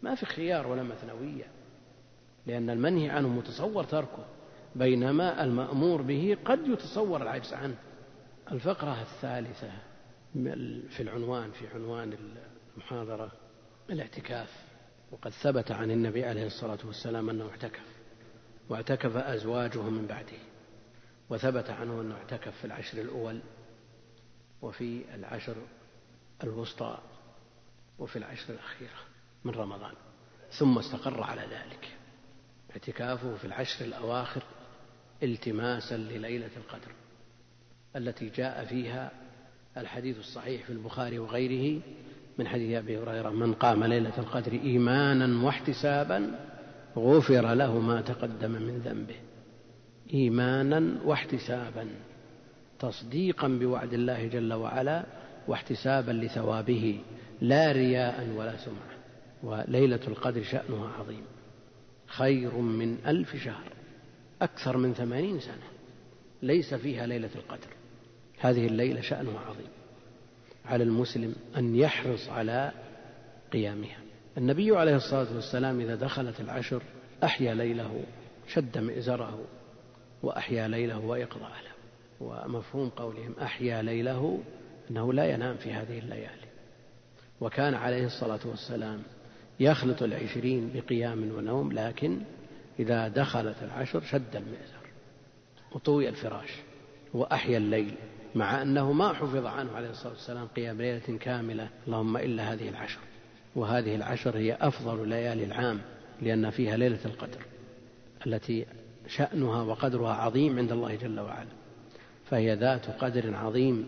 ما 0.02 0.16
في 0.16 0.26
خيار 0.26 0.68
ولا 0.68 0.84
مثنوية. 0.84 1.48
لأن 2.48 2.70
المنهي 2.70 3.10
عنه 3.10 3.28
متصور 3.28 3.84
تركه. 3.84 4.26
بينما 4.76 5.44
المأمور 5.44 6.02
به 6.02 6.38
قد 6.46 6.68
يتصور 6.68 7.22
العجز 7.22 7.54
عنه. 7.54 7.76
الفقرة 8.52 9.02
الثالثة 9.02 9.72
في 10.90 11.00
العنوان 11.00 11.52
في 11.52 11.68
عنوان 11.68 12.14
المحاضرة 12.76 13.32
الاعتكاف. 13.90 14.64
وقد 15.12 15.32
ثبت 15.32 15.72
عن 15.72 15.92
النبي 15.92 16.26
عليه 16.26 16.46
الصلاة 16.46 16.80
والسلام 16.86 17.30
أنه 17.30 17.50
اعتكف. 17.50 18.00
واعتكف 18.70 19.18
أزواجه 19.18 19.82
من 19.82 20.08
بعده. 20.08 20.38
وثبت 21.30 21.70
عنه 21.70 22.02
أنه 22.02 22.16
اعتكف 22.16 22.58
في 22.58 22.66
العشر 22.66 23.02
الأول. 23.02 23.40
وفي 24.62 25.16
العشر 25.16 25.56
الوسطى 26.44 26.98
وفي 28.00 28.16
العشر 28.16 28.54
الأخيرة 28.54 29.00
من 29.44 29.52
رمضان. 29.52 29.94
ثم 30.52 30.78
استقر 30.78 31.24
على 31.24 31.42
ذلك. 31.42 31.98
اعتكافه 32.72 33.36
في 33.36 33.46
العشر 33.46 33.86
الأواخر 33.86 34.44
التماسا 35.24 35.98
لليلة 35.98 36.50
القدر 36.58 36.92
التي 37.96 38.30
جاء 38.30 38.66
فيها 38.66 39.12
الحديث 39.78 40.20
الصحيح 40.20 40.66
في 40.66 40.70
البخاري 40.74 41.20
وغيره 41.20 41.82
من 42.38 42.48
حديث 42.48 42.78
أبي 42.78 42.98
هريرة 42.98 43.30
من 43.30 43.54
قام 43.54 43.84
ليلة 43.84 44.18
القدر 44.18 44.52
إيمانا 44.52 45.46
واحتسابا 45.46 46.40
غفر 46.98 47.54
له 47.54 47.80
ما 47.80 48.02
تقدم 48.02 48.52
من 48.52 48.78
ذنبه. 48.78 49.16
إيمانا 50.14 51.02
واحتسابا. 51.06 51.90
تصديقا 52.80 53.48
بوعد 53.48 53.94
الله 53.94 54.28
جل 54.28 54.54
وعلا 54.54 55.06
واحتسابا 55.48 56.12
لثوابه 56.12 57.00
لا 57.42 57.72
رياء 57.72 58.30
ولا 58.36 58.58
سمعة 58.58 59.00
وليلة 59.44 60.00
القدر 60.08 60.44
شأنها 60.44 60.90
عظيم. 61.00 61.24
خير 62.08 62.56
من 62.56 62.98
ألف 63.08 63.36
شهر 63.36 63.64
أكثر 64.42 64.78
من 64.78 64.94
ثمانين 64.94 65.40
سنة 65.40 65.68
ليس 66.42 66.74
فيها 66.74 67.08
ليلة 67.08 67.30
القدر. 67.36 67.68
هذه 68.40 68.68
الليلة 68.68 69.02
شأنها 69.02 69.40
عظيم. 69.40 69.68
على 70.66 70.84
المسلم 70.84 71.36
أن 71.58 71.76
يحرص 71.76 72.30
على 72.30 72.72
قيامها. 73.54 73.98
النبي 74.38 74.78
عليه 74.78 74.96
الصلاة 74.96 75.36
والسلام 75.36 75.80
إذا 75.80 75.96
دخلت 75.96 76.40
العشر 76.40 76.82
أحيا 77.24 77.54
ليله 77.54 78.04
شد 78.48 78.78
مئزره 78.78 79.40
وأحيا 80.24 80.68
ليله 80.68 81.00
وإقضى 81.00 81.44
له. 81.44 81.69
ومفهوم 82.20 82.90
قولهم 82.90 83.36
أحيا 83.42 83.82
ليله 83.82 84.40
أنه 84.92 85.14
لا 85.14 85.26
ينام 85.26 85.58
في 85.58 85.74
هذه 85.74 86.00
الليالي. 86.00 86.50
وكان 87.42 87.74
عليه 87.74 88.06
الصلاة 88.06 88.40
والسلام 88.46 89.04
يخلط 89.60 90.04
العشرين 90.04 90.72
بقيام 90.74 91.32
ونوم 91.36 91.72
لكن 91.72 92.22
إذا 92.80 93.08
دخلت 93.08 93.64
العشر 93.64 94.02
شد 94.02 94.36
المئزر 94.36 94.80
وطوي 95.72 96.10
الفراش 96.10 96.50
وأحيا 97.14 97.58
الليل 97.58 97.96
مع 98.36 98.62
أنه 98.62 98.92
ما 98.92 99.14
حفظ 99.14 99.46
عنه 99.46 99.72
عليه 99.72 99.90
الصلاة 99.90 100.14
والسلام 100.14 100.48
قيام 100.48 100.78
ليلة 100.78 101.18
كاملة. 101.18 101.70
اللهم 101.88 102.18
إلا 102.18 102.54
هذه 102.54 102.70
العشر. 102.70 103.00
وهذه 103.56 103.96
العشر 103.96 104.38
هي 104.38 104.58
أفضل 104.62 105.08
ليالي 105.08 105.44
العام 105.44 105.82
لأن 106.22 106.50
فيها 106.50 106.78
ليلة 106.78 107.06
القدر 107.06 107.46
التي 108.28 108.66
شأنها 109.08 109.62
وقدرها 109.62 110.14
عظيم 110.14 110.58
عند 110.58 110.72
الله 110.72 110.96
جل 110.96 111.20
وعلا. 111.20 111.59
فهي 112.30 112.56
ذات 112.56 112.90
قدر 112.90 113.36
عظيم 113.36 113.86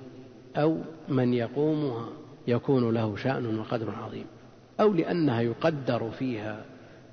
أو 0.55 0.77
من 1.09 1.33
يقومها 1.33 2.09
يكون 2.47 2.93
له 2.93 3.15
شأن 3.15 3.59
وقدر 3.59 3.91
عظيم 3.91 4.25
أو 4.79 4.93
لأنها 4.93 5.41
يقدر 5.41 6.11
فيها 6.11 6.65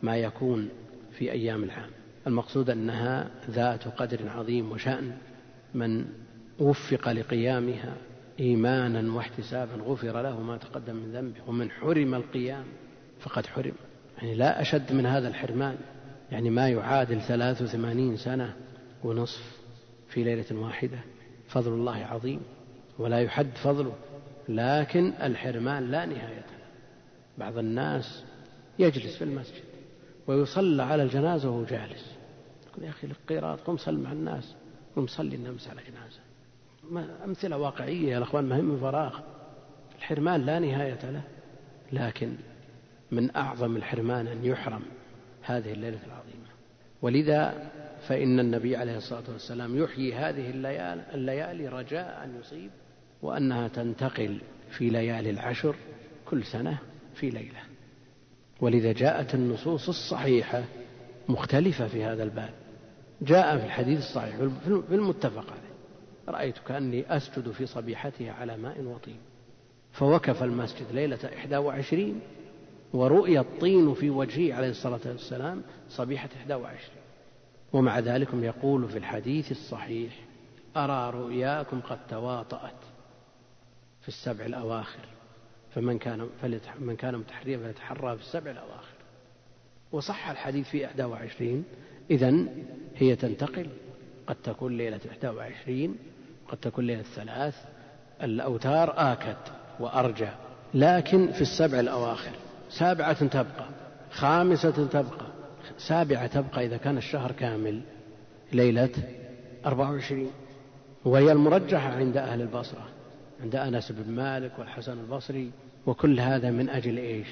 ما 0.03 0.17
يكون 0.17 0.69
في 1.13 1.33
أيام 1.33 1.65
العام 1.65 1.91
المقصود 2.27 2.71
أنها 2.71 3.31
ذات 3.51 3.89
قدر 3.89 4.29
عظيم 4.29 4.73
وشأن 4.73 5.13
من 5.75 6.05
وفق 6.59 7.09
لقيامها 7.13 7.97
إيمانا 8.41 9.13
واحتسابا 9.13 9.83
غفر 9.83 10.23
له 10.23 10.41
ما 10.41 10.57
تقدم 10.57 10.97
من 10.97 11.13
ذنبه 11.13 11.41
ومن 11.47 11.71
حرم 11.71 12.15
القيام 12.15 12.65
فقد 13.21 13.47
حرم. 13.47 13.75
يعني 14.19 14.35
لا 14.35 14.61
أشد 14.61 14.93
من 14.93 15.07
هذا 15.07 15.29
الحرمان. 15.29 15.77
يعني 16.33 16.51
ما 16.51 16.69
يعادل 16.69 17.21
ثلاث 17.21 17.63
وثمانين 17.63 18.17
سنة 18.17 18.55
ونصف 19.05 19.59
في 20.09 20.25
ليلة 20.25 20.45
واحدة. 20.53 20.99
فضل 21.49 21.73
الله 21.73 21.97
عظيم 21.97 22.41
ولا 22.99 23.21
يحد 23.21 23.51
فضله 23.65 23.93
لكن 24.49 25.13
الحرمان 25.23 25.91
لا 25.91 26.07
نهاية 26.07 26.37
له. 26.37 26.67
بعض 27.39 27.59
الناس 27.59 28.25
يجلس 28.79 29.17
في 29.17 29.25
المسجد 29.25 29.63
ويصلى 30.27 30.83
على 30.83 31.03
الجنازة 31.03 31.51
وهو 31.51 31.65
جالس. 31.65 32.13
يقول 32.71 32.85
يا 32.85 32.91
أخي 32.91 33.07
القيراط 33.07 33.61
قم 33.61 33.77
صل 33.77 33.99
مع 33.99 34.13
الناس 34.13 34.55
قم 34.97 35.07
صلي 35.07 35.37
النمس 35.37 35.69
على 35.69 35.81
جنازة 35.83 36.21
أمثلة 37.25 37.57
واقعية 37.57 38.13
يا 38.13 38.19
الأخوان 38.19 38.45
ما 38.45 38.79
فراغ. 38.81 39.21
الحرمان 39.99 40.47
لا 40.47 40.59
نهاية 40.59 41.11
له 41.11 41.23
لكن 41.93 42.35
من 43.11 43.37
أعظم 43.37 43.77
الحرمان 43.77 44.27
أن 44.27 44.45
يحرم 44.45 44.83
هذه 45.43 45.73
الليلة 45.73 45.99
العظيمة. 46.07 46.49
ولذا 47.03 47.71
فإن 48.09 48.41
النبي 48.41 48.77
عليه 48.77 48.97
الصلاة 48.97 49.23
والسلام 49.33 49.83
يحيي 49.83 50.15
هذه 50.15 50.51
الليالي, 51.15 51.69
رجاء 51.69 52.25
أن 52.25 52.41
يصيب 52.41 52.71
وأنها 53.23 53.69
تنتقل 53.69 54.41
في 54.71 54.91
ليالي 54.91 55.31
العشر 55.31 55.77
كل 56.27 56.45
سنة 56.45 56.79
في 57.15 57.31
ليلة. 57.31 57.61
ولذا 58.61 58.93
جاءت 58.93 59.35
النصوص 59.35 59.89
الصحيحة 59.89 60.65
مختلفة 61.29 61.89
في 61.89 62.05
هذا 62.05 62.23
الباب. 62.23 62.51
جاء 63.23 63.59
في 63.59 63.65
الحديث 63.65 63.99
الصحيح 63.99 64.37
في 64.37 64.95
المتفق 64.95 65.47
عليه. 65.51 66.39
رأيت 66.39 66.59
كأني 66.59 67.17
أسجد 67.17 67.51
في 67.51 67.67
صبيحتها 67.67 68.33
على 68.33 68.57
ماء 68.57 68.81
وطين. 68.81 69.19
فوقف 69.93 70.43
المسجد 70.43 70.87
ليلة 70.93 71.31
إحدى 71.37 71.57
وعشرين 71.57 72.21
ورؤي 72.93 73.41
الطين 73.41 73.95
في 73.95 74.11
وجهه 74.11 74.55
عليه 74.55 74.71
الصلاة 74.71 75.01
والسلام 75.07 75.63
صبيحة 75.89 76.29
إحدى 76.37 76.55
وعشرين. 76.55 76.98
ومع 77.73 77.99
ذلك 77.99 78.29
يقول 78.35 78.89
في 78.89 78.99
الحديث 78.99 79.51
الصحيح 79.51 80.13
أرى 80.77 81.11
رؤياكم 81.11 81.81
قد 81.81 81.99
تواطأت 82.09 82.81
في 84.03 84.09
السبع 84.09 84.47
الأواخر 84.47 85.01
فمن 85.75 85.99
كان 85.99 86.29
من 86.79 86.97
كان 86.97 87.19
متحريا 87.19 87.59
فليتحرى 87.59 88.17
في 88.17 88.23
السبع 88.23 88.51
الأواخر. 88.51 88.95
وصح 89.93 90.29
الحديث 90.31 90.69
في 90.69 90.85
21 90.85 91.65
إذا 92.11 92.45
هي 92.97 93.17
تنتقل. 93.17 93.67
قد 94.27 94.37
تكون 94.45 94.77
ليلة 94.77 95.01
21 95.09 95.97
قد 96.49 96.59
تكون 96.59 96.87
ليلة 96.87 97.03
ثلاث 97.03 97.55
الأوتار 98.23 98.95
آكد 99.13 99.37
وأرجى. 99.81 100.29
لكن 100.75 101.33
في 101.33 101.41
السبع 101.41 101.81
الأواخر 101.81 102.33
سابعة 102.71 103.27
تبقى 103.27 103.69
خامسة 104.11 104.87
تبقى 104.87 105.28
سابعة 105.79 106.27
تبقى 106.27 106.67
إذا 106.67 106.77
كان 106.77 106.97
الشهر 106.97 107.33
كامل. 107.33 107.83
ليلة 108.53 108.91
24 109.67 110.31
وهي 111.05 111.33
المرجحة 111.33 111.89
عند 111.89 112.17
أهل 112.17 112.41
البصرة 112.41 112.89
عند 113.43 113.57
أنس 113.57 113.93
بن 113.93 114.13
مالك 114.13 114.59
والحسن 114.59 114.99
البصري 115.01 115.51
وكل 115.87 116.21
هذا 116.21 116.51
من 116.51 116.69
أجل 116.69 116.99
إيش؟ 116.99 117.29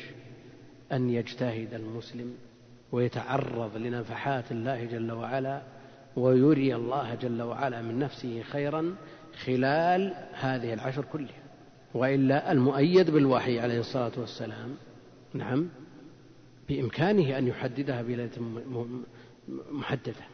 أن 0.92 1.10
يجتهد 1.10 1.74
المسلم 1.74 2.34
ويتعرض 2.92 3.76
لنفحات 3.76 4.52
الله 4.52 4.84
جل 4.84 5.12
وعلا 5.12 5.62
ويري 6.16 6.74
الله 6.74 7.14
جل 7.14 7.42
وعلا 7.42 7.82
من 7.82 7.98
نفسه 7.98 8.42
خيرا 8.42 8.94
خلال 9.44 10.14
هذه 10.32 10.74
العشر 10.74 11.04
كلها. 11.12 11.42
وإلا 11.94 12.52
المؤيد 12.52 13.10
بالوحي 13.10 13.60
عليه 13.60 13.80
الصلاة 13.80 14.12
والسلام. 14.16 14.76
نعم. 15.34 15.68
بإمكانه 16.68 17.38
أن 17.38 17.48
يحددها 17.48 18.02
بليلة 18.02 18.30
محددة. 19.70 20.24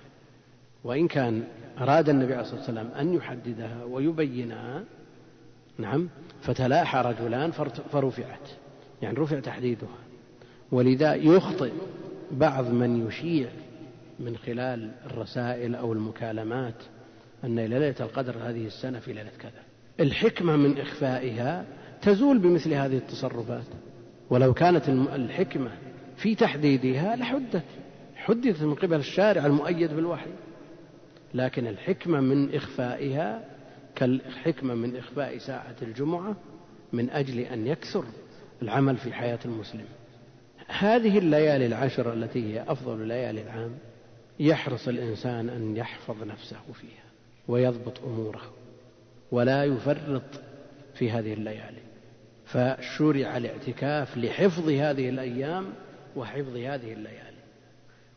وإن 0.85 1.09
كان 1.09 1.45
أراد 1.79 2.09
النبي 2.09 2.33
عليه 2.33 2.43
الصلاة 2.43 2.61
والسلام 2.61 2.87
أن 2.87 3.15
يحددها 3.15 3.85
ويبينها 3.85 4.85
نعم 5.79 6.09
فتلاحى 6.43 7.01
رجلان 7.01 7.51
فرفعت. 7.93 8.49
يعني 9.03 9.19
رفع 9.19 9.41
تحديدها. 9.41 9.99
ولذا 10.73 11.15
يخطئ 11.15 11.73
بعض 12.31 12.71
من 12.71 13.07
يشيع 13.07 13.49
من 14.21 14.37
خلال 14.37 14.91
الرسائل 15.07 15.75
أو 15.75 15.93
المكالمات 15.93 16.83
أن 17.45 17.59
ليلة 17.59 17.95
القدر 18.01 18.37
هذه 18.39 18.67
السنة 18.67 18.99
في 18.99 19.13
ليلة 19.13 19.31
كذا. 19.39 19.63
الحكمة 20.01 20.57
من 20.57 20.79
إخفائها 20.79 21.65
تزول 22.03 22.39
بمثل 22.39 22.73
هذه 22.75 22.97
التصرفات. 22.97 23.67
ولو 24.31 24.55
كانت 24.55 24.89
الحكمة 24.89 25.71
في 26.23 26.35
تحديدها 26.35 27.17
لحدت 27.17 27.63
حدثت 28.17 28.63
من 28.63 28.75
قبل 28.75 28.97
الشارع 28.97 29.47
المؤيد 29.47 29.93
بالوحي. 29.93 30.31
لكن 31.35 31.67
الحكمة 31.67 32.21
من 32.21 32.55
إخفائها 32.55 33.45
كالحكمة 33.95 34.75
من 34.75 34.97
إخفاء 34.97 35.39
ساعة 35.39 35.77
الجمعة 35.83 36.37
من 36.93 37.11
أجل 37.11 37.39
أن 37.39 37.67
يكثر 37.67 38.05
العمل 38.63 38.97
في 38.97 39.13
حياة 39.13 39.39
المسلم. 39.45 39.85
هذه 40.67 41.19
الليالي 41.19 41.67
العشر 41.67 42.13
التي 42.13 42.55
هي 42.55 42.65
أفضل 42.69 43.07
ليالي 43.07 43.43
العام 43.43 43.79
يحرص 44.41 44.89
الإنسان 44.89 45.49
أن 45.49 45.77
يحفظ 45.77 46.23
نفسه 46.25 46.73
فيها 46.73 47.05
ويضبط 47.49 48.05
أموره 48.05 48.43
ولا 49.33 49.65
يفرط 49.65 50.41
في 50.95 51.11
هذه 51.11 51.33
الليالي. 51.33 51.83
فشرع 52.45 53.37
الاعتكاف 53.37 54.17
لحفظ 54.17 54.69
هذه 54.69 55.09
الأيام 55.09 55.73
وحفظ 56.17 56.57
هذه 56.57 56.93
الليالي. 56.93 57.43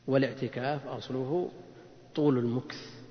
والاعتكاف 0.07 0.87
أصله 0.87 1.49
طول 2.15 2.37
المكث 2.37 3.05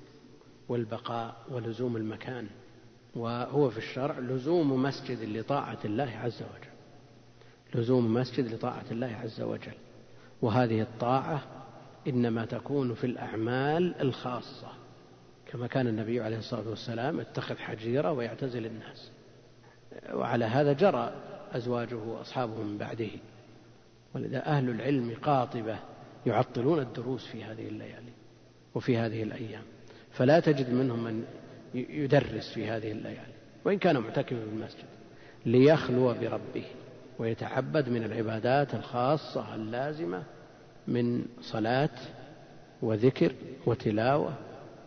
والبقاء 0.69 1.35
ولزوم 1.51 1.97
المكان 1.97 2.47
وهو 3.15 3.69
في 3.69 3.77
الشرع 3.77 4.19
لزوم 4.19 4.83
مسجد 4.83 5.23
لطاعة 5.23 5.77
الله 5.85 6.11
عز 6.23 6.41
وجل. 6.41 6.71
لزوم 7.81 8.13
مسجد 8.13 8.53
لطاعة 8.53 8.85
الله 8.91 9.15
عز 9.23 9.41
وجل. 9.41 9.73
وهذه 10.41 10.81
الطاعة 10.81 11.41
إنما 12.07 12.45
تكون 12.45 12.93
في 12.93 13.03
الأعمال 13.03 14.01
الخاصة 14.01 14.67
كما 15.47 15.67
كان 15.67 15.87
النبي 15.87 16.21
عليه 16.21 16.37
الصلاة 16.37 16.69
والسلام 16.69 17.19
يتخذ 17.19 17.57
حجيرة 17.57 18.11
ويعتزل 18.11 18.65
الناس. 18.65 19.11
وعلى 20.13 20.45
هذا 20.45 20.73
جرى 20.73 21.13
أزواجه 21.51 21.95
وأصحابه 21.95 22.63
من 22.63 22.77
بعده. 22.77 23.09
ولذا 24.15 24.45
أهل 24.45 24.69
العلم 24.69 25.15
قاطبة 25.21 25.79
يعطلون 26.25 26.79
الدروس 26.79 27.25
في 27.27 27.43
هذه 27.43 27.67
الليالي 27.67 28.11
وفي 28.75 28.97
هذه 28.97 29.23
الأيام. 29.23 29.63
فلا 30.11 30.39
تجد 30.39 30.69
منهم 30.69 31.03
من 31.03 31.23
يدرس 31.73 32.53
في 32.53 32.69
هذه 32.69 32.91
الليالي 32.91 33.33
وإن 33.65 33.77
كان 33.77 33.97
معتكفا 33.97 34.35
في 34.35 34.49
المسجد 34.53 34.85
ليخلو 35.45 36.13
بربه 36.13 36.63
ويتعبد 37.19 37.89
من 37.89 38.03
العبادات 38.03 38.75
الخاصة 38.75 39.55
اللازمة 39.55 40.23
من 40.87 41.25
صلاة 41.41 41.89
وذكر 42.81 43.31
وتلاوة 43.65 44.33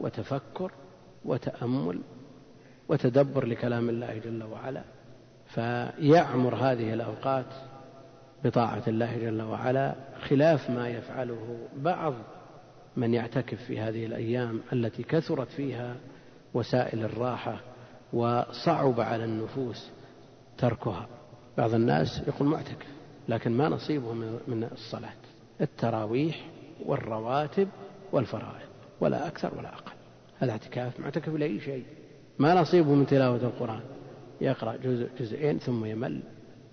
وتفكر 0.01 0.73
وتأمل 1.25 2.01
وتدبر 2.89 3.47
لكلام 3.47 3.89
الله 3.89 4.19
جل 4.19 4.43
وعلا. 4.43 4.83
فيعمر 5.47 6.55
هذه 6.55 6.95
الأوقات 6.95 7.47
بطاعة 8.45 8.83
الله 8.89 9.19
جل 9.19 9.43
وعلا 9.43 9.95
خلاف 10.29 10.71
ما 10.71 10.89
يفعله 10.89 11.59
بعض 11.77 12.15
من 12.97 13.15
يعتكف 13.15 13.63
في 13.63 13.81
هذه 13.81 14.07
الأيام 14.07 14.61
التي 14.73 15.03
كثرت 15.03 15.49
فيها 15.49 15.97
وسائل 16.55 17.05
الراحة 17.05 17.61
وصعب 18.13 19.01
على 19.01 19.25
النفوس 19.25 19.91
تركها. 20.59 21.09
بعض 21.59 21.75
الناس 21.75 22.23
يقول 22.29 22.49
معتكف 22.49 22.87
لكن 23.29 23.53
ما 23.53 23.69
نصيبه 23.69 24.13
من 24.49 24.69
الصلاة. 24.73 25.13
التراويح 25.61 26.49
والرواتب 26.87 27.69
والفرائض 28.13 28.69
ولا 29.01 29.27
أكثر 29.27 29.59
ولا 29.59 29.69
أقل. 29.69 29.93
هذا 30.39 30.53
اعتكاف 30.53 31.01
معتكف 31.01 31.29
لأي 31.29 31.61
شيء. 31.61 31.85
ما 32.39 32.55
نصيبه 32.55 32.95
من 32.95 33.07
تلاوة 33.07 33.37
القرآن. 33.37 33.81
يقرأ 34.41 34.77
جزء 34.77 35.09
جزئين 35.21 35.59
ثم 35.59 35.85
يمل 35.85 36.23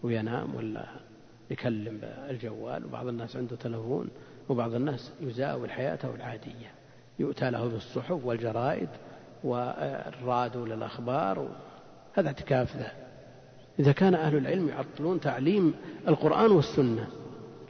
وينام 0.03 0.55
ولا 0.55 1.04
يكلم 1.49 1.99
الجوال 2.29 2.85
وبعض 2.85 3.07
الناس 3.07 3.35
عنده 3.35 3.55
تلفون 3.55 4.09
وبعض 4.49 4.73
الناس 4.73 5.11
يزاول 5.21 5.71
حياته 5.71 6.15
العادية. 6.15 6.71
يؤتى 7.19 7.51
له 7.51 7.67
بالصحف 7.67 8.25
والجرائد 8.25 8.89
والرادو 9.43 10.65
للأخبار 10.65 11.49
هذا 12.13 12.27
اعتكاف 12.27 12.77
ذا. 12.77 12.91
إذا 13.79 13.91
كان 13.91 14.13
أهل 14.13 14.37
العلم 14.37 14.69
يعطلون 14.69 15.19
تعليم 15.19 15.73
القرآن 16.07 16.51
والسنة 16.51 17.07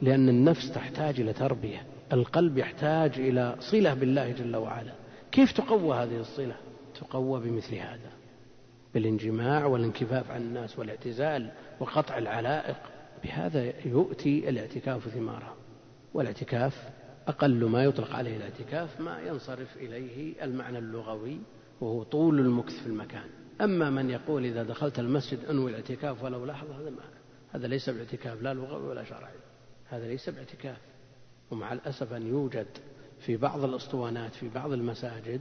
لأن 0.02 0.28
النفس 0.28 0.72
تحتاج 0.72 1.20
إلى 1.20 1.32
تربية 1.32 1.82
القلب 2.12 2.58
يحتاج 2.58 3.12
إلى 3.18 3.56
صلة 3.60 3.94
بالله 3.94 4.32
جل 4.32 4.56
وعلا. 4.56 4.92
كيف 5.32 5.52
تقوى 5.52 5.96
هذه 5.96 6.20
الصلة؟ 6.20 6.56
تقوى 7.00 7.40
بمثل 7.40 7.74
هذا 7.74 8.10
بالانجماع 8.94 9.66
والانكفاف 9.66 10.30
عن 10.30 10.40
الناس 10.40 10.78
والاعتزال 10.78 11.50
وقطع 11.80 12.18
العلائق. 12.18 12.76
بهذا 13.26 13.86
يؤتي 13.86 14.48
الاعتكاف 14.48 15.08
ثماره 15.08 15.56
والاعتكاف 16.14 16.88
أقل 17.28 17.64
ما 17.64 17.84
يطلق 17.84 18.14
عليه 18.14 18.36
الاعتكاف 18.36 19.00
ما 19.00 19.20
ينصرف 19.20 19.76
إليه 19.76 20.44
المعنى 20.44 20.78
اللغوي 20.78 21.38
وهو 21.80 22.02
طول 22.02 22.40
المكث 22.40 22.82
في 22.82 22.86
المكان. 22.86 23.28
أما 23.60 23.90
من 23.90 24.10
يقول 24.10 24.44
إذا 24.44 24.62
دخلت 24.62 24.98
المسجد 24.98 25.44
أنوي 25.44 25.70
الاعتكاف 25.70 26.22
ولو 26.22 26.44
لحظة 26.44 26.80
هذا 26.80 26.90
ما 26.90 27.02
هذا 27.52 27.66
ليس 27.66 27.90
باعتكاف 27.90 28.42
لا 28.42 28.54
لغوي 28.54 28.88
ولا 28.88 29.04
شرعي 29.04 29.34
هذا 29.88 30.06
ليس 30.08 30.28
باعتكاف 30.28 30.78
ومع 31.50 31.72
الأسف 31.72 32.12
أن 32.12 32.26
يوجد 32.26 32.66
في 33.20 33.36
بعض 33.36 33.64
الأسطوانات 33.64 34.34
في 34.34 34.48
بعض 34.48 34.72
المساجد 34.72 35.40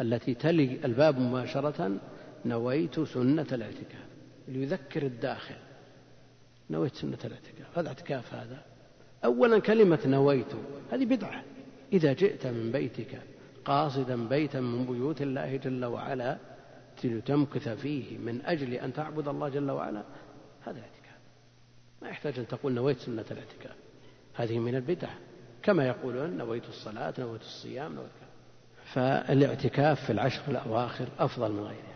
التي 0.00 0.34
تلي 0.34 0.84
الباب 0.84 1.18
مباشرة 1.18 2.00
نويت 2.44 3.00
سنة 3.00 3.46
الاعتكاف. 3.52 4.06
ليذكر 4.48 5.02
الداخل 5.02 5.54
نويت 6.70 6.94
سنة 6.94 7.18
الاعتكاف. 7.24 7.78
هذا 7.78 7.88
اعتكاف 7.88 8.34
هذا. 8.34 8.62
أولا 9.24 9.58
كلمة 9.58 9.98
نويت. 10.06 10.52
هذه 10.92 11.04
بدعة. 11.04 11.42
إذا 11.92 12.12
جئت 12.12 12.46
من 12.46 12.72
بيتك 12.72 13.20
قاصدا 13.64 14.28
بيتا 14.28 14.60
من 14.60 14.84
بيوت 14.86 15.22
الله 15.22 15.56
جل 15.56 15.84
وعلا 15.84 16.38
لتمكث 17.04 17.68
فيه 17.68 18.18
من 18.18 18.42
أجل 18.44 18.74
أن 18.74 18.92
تعبد 18.92 19.28
الله 19.28 19.48
جل 19.48 19.70
وعلا 19.70 20.02
هذا 20.60 20.78
الاعتكاف. 20.78 21.18
ما 22.02 22.08
يحتاج 22.08 22.38
أن 22.38 22.46
تقول 22.46 22.72
نويت 22.72 22.98
سنة 22.98 23.24
الاعتكاف. 23.30 23.76
هذه 24.34 24.58
من 24.58 24.74
البدع. 24.74 25.08
كما 25.62 25.86
يقولون 25.86 26.36
نويت 26.36 26.68
الصلاة 26.68 27.14
نويت 27.18 27.40
الصيام 27.40 27.94
نويت 27.94 28.08
فالاعتكاف 28.84 30.04
في 30.04 30.12
العشر 30.12 30.42
الأواخر 30.48 31.08
أفضل 31.18 31.52
من 31.52 31.60
غيرها. 31.60 31.94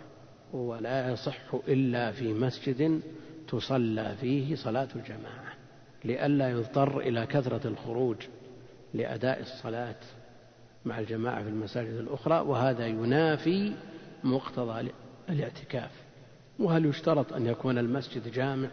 ولا 0.52 1.12
يصح 1.12 1.54
إلا 1.68 2.12
في 2.12 2.32
مسجد 2.32 3.00
تصلى 3.48 4.14
فيه 4.20 4.54
صلاة 4.54 4.88
الجماعة 4.96 5.52
لئلا 6.04 6.50
يضطر 6.50 7.00
إلى 7.00 7.26
كثرة 7.26 7.68
الخروج 7.68 8.16
لأداء 8.94 9.40
الصلاة 9.40 9.96
مع 10.84 10.98
الجماعة 10.98 11.42
في 11.42 11.48
المساجد 11.48 11.94
الأخرى 11.94 12.40
وهذا 12.40 12.86
ينافي 12.86 13.72
مقتضى 14.24 14.90
الاعتكاف. 15.28 15.90
وهل 16.58 16.86
يشترط 16.86 17.32
أن 17.32 17.46
يكون 17.46 17.78
المسجد 17.78 18.28
جامع 18.28 18.68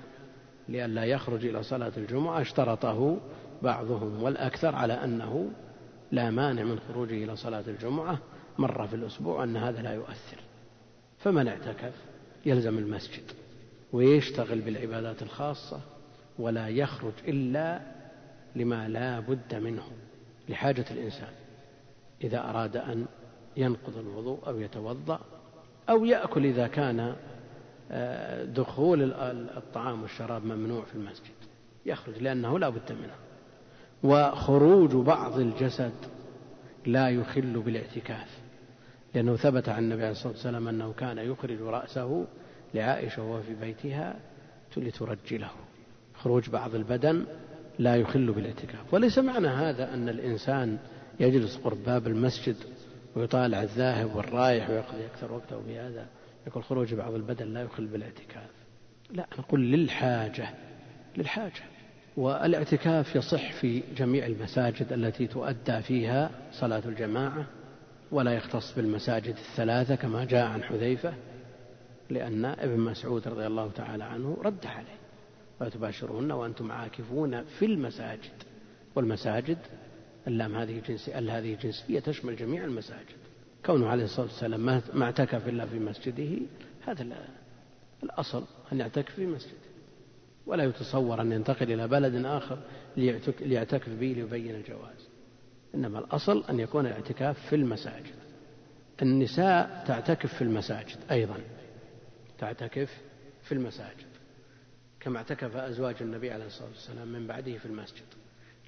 لئلا 0.69 1.03
يخرج 1.03 1.45
إلى 1.45 1.63
صلاة 1.63 1.91
الجمعة؟ 1.97 2.41
اشترطه 2.41 3.17
بعضهم 3.61 4.23
والأكثر 4.23 4.75
على 4.75 4.93
أنه 4.93 5.49
لا 6.11 6.31
مانع 6.31 6.63
من 6.63 6.79
خروجه 6.79 7.23
إلى 7.23 7.35
صلاة 7.35 7.63
الجمعة 7.67 8.19
مرة 8.57 8.85
في 8.85 8.95
الأسبوع 8.95 9.43
أن 9.43 9.57
هذا 9.57 9.81
لا 9.81 9.93
يؤثر. 9.93 10.37
فمن 11.17 11.47
اعتكف؟ 11.47 11.93
يلزم 12.45 12.77
المسجد. 12.77 13.44
ويشتغل 13.93 14.61
بالعبادات 14.61 15.21
الخاصة 15.21 15.79
ولا 16.39 16.67
يخرج 16.67 17.13
إلا 17.27 17.81
لما 18.55 18.87
لا 18.87 19.19
بد 19.19 19.55
منه 19.55 19.83
لحاجة 20.49 20.85
الإنسان. 20.91 21.33
إذا 22.23 22.49
أراد 22.49 22.77
أن 22.77 23.05
ينقض 23.57 23.97
الوضوء 23.97 24.47
أو 24.47 24.59
يتوضأ 24.59 25.19
أو 25.89 26.05
يأكل 26.05 26.45
إذا 26.45 26.67
كان 26.67 27.15
آه، 27.91 28.45
دخول 28.45 29.13
الطعام 29.57 30.01
والشراب 30.01 30.45
ممنوع 30.45 30.83
في 30.85 30.95
المسجد 30.95 31.35
يخرج 31.85 32.21
لأنه 32.21 32.59
لا 32.59 32.69
بد 32.69 32.91
منه. 32.91 33.15
وخروج 34.03 34.95
بعض 34.95 35.39
الجسد 35.39 35.93
لا 36.85 37.09
يخل 37.09 37.61
بالاعتكاف 37.61 38.39
لأنه 39.13 39.35
ثبت 39.35 39.69
عن 39.69 39.83
النبي 39.83 40.01
عليه 40.01 40.11
الصلاة 40.11 40.33
والسلام 40.33 40.67
أنه 40.67 40.93
كان 40.93 41.17
يخرج 41.17 41.61
رأسه 41.61 42.25
لعائشة 42.75 43.23
وهو 43.23 43.41
في 43.41 43.53
بيتها 43.53 44.15
لترجله 44.77 45.49
خروج 46.15 46.49
بعض 46.49 46.75
البدن 46.75 47.25
لا 47.79 47.95
يخل 47.95 48.31
بالاعتكاف. 48.31 48.93
وليس 48.93 49.17
معنى 49.17 49.47
هذا 49.47 49.93
أن 49.93 50.09
الإنسان 50.09 50.77
يجلس 51.19 51.57
قرب 51.57 51.83
باب 51.85 52.07
المسجد 52.07 52.55
ويطالع 53.15 53.63
الذاهب 53.63 54.15
والرايح 54.15 54.69
ويقضي 54.69 55.05
أكثر 55.05 55.33
وقته 55.33 55.61
بهذا 55.67 56.07
يقول 56.47 56.63
خروج 56.63 56.93
بعض 56.93 57.13
البدن 57.13 57.53
لا 57.53 57.61
يخل 57.61 57.85
بالاعتكاف. 57.85 58.49
لا 59.09 59.25
نقول 59.39 59.71
للحاجة 59.71 60.49
للحاجة. 61.17 61.63
والاعتكاف 62.17 63.15
يصح 63.15 63.51
في 63.51 63.83
جميع 63.97 64.25
المساجد 64.25 64.93
التي 64.93 65.27
تؤدى 65.27 65.81
فيها 65.81 66.31
صلاة 66.51 66.83
الجماعة 66.85 67.45
ولا 68.11 68.31
يختص 68.31 68.75
بالمساجد 68.75 69.35
الثلاثة 69.35 69.95
كما 69.95 70.25
جاء 70.25 70.45
عن 70.45 70.63
حذيفة. 70.63 71.13
لأن 72.09 72.45
ابن 72.45 72.79
مسعود 72.79 73.27
رضي 73.27 73.47
الله 73.47 73.71
تعالى 73.71 74.03
عنه 74.03 74.37
رد 74.41 74.65
عليه. 74.65 74.97
ولا 75.61 75.69
تباشرون 75.69 76.31
وأنتم 76.31 76.71
عاكفون 76.71 77.43
في 77.43 77.65
المساجد. 77.65 78.43
والمساجد 78.95 79.57
اللام 80.27 80.55
هذه 80.55 80.81
جنسية 80.87 81.19
ال 81.19 81.29
هذه 81.29 81.57
جنسية 81.63 81.99
تشمل 81.99 82.35
جميع 82.35 82.63
المساجد. 82.65 83.15
كونه 83.65 83.87
عليه 83.87 84.03
الصلاة 84.03 84.25
والسلام 84.25 84.65
ما 84.93 85.05
اعتكف 85.05 85.47
إلا 85.47 85.65
في 85.65 85.79
مسجده 85.79 86.37
هذا 86.87 87.05
الأصل 88.03 88.43
أن 88.71 88.79
يعتكف 88.79 89.15
في 89.15 89.25
مسجده 89.25 89.65
ولا 90.45 90.63
يتصور 90.63 91.21
أن 91.21 91.31
ينتقل 91.31 91.71
إلى 91.71 91.87
بلد 91.87 92.25
آخر 92.25 92.59
ليعتكف 93.41 93.89
به 93.89 94.07
ليبين 94.07 94.55
الجواز. 94.55 95.07
إنما 95.75 95.99
الأصل 95.99 96.43
أن 96.49 96.59
يكون 96.59 96.85
الاعتكاف 96.85 97.49
في 97.49 97.55
المساجد. 97.55 98.15
النساء 99.01 99.83
تعتكف 99.87 100.33
في 100.33 100.41
المساجد 100.41 100.97
أيضا. 101.11 101.37
تعتكف 102.37 103.01
في 103.43 103.51
المساجد 103.51 104.07
كما 104.99 105.17
اعتكف 105.17 105.55
أزواج 105.55 105.95
النبي 106.01 106.31
عليه 106.31 106.45
الصلاة 106.45 106.69
والسلام 106.69 107.07
من 107.07 107.27
بعده 107.27 107.57
في 107.57 107.65
المسجد. 107.65 108.05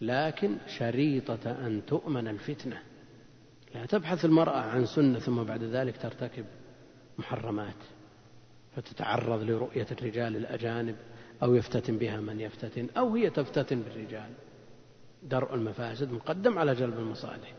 لكن 0.01 0.57
شريطة 0.67 1.67
أن 1.67 1.81
تؤمن 1.87 2.27
الفتنة 2.27 2.81
لا 3.75 3.85
تبحث 3.85 4.25
المرأة 4.25 4.59
عن 4.59 4.85
سنة 4.85 5.19
ثم 5.19 5.43
بعد 5.43 5.63
ذلك 5.63 5.97
ترتكب 5.97 6.45
محرمات 7.17 7.75
فتتعرض 8.75 9.43
لرؤية 9.43 9.87
الرجال 9.91 10.35
الأجانب 10.35 10.95
أو 11.43 11.55
يفتتن 11.55 11.97
بها 11.97 12.19
من 12.19 12.39
يفتتن 12.39 12.87
أو 12.97 13.15
هي 13.15 13.29
تفتتن 13.29 13.81
بالرجال. 13.81 14.29
درء 15.23 15.55
المفاسد 15.55 16.11
مقدم 16.11 16.59
على 16.59 16.75
جلب 16.75 16.99
المصالح. 16.99 17.53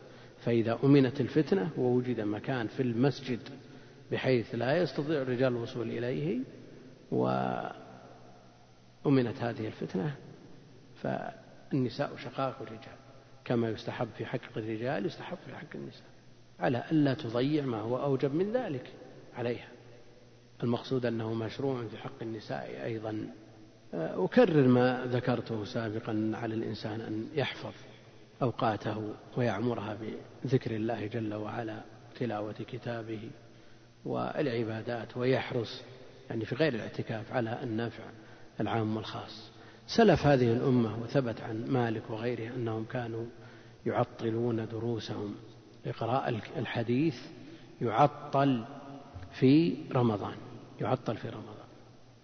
فإذا 0.45 0.79
أمنت 0.83 1.21
الفتنة 1.21 1.69
ووجد 1.77 2.19
مكان 2.19 2.67
في 2.67 2.83
المسجد 2.83 3.39
بحيث 4.11 4.55
لا 4.55 4.77
يستطيع 4.77 5.21
الرجال 5.21 5.53
الوصول 5.53 5.89
إليه 5.89 6.39
وأمنت 7.11 7.77
هذه 9.41 9.67
الفتنة 9.67 10.15
فالنساء 11.01 12.15
شقائق 12.15 12.61
الرجال. 12.61 12.99
كما 13.45 13.69
يستحب 13.69 14.07
في 14.17 14.25
حق 14.25 14.57
الرجال 14.57 15.05
يستحب 15.05 15.37
في 15.45 15.55
حق 15.55 15.75
النساء. 15.75 16.09
على 16.59 16.83
ألا 16.91 17.13
تضيع 17.13 17.65
ما 17.65 17.77
هو 17.77 18.03
أوجب 18.03 18.33
من 18.33 18.51
ذلك 18.51 18.93
عليها. 19.35 19.67
المقصود 20.63 21.05
أنه 21.05 21.33
مشروع 21.33 21.83
في 21.87 21.97
حق 21.97 22.21
النساء 22.21 22.83
أيضا. 22.83 23.27
أكرر 23.93 24.67
ما 24.67 25.05
ذكرته 25.05 25.63
سابقا 25.65 26.31
على 26.33 26.55
الإنسان 26.55 27.01
أن 27.01 27.29
يحفظ 27.35 27.73
أوقاته 28.41 29.13
ويعمرها 29.37 29.97
بذكر 30.43 30.75
الله 30.75 31.07
جل 31.07 31.33
وعلا 31.33 31.81
تلاوة 32.19 32.53
كتابه 32.53 33.29
والعبادات 34.05 35.17
ويحرص 35.17 35.81
يعني 36.29 36.45
في 36.45 36.55
غير 36.55 36.73
الاعتكاف 36.73 37.33
على 37.33 37.63
النفع 37.63 38.03
العام 38.59 38.95
والخاص. 38.95 39.51
سلف 39.87 40.25
هذه 40.25 40.53
الأمة 40.53 41.03
وثبت 41.03 41.41
عن 41.41 41.65
مالك 41.67 42.09
وغيره 42.09 42.55
أنهم 42.55 42.85
كانوا 42.85 43.25
يعطلون 43.85 44.67
دروسهم. 44.67 45.35
إقراء 45.85 46.41
الحديث 46.57 47.15
يعطل 47.81 48.65
في 49.31 49.75
رمضان 49.91 50.35
يعطل 50.81 51.17
في 51.17 51.29
رمضان 51.29 51.55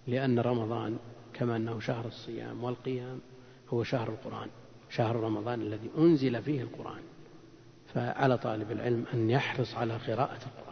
لأن 0.07 0.39
رمضان 0.39 0.97
كما 1.33 1.55
أنه 1.55 1.79
شهر 1.79 2.05
الصيام 2.05 2.63
والقيام 2.63 3.19
هو 3.69 3.83
شهر 3.83 4.09
القرآن 4.09 4.49
شهر 4.89 5.15
رمضان 5.15 5.61
الذي 5.61 5.89
أنزل 5.97 6.41
فيه 6.41 6.61
القرآن. 6.61 7.01
فعلى 7.93 8.37
طالب 8.37 8.71
العلم 8.71 9.05
أن 9.13 9.29
يحرص 9.29 9.75
على 9.75 9.93
قراءة 9.93 10.39
القرآن. 10.45 10.64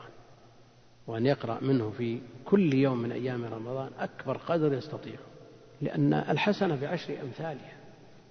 وأن 1.08 1.26
يقرأ 1.26 1.58
منه 1.62 1.90
في 1.98 2.20
كل 2.46 2.74
يوم 2.74 2.98
من 2.98 3.12
أيام 3.12 3.46
رمضان 3.46 3.90
أكبر 4.00 4.38
قدر 4.38 4.74
يستطيع 4.74 5.16
لأن 5.82 6.14
الحسنة 6.14 6.76
بعشر 6.82 7.14
أمثالها 7.24 7.74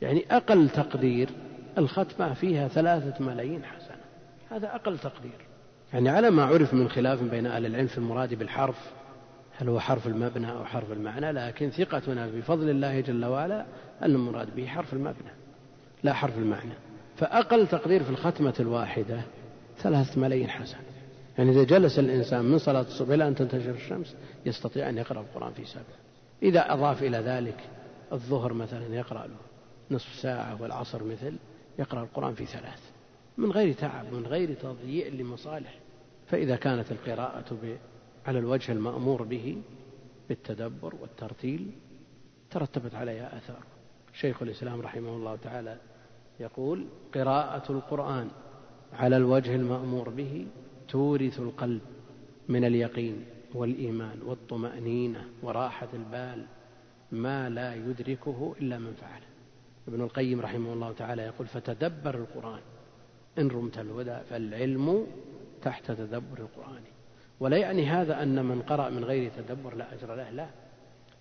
يعني 0.03 0.25
أقل 0.31 0.69
تقدير 0.69 1.29
الختمة 1.79 2.35
فيها 2.35 2.69
ثلاثة 2.69 3.25
ملايين 3.25 3.65
حسنة. 3.65 4.03
هذا 4.51 4.75
أقل 4.75 4.99
تقدير. 4.99 5.47
يعني 5.93 6.09
على 6.09 6.31
ما 6.31 6.45
عرف 6.45 6.75
من 6.75 6.89
خلاف 6.89 7.23
بين 7.23 7.47
أهل 7.47 7.67
العلم 7.67 7.87
في 7.87 7.99
المراد 7.99 8.35
بالحرف 8.35 8.93
هل 9.59 9.69
هو 9.69 9.81
حرف 9.81 10.07
المبنى 10.07 10.53
أو 10.53 10.65
حرف 10.65 10.93
المعنى 10.93 11.33
لكن 11.33 11.71
ثقتنا 11.71 12.27
بفضل 12.27 12.71
الله 12.71 13.01
جل 13.01 13.25
وعلا 13.25 13.67
أن 14.03 14.15
المراد 14.15 14.57
به 14.57 14.67
حرف 14.67 14.93
المبنى 14.93 15.33
لا 16.03 16.13
حرف 16.13 16.39
المعنى. 16.39 16.75
فأقل 17.17 17.67
تقدير 17.67 18.03
في 18.03 18.11
الختمة 18.11 18.55
الواحدة 18.61 19.21
ثلاثة 19.79 20.21
ملايين 20.21 20.51
حسنة. 20.51 20.81
يعني 21.39 21.51
إذا 21.51 21.65
جلس 21.65 21.99
الإنسان 21.99 22.45
من 22.45 22.59
صلاة 22.59 22.81
الصبح 22.81 23.11
إلى 23.11 23.29
أن 23.29 23.35
تنتشر 23.35 23.71
الشمس 23.71 24.17
يستطيع 24.47 24.89
أن 24.89 24.99
يقرأ 24.99 25.21
القرآن 25.21 25.53
في 25.53 25.65
سبع. 25.65 25.83
إذا 26.43 26.73
أضاف 26.73 27.03
إلى 27.03 27.19
ذلك 27.19 27.69
الظهر 28.13 28.53
مثلا 28.53 28.95
يقرأ 28.95 29.27
له 29.27 29.37
نصف 29.91 30.15
ساعة 30.15 30.63
والعصر 30.63 31.05
مثل 31.05 31.37
يقرأ 31.79 32.03
القرآن 32.03 32.35
في 32.35 32.47
ثلاث. 32.47 32.81
من 33.39 33.53
غير 33.53 33.75
تعب 33.75 34.13
من 34.13 34.27
غير 34.27 34.55
تضييع 34.55 35.09
لمصالح. 35.09 35.79
فإذا 36.27 36.57
كانت 36.57 36.93
القراءة 36.93 37.57
على 38.27 38.39
الوجه 38.39 38.73
المأمور 38.73 39.23
به 39.23 39.63
بالتدبر 40.29 40.95
والترتيل 41.01 41.71
ترتبت 42.51 42.95
عليها 42.95 43.39
آثار. 43.39 43.63
شيخ 44.13 44.43
الإسلام 44.43 44.81
رحمه 44.81 45.17
الله 45.17 45.37
تعالى 45.37 45.77
يقول 46.41 46.87
قراءة 47.15 47.73
القرآن 47.73 48.29
على 48.93 49.17
الوجه 49.17 49.55
المأمور 49.55 50.09
به 50.09 50.47
تورث 50.93 51.41
القلب 51.41 51.81
من 52.49 52.65
اليقين 52.65 53.25
والإيمان 53.55 54.23
والطمأنينة 54.23 55.25
وراحة 55.43 55.89
البال 55.95 56.45
ما 57.13 57.49
لا 57.49 57.75
يدركه 57.75 58.55
إلا 58.61 58.79
من 58.79 58.93
فعله. 59.01 59.27
ابن 59.89 60.01
القيم 60.01 60.41
رحمه 60.41 60.73
الله 60.73 60.93
تعالى 60.93 61.23
يقول 61.23 61.47
فتدبر 61.47 62.15
القرآن. 62.15 62.61
إن 63.39 63.49
رمت 63.49 63.79
الهدى 63.79 64.19
فالعلم 64.31 65.07
تحت 65.63 65.91
تدبر 65.91 66.39
القرآن. 66.39 66.83
ولا 67.41 67.57
يعني 67.57 67.87
هذا 67.87 68.23
أن 68.23 68.45
من 68.45 68.63
قرأ 68.63 68.91
من 68.91 69.05
غير 69.05 69.31
تدبر 69.37 69.75
لا 69.75 69.95
أجر 69.95 70.15
له؟ 70.15 70.31
لا. 70.31 70.49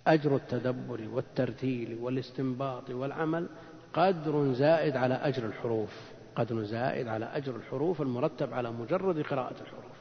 أجر 0.06 0.36
التدبر 0.36 1.00
والترتيل 1.12 1.98
والاستنباط 2.00 2.90
والعمل 2.90 3.46
قدر 3.92 4.52
زائد 4.52 4.96
على 4.96 5.14
أجر 5.14 5.46
الحروف. 5.46 6.11
قدر 6.36 6.62
زائد 6.62 7.08
على 7.08 7.24
أجر 7.24 7.56
الحروف 7.56 8.02
المرتب 8.02 8.54
على 8.54 8.70
مجرد 8.72 9.20
قراءة 9.20 9.60
الحروف. 9.60 9.92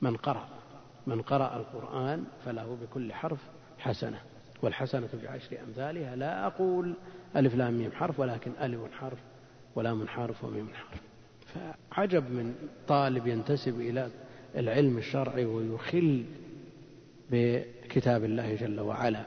من 0.00 0.16
قرأ 0.16 0.48
من 1.06 1.22
قرأ 1.22 1.56
القرآن 1.56 2.24
فله 2.44 2.78
بكل 2.82 3.12
حرف 3.12 3.38
حسنة 3.78 4.20
والحسنة 4.62 5.08
بعشر 5.22 5.56
أمثالها. 5.66 6.16
لا 6.16 6.46
أقول 6.46 6.94
ألف 7.36 7.54
لام 7.54 7.74
ميم 7.74 7.92
حرف 7.92 8.20
ولكن 8.20 8.52
ألف 8.60 8.80
حرف 8.92 9.18
ولام 9.74 10.08
حرف 10.08 10.44
وميم 10.44 10.68
حرف. 10.74 11.00
فعجب 11.54 12.30
من 12.30 12.54
طالب 12.88 13.26
ينتسب 13.26 13.80
إلى 13.80 14.10
العلم 14.56 14.98
الشرعي 14.98 15.44
ويخل 15.44 16.24
بكتاب 17.30 18.24
الله 18.24 18.54
جل 18.54 18.80
وعلا 18.80 19.24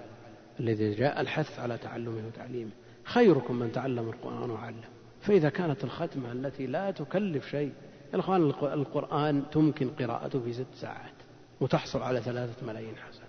الذي 0.59 0.91
جاء 0.91 1.21
الحث 1.21 1.59
على 1.59 1.77
تعلمه 1.77 2.27
وتعليمه. 2.27 2.71
خيركم 3.03 3.55
من 3.55 3.71
تعلم 3.71 4.09
القرآن 4.09 4.49
وعلم 4.49 4.92
فإذا 5.23 5.49
كانت 5.49 5.83
الختمة 5.83 6.31
التي 6.31 6.67
لا 6.67 6.91
تكلف 6.91 7.47
شيء 7.47 7.73
الإخوان 8.13 8.41
القرآن 8.61 9.43
تمكن 9.51 9.89
قراءته 9.89 10.39
في 10.39 10.53
ست 10.53 10.75
ساعات 10.75 11.13
وتحصل 11.61 12.01
على 12.01 12.21
ثلاثة 12.21 12.67
ملايين 12.67 12.95
حسنة. 12.95 13.25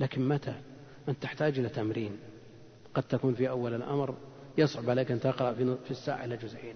لكن 0.00 0.28
متى؟ 0.28 0.54
أنت 1.08 1.22
تحتاج 1.22 1.58
إلى 1.58 1.68
تمرين. 1.68 2.16
قد 2.94 3.02
تكون 3.02 3.34
في 3.34 3.48
أول 3.48 3.74
الأمر 3.74 4.14
يصعب 4.58 4.90
عليك 4.90 5.10
أن 5.10 5.20
تقرأ 5.20 5.52
في 5.52 5.90
الساعة 5.90 6.24
إلى 6.24 6.36
جزئين. 6.36 6.74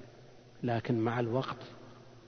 لكن 0.62 0.98
مع 0.98 1.20
الوقت 1.20 1.56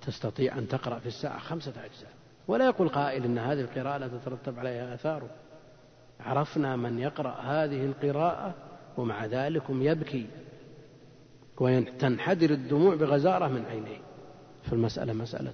تستطيع 0.06 0.58
أن 0.58 0.68
تقرأ 0.68 0.98
في 0.98 1.06
الساعة 1.06 1.38
خمسة 1.38 1.70
أجزاء. 1.70 2.12
ولا 2.48 2.66
يقول 2.66 2.88
قائل 2.88 3.24
إن 3.24 3.38
هذه 3.38 3.60
القراءة 3.60 3.98
لا 3.98 4.08
تترتب 4.08 4.58
عليها 4.58 4.94
آثار. 4.94 5.22
عرفنا 6.20 6.76
من 6.76 6.98
يقرأ 6.98 7.40
هذه 7.40 7.84
القراءة 7.84 8.54
ومع 8.96 9.26
ذلك 9.26 9.62
يبكي. 9.70 10.26
وتنحدر 11.60 12.50
الدموع 12.50 12.94
بغزارة 12.94 13.48
من 13.48 13.64
عينيه. 13.64 13.98
فالمسألة 14.70 15.12
مسألة 15.12 15.52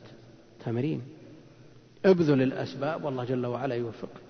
تمرين. 0.65 1.03
ابذل 2.05 2.43
الأسباب 2.43 3.05
والله 3.05 3.25
جل 3.25 3.47
وعلا 3.47 3.75
يوفقك. 3.75 4.21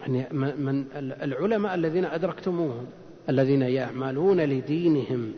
يعني 0.00 0.26
من 0.56 0.84
العلماء 0.96 1.74
الذين 1.74 2.04
أدركتموهم 2.04 2.86
الذين 3.28 3.62
يعملون 3.62 4.40
لدينهم 4.40 5.32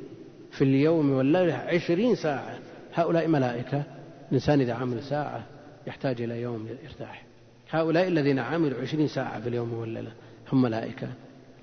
في 0.50 0.64
اليوم 0.64 1.10
والليلة 1.12 1.54
عشرين 1.54 2.14
ساعة 2.14 2.58
هؤلاء 2.94 3.28
ملائكة. 3.28 3.82
الإنسان 4.28 4.60
إذا 4.60 4.74
عمل 4.74 5.02
ساعة 5.02 5.46
يحتاج 5.86 6.22
إلى 6.22 6.42
يوم 6.42 6.68
للإرتاح. 6.68 7.24
هؤلاء 7.70 8.08
الذين 8.08 8.38
عملوا 8.38 8.80
عشرين 8.80 9.08
ساعة 9.08 9.40
في 9.40 9.48
اليوم 9.48 9.74
والليلة 9.74 10.12
هم 10.52 10.62
ملائكة. 10.62 11.08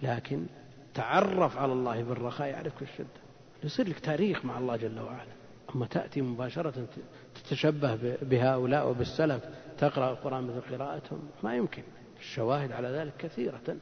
لكن 0.04 0.46
تعرف 0.94 1.58
على 1.58 1.74
الله 1.74 2.04
بالرخاء 2.04 2.48
يعرفك 2.48 2.82
الشدة. 2.82 3.23
يصير 3.64 3.90
لك 3.90 4.00
تاريخ 4.00 4.46
مع 4.46 4.58
الله 4.58 4.76
جل 4.76 5.00
وعلا. 5.00 5.32
أما 5.76 5.86
تأتي 5.86 6.22
مباشرة 6.22 6.88
تتشبه 7.36 8.18
بهؤلاء 8.22 8.90
وبالسلف 8.90 9.44
تقرأ 9.78 10.12
القرآن 10.12 10.44
مثل 10.44 10.78
قراءتهم 10.78 11.20
ما 11.44 11.56
يمكن. 11.56 11.84
الشواهد 12.20 12.72
على 12.72 12.88
ذلك 12.88 13.14
كثيرة. 13.18 13.78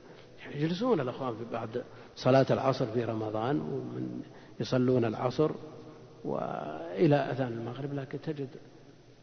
يجلسون 0.55 0.99
الأخوان 0.99 1.36
في 1.36 1.45
بعد 1.51 1.84
صلاة 2.15 2.45
العصر 2.51 2.86
في 2.86 3.05
رمضان 3.05 3.61
ومن 3.61 4.21
يصلون 4.59 5.05
العصر 5.05 5.51
وإلى 6.23 7.15
أذان 7.15 7.53
المغرب 7.53 7.93
لكن 7.93 8.21
تجد 8.21 8.49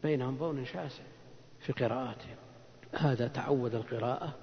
بينهم 0.03 0.37
بون 0.37 0.65
شاسع 0.65 1.03
في 1.59 1.73
قراءاتهم. 1.73 2.35
هذا 2.95 3.27
تعود 3.27 3.75
القراءة 3.75 4.35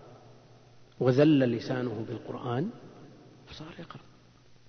وذل 1.01 1.39
لسانه 1.39 2.05
بالقرآن 2.09 2.71
فصار 3.47 3.75
يقرأ. 3.79 4.03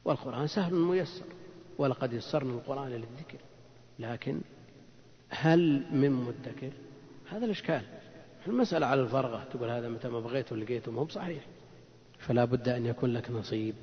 والقرآن 0.07 0.47
سهل 0.47 0.73
ميسر 0.73 1.25
ولقد 1.77 2.13
يسرنا 2.13 2.53
القرآن 2.53 2.89
للذكر. 2.89 3.37
لكن 3.99 4.41
هل 5.29 5.83
من 5.91 6.11
مدكر؟ 6.11 6.71
هذا 7.29 7.45
الإشكال. 7.45 7.81
المسألة 8.47 8.85
على 8.85 9.01
الفرغة 9.01 9.43
تقول 9.43 9.69
هذا 9.69 9.89
متى 9.89 10.07
ما 10.07 10.19
بغيته 10.19 10.55
لقيته 10.55 10.91
ما 10.91 11.01
هو 11.01 11.07
صحيح 11.07 11.43
فلا 12.19 12.45
بد 12.45 12.69
أن 12.69 12.85
يكون 12.85 13.13
لك 13.13 13.31
نصيب 13.31 13.75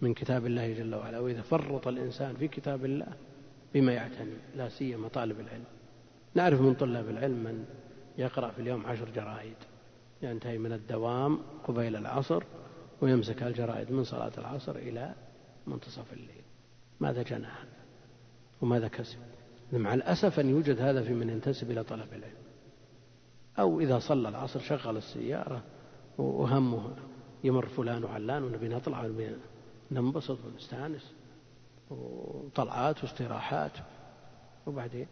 من 0.00 0.14
كتاب 0.14 0.46
الله 0.46 0.72
جل 0.72 0.94
وعلا. 0.94 1.18
وإذا 1.18 1.42
فرط 1.42 1.88
الإنسان 1.88 2.36
في 2.36 2.48
كتاب 2.48 2.84
الله 2.84 3.12
بما 3.74 3.92
يعتني 3.92 4.36
لا 4.56 4.68
سيما 4.68 5.08
طالب 5.08 5.40
العلم. 5.40 5.64
نعرف 6.34 6.60
من 6.60 6.74
طلاب 6.74 7.08
العلم 7.08 7.44
من 7.44 7.64
يقرأ 8.18 8.50
في 8.50 8.62
اليوم 8.62 8.86
عشر 8.86 9.08
جرائد. 9.10 9.56
ينتهي 10.22 10.58
من 10.58 10.72
الدوام 10.72 11.38
قبيل 11.64 11.96
العصر 11.96 12.42
ويمسك 13.00 13.42
الجرائد 13.42 13.92
من 13.92 14.04
صلاة 14.04 14.32
العصر 14.38 14.76
إلى 14.76 15.14
منتصف 15.68 16.12
الليل. 16.12 16.42
ماذا 17.00 17.22
جنى 17.22 17.46
وماذا 18.60 18.88
كسب؟ 18.88 19.18
مع 19.72 19.94
الأسف 19.94 20.40
أن 20.40 20.50
يوجد 20.50 20.80
هذا 20.80 21.02
في 21.02 21.14
من 21.14 21.28
ينتسب 21.28 21.70
إلى 21.70 21.84
طلب 21.84 22.08
العلم. 22.12 22.38
أو 23.58 23.80
إذا 23.80 23.98
صلى 23.98 24.28
العصر 24.28 24.60
شغل 24.60 24.96
السيارة 24.96 25.62
وهمه 26.18 26.96
يمر 27.44 27.66
فلان 27.66 28.04
وعلان 28.04 28.42
ونبي 28.42 28.68
نطلع 28.68 29.04
ونبي 29.04 29.36
ننبسط 29.90 30.38
ونستأنس. 30.44 31.12
وطلعات 31.90 33.04
واستراحات. 33.04 33.72
وبعدين 34.66 35.06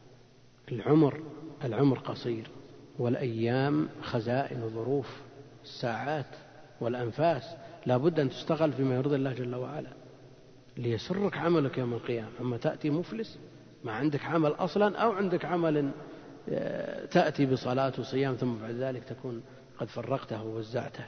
العمر 0.72 1.22
العمر 1.64 1.98
قصير. 1.98 2.50
والأيام 2.98 3.88
خزائن 4.02 4.62
وظروف 4.62 5.20
الساعات 5.62 6.36
والأنفاس. 6.80 7.56
لا 7.86 7.96
بد 7.96 8.20
أن 8.20 8.30
تستغل 8.30 8.72
فيما 8.72 8.94
يرضي 8.94 9.16
الله 9.16 9.32
جل 9.32 9.54
وعلا. 9.54 9.92
ليسرك 10.76 11.36
عملك 11.36 11.78
يوم 11.78 11.94
القيامة. 11.94 12.30
أما 12.40 12.56
تأتي 12.56 12.90
مفلس 12.90 13.38
ما 13.84 13.92
عندك 13.92 14.24
عمل 14.24 14.50
أصلا 14.50 14.96
أو 14.96 15.12
عندك 15.12 15.44
عمل 15.44 15.90
آه، 16.48 17.04
تأتي 17.04 17.46
بصلاة 17.46 17.92
وصيام 17.98 18.34
ثم 18.34 18.54
بعد 18.54 18.74
ذلك 18.74 19.04
تكون 19.04 19.42
قد 19.78 19.88
فرقته 19.88 20.42
ووزعته 20.42 21.04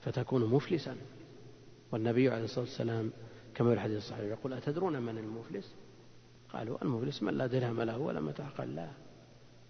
فتكون 0.00 0.44
مفلسا. 0.44 0.96
والنبي 1.92 2.28
عليه 2.28 2.44
الصلاة 2.44 2.64
والسلام 2.64 3.12
كما 3.54 3.68
في 3.68 3.74
الحديث 3.74 3.96
الصحيح 3.96 4.24
يقول 4.24 4.52
أتدرون 4.52 5.02
من 5.02 5.18
المفلس؟ 5.18 5.74
قالوا 6.52 6.82
المفلس 6.82 7.22
من 7.22 7.34
لا 7.34 7.46
درهم 7.46 7.82
له 7.82 7.98
ولا 7.98 8.20
متاع 8.20 8.46
قال 8.46 8.76
لا. 8.76 8.88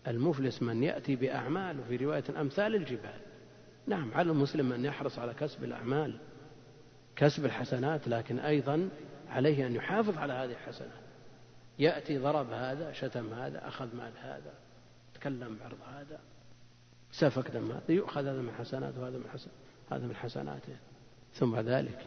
المفلس 0.06 0.62
من 0.62 0.82
يأتي 0.82 1.16
بأعمال 1.16 1.80
وفي 1.80 1.96
رواية 1.96 2.24
أمثال 2.40 2.74
الجبال. 2.74 3.20
نعم 3.86 4.14
على 4.14 4.30
المسلم 4.30 4.72
أن 4.72 4.84
يحرص 4.84 5.18
على 5.18 5.34
كسب 5.34 5.64
الأعمال 5.64 6.18
كسب 7.16 7.44
الحسنات 7.44 8.08
لكن 8.08 8.38
أيضا 8.38 8.88
عليه 9.32 9.66
أن 9.66 9.74
يحافظ 9.74 10.18
على 10.18 10.32
هذه 10.32 10.50
الحسنات 10.50 11.02
يأتي 11.78 12.18
ضرب 12.18 12.50
هذا 12.50 12.92
شتم 12.92 13.32
هذا 13.32 13.68
أخذ 13.68 13.96
مال 13.96 14.12
هذا 14.22 14.54
تكلم 15.14 15.56
بعرض 15.60 15.78
هذا 15.94 16.20
سفك 17.12 17.50
دم 17.50 17.72
هذا 17.72 17.82
يؤخذ 17.88 18.20
هذا 18.20 18.42
من 18.42 18.52
حسناته 18.52 19.00
وهذا 19.00 19.18
من 19.18 19.28
حسن 19.32 19.50
هذا 19.92 20.06
من 20.06 20.16
حسناته. 20.16 20.76
ثم 21.34 21.56
ذلك 21.56 22.06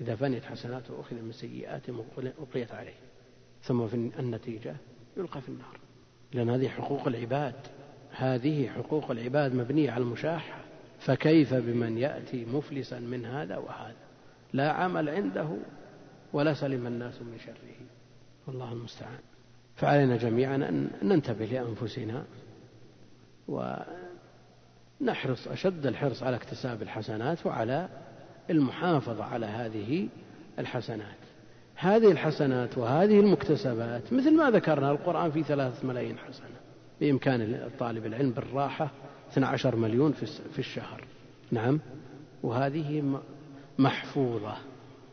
إذا 0.00 0.16
فنيت 0.16 0.44
حسناته 0.44 1.00
أخذ 1.00 1.16
من 1.16 1.32
سيئاته 1.32 2.04
ألقيت 2.18 2.72
عليه. 2.72 2.94
ثم 3.62 3.86
في 3.86 3.94
النتيجة 3.94 4.76
يلقى 5.16 5.40
في 5.40 5.48
النار. 5.48 5.78
لأن 6.32 6.50
هذه 6.50 6.68
حقوق 6.68 7.08
العباد. 7.08 7.54
هذه 8.10 8.68
حقوق 8.68 9.10
العباد 9.10 9.54
مبنية 9.54 9.90
على 9.90 10.02
المشاحة 10.02 10.60
فكيف 10.98 11.54
بمن 11.54 11.98
يأتي 11.98 12.44
مفلسا 12.44 12.98
من 12.98 13.24
هذا 13.26 13.56
وهذا؟ 13.56 13.96
لا 14.52 14.72
عمل 14.72 15.08
عنده. 15.08 15.56
ولا 16.34 16.54
سلم 16.54 16.86
الناس 16.86 17.22
من 17.22 17.38
شره. 17.38 17.86
والله 18.46 18.72
المستعان. 18.72 19.18
فعلينا 19.76 20.16
جميعا 20.16 20.56
أن 20.56 20.90
ننتبه 21.02 21.44
لأنفسنا 21.44 22.24
ونحرص 23.48 25.48
أشد 25.48 25.86
الحرص 25.86 26.22
على 26.22 26.36
اكتساب 26.36 26.82
الحسنات 26.82 27.46
وعلى 27.46 27.88
المحافظة 28.50 29.24
على 29.24 29.46
هذه 29.46 30.08
الحسنات. 30.58 31.16
هذه 31.76 32.12
الحسنات 32.12 32.78
وهذه 32.78 33.20
المكتسبات 33.20 34.12
مثل 34.12 34.36
ما 34.36 34.50
ذكرنا 34.50 34.90
القرآن 34.90 35.30
في 35.30 35.42
ثلاثة 35.42 35.86
ملايين 35.86 36.18
حسنة 36.18 36.56
بإمكان 37.00 37.70
طالب 37.78 38.06
العلم 38.06 38.30
بالراحة 38.30 38.90
12 39.32 39.76
مليون 39.76 40.12
في 40.52 40.58
الشهر. 40.58 41.04
نعم. 41.50 41.80
وهذه 42.42 43.20
محفوظة. 43.78 44.56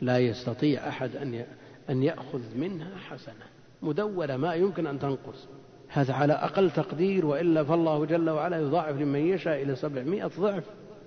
لا 0.02 0.18
يستطيع 0.18 0.88
أحد 0.88 1.16
أن 1.16 1.44
أن 1.90 2.02
يأخذ 2.02 2.40
منها 2.56 2.96
حسنة 3.08 3.44
مدونة 3.82 4.36
ما 4.36 4.54
يمكن 4.54 4.86
أن 4.86 4.98
تنقص. 4.98 5.48
هذا 5.88 6.14
على 6.14 6.32
أقل 6.32 6.70
تقدير 6.70 7.26
وإلا 7.26 7.64
فالله 7.64 8.04
جل 8.06 8.30
وعلا 8.30 8.60
يضاعف 8.60 8.96
لمن 8.96 9.26
يشاء 9.26 9.62
إلى 9.62 9.76
سبعمائة 9.76 10.30
ضعف 10.40 10.64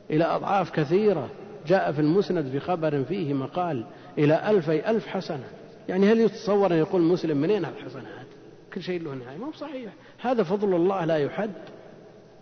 إلى 0.09 0.23
أضعاف 0.23 0.71
كثيرة. 0.71 1.29
جاء 1.67 1.91
في 1.91 2.01
المسند 2.01 2.49
في 2.49 2.59
خبر 2.59 3.03
فيه 3.03 3.33
مقال 3.33 3.85
إلى 4.17 4.49
ألفي 4.49 4.89
ألف 4.89 5.07
حسنة. 5.07 5.47
يعني 5.89 6.11
هل 6.11 6.19
يتصور 6.19 6.73
أن 6.73 6.77
يقول 6.77 7.01
مسلم 7.01 7.37
منين 7.37 7.65
الحسنات؟ 7.65 8.25
كل 8.73 8.81
شيء 8.81 9.03
له 9.03 9.13
نهاية. 9.13 9.37
ما 9.37 9.51
صحيح. 9.51 9.93
هذا 10.21 10.43
فضل 10.43 10.75
الله 10.75 11.05
لا 11.05 11.17
يحد 11.17 11.51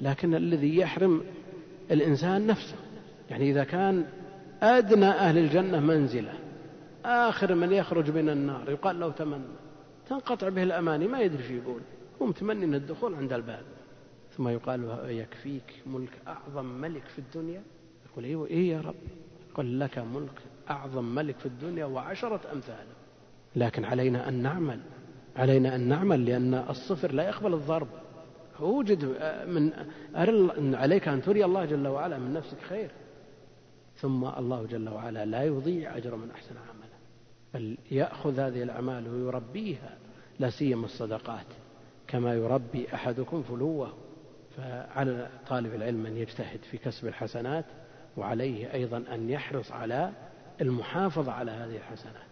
لكن 0.01 0.35
الذي 0.35 0.77
يحرم 0.77 1.21
الإنسان 1.91 2.47
نفسه. 2.47 2.75
يعني 3.29 3.51
إذا 3.51 3.63
كان 3.63 4.05
أدنى 4.61 5.09
أهل 5.09 5.37
الجنة 5.37 5.79
منزلة 5.79 6.42
آخر 7.05 7.55
من 7.55 7.71
يخرج 7.71 8.11
من 8.11 8.29
النار 8.29 8.69
يقال 8.69 8.99
له 8.99 9.11
تمنى. 9.11 9.43
تنقطع 10.09 10.49
به 10.49 10.63
الأماني 10.63 11.07
ما 11.07 11.19
يدري 11.19 11.43
شو 11.43 11.53
يقول. 11.53 11.81
هو 12.21 12.25
متمني 12.25 12.65
من 12.65 12.75
الدخول 12.75 13.15
عند 13.15 13.33
الباب. 13.33 13.63
ثم 14.37 14.47
يقال 14.47 14.87
له 14.87 15.09
يكفيك 15.09 15.81
ملك 15.85 16.11
أعظم 16.27 16.65
ملك 16.65 17.03
في 17.03 17.19
الدنيا؟ 17.19 17.63
يقول 18.11 18.25
إيه, 18.25 18.45
إيه 18.45 18.71
يا 18.71 18.81
رب؟ 18.81 18.95
قل 19.53 19.79
لك 19.79 19.97
ملك 19.97 20.41
أعظم 20.69 21.03
ملك 21.03 21.35
في 21.39 21.45
الدنيا 21.45 21.85
وعشرة 21.85 22.39
أمثاله 22.53 22.93
لكن 23.55 23.85
علينا 23.85 24.29
أن 24.29 24.33
نعمل 24.33 24.79
علينا 25.35 25.75
أن 25.75 25.87
نعمل 25.87 26.25
لأن 26.25 26.53
الصفر 26.53 27.11
لا 27.11 27.23
يقبل 27.23 27.53
الضرب. 27.53 27.87
أوجد 28.59 29.05
من 29.47 29.73
أرل 30.15 30.75
عليك 30.75 31.07
أن 31.07 31.21
تري 31.21 31.45
الله 31.45 31.65
جل 31.65 31.87
وعلا 31.87 32.17
من 32.17 32.33
نفسك 32.33 32.57
خير. 32.69 32.91
ثم 33.95 34.25
الله 34.25 34.65
جل 34.65 34.89
وعلا 34.89 35.25
لا 35.25 35.43
يضيع 35.43 35.97
أجر 35.97 36.15
من 36.15 36.31
أحسن 36.31 36.55
عملا 36.57 36.82
بل 37.53 37.77
يأخذ 37.91 38.39
هذه 38.39 38.63
الأعمال 38.63 39.07
ويربيها 39.07 39.97
لا 40.39 40.49
سيما 40.49 40.85
الصدقات. 40.85 41.45
كما 42.07 42.33
يربي 42.33 42.87
أحدكم 42.93 43.43
فلوة 43.43 43.93
فعلى 44.57 45.29
طالب 45.49 45.75
العلم 45.75 46.05
أن 46.05 46.17
يجتهد 46.17 46.59
في 46.71 46.77
كسب 46.77 47.07
الحسنات 47.07 47.65
وعليه 48.17 48.73
أيضا 48.73 49.03
أن 49.13 49.29
يحرص 49.29 49.71
على 49.71 50.11
المحافظة 50.61 51.31
على 51.31 51.51
هذه 51.51 51.75
الحسنات. 51.75 52.23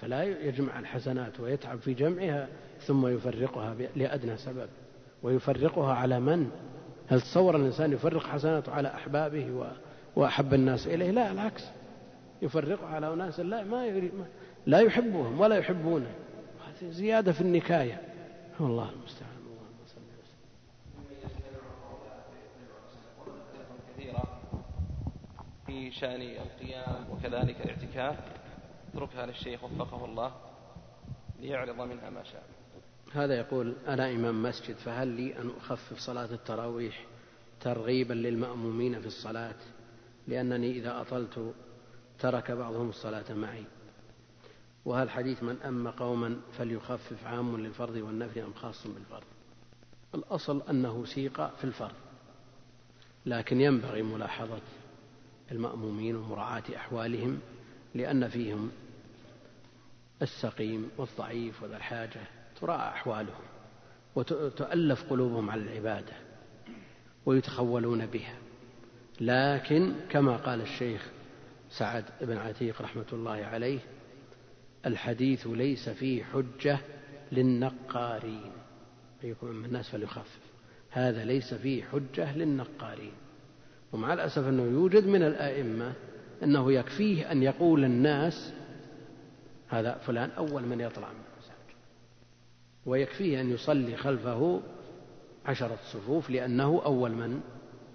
فلا 0.00 0.22
يجمع 0.22 0.78
الحسنات 0.78 1.40
ويتعب 1.40 1.78
في 1.78 1.94
جمعها 1.94 2.48
ثم 2.80 3.06
يفرقها 3.06 3.74
لأدنى 3.96 4.36
سبب. 4.36 4.68
ويفرقها 5.22 5.94
على 5.94 6.20
من؟ 6.20 6.50
هل 7.08 7.20
تصور 7.20 7.56
الإنسان 7.56 7.92
يفرق 7.92 8.22
حسناته 8.22 8.72
على 8.72 8.88
أحبابه 8.88 9.66
وأحب 10.16 10.54
الناس 10.54 10.86
إليه؟ 10.86 11.10
لا 11.10 11.32
العكس. 11.32 11.64
يفرقها 12.42 12.88
على 12.88 13.12
أناس 13.12 13.40
لا 13.40 13.64
ما 13.64 13.86
يريد 13.86 14.12
لا 14.66 14.80
يحبهم 14.80 15.40
ولا 15.40 15.56
يحبونه. 15.56 16.14
هذه 16.66 16.90
زيادة 16.90 17.32
في 17.32 17.40
النكاية. 17.40 18.00
والله 18.60 18.90
المستعان. 18.90 19.36
في 25.66 25.90
شأن 25.92 26.22
القيام 26.22 27.10
وكذلك 27.10 27.56
الاعتكاف 27.60 28.16
اتركها 28.94 29.26
للشيخ 29.26 29.64
وفقه 29.64 30.04
الله 30.04 30.34
ليعرض 31.40 31.80
منها 31.80 32.10
ما 32.10 32.24
شاء. 32.24 32.42
هذا 33.12 33.34
يقول 33.38 33.76
أنا 33.88 34.10
إمام 34.10 34.42
مسجد 34.42 34.76
فهل 34.76 35.08
لي 35.08 35.38
أن 35.38 35.50
أخفف 35.60 35.98
صلاة 35.98 36.24
التراويح 36.24 37.04
ترغيبا 37.60 38.14
للمأمومين 38.14 39.00
في 39.00 39.06
الصلاة؟ 39.06 39.54
لأنني 40.28 40.70
إذا 40.70 41.00
أطلت 41.00 41.54
ترك 42.18 42.50
بعضهم 42.50 42.88
الصلاة 42.88 43.32
معي. 43.34 43.64
وهل 44.86 45.10
حديث 45.10 45.42
من 45.42 45.62
أم 45.62 45.88
قوما 45.88 46.36
فليخفف 46.58 47.26
عام 47.26 47.56
للفرض 47.56 47.96
والنفل 47.96 48.40
أم 48.40 48.54
خاص 48.54 48.86
بالفرض 48.86 49.24
الأصل 50.14 50.62
أنه 50.70 51.04
سيق 51.04 51.56
في 51.56 51.64
الفرض 51.64 51.94
لكن 53.26 53.60
ينبغي 53.60 54.02
ملاحظة 54.02 54.60
المأمومين 55.52 56.16
ومراعاة 56.16 56.62
أحوالهم 56.76 57.40
لأن 57.94 58.28
فيهم 58.28 58.70
السقيم 60.22 60.90
والضعيف 60.96 61.62
وذا 61.62 61.76
الحاجة 61.76 62.20
تراعى 62.60 62.88
أحوالهم 62.88 63.44
وتؤلف 64.14 65.10
قلوبهم 65.10 65.50
على 65.50 65.62
العبادة 65.62 66.12
ويتخولون 67.26 68.06
بها. 68.06 68.36
لكن 69.20 69.94
كما 70.10 70.36
قال 70.36 70.60
الشيخ 70.60 71.10
سعد 71.70 72.04
بن 72.20 72.36
عتيق 72.36 72.82
رحمة 72.82 73.06
الله 73.12 73.44
عليه 73.44 73.78
الحديث 74.86 75.46
ليس 75.46 75.88
فيه 75.88 76.24
حجة 76.24 76.78
للنقارين. 77.32 78.52
أيكم 79.24 79.46
من 79.46 79.64
الناس 79.64 79.88
فليخفف. 79.88 80.40
هذا 80.90 81.24
ليس 81.24 81.54
فيه 81.54 81.84
حجة 81.84 82.36
للنقارين. 82.36 83.12
ومع 83.92 84.12
الأسف 84.12 84.48
أنه 84.48 84.62
يوجد 84.62 85.06
من 85.06 85.22
الأئمة 85.22 85.92
أنه 86.42 86.72
يكفيه 86.72 87.32
أن 87.32 87.42
يقول 87.42 87.84
الناس 87.84 88.52
هذا 89.68 89.94
فلان 89.94 90.30
أول 90.30 90.62
من 90.62 90.80
يطلع 90.80 91.08
من 91.08 91.20
المساجد. 91.34 91.78
ويكفيه 92.86 93.40
أن 93.40 93.50
يصلي 93.50 93.96
خلفه 93.96 94.62
عشرة 95.46 95.78
صفوف 95.92 96.30
لأنه 96.30 96.82
أول 96.84 97.10
من 97.10 97.40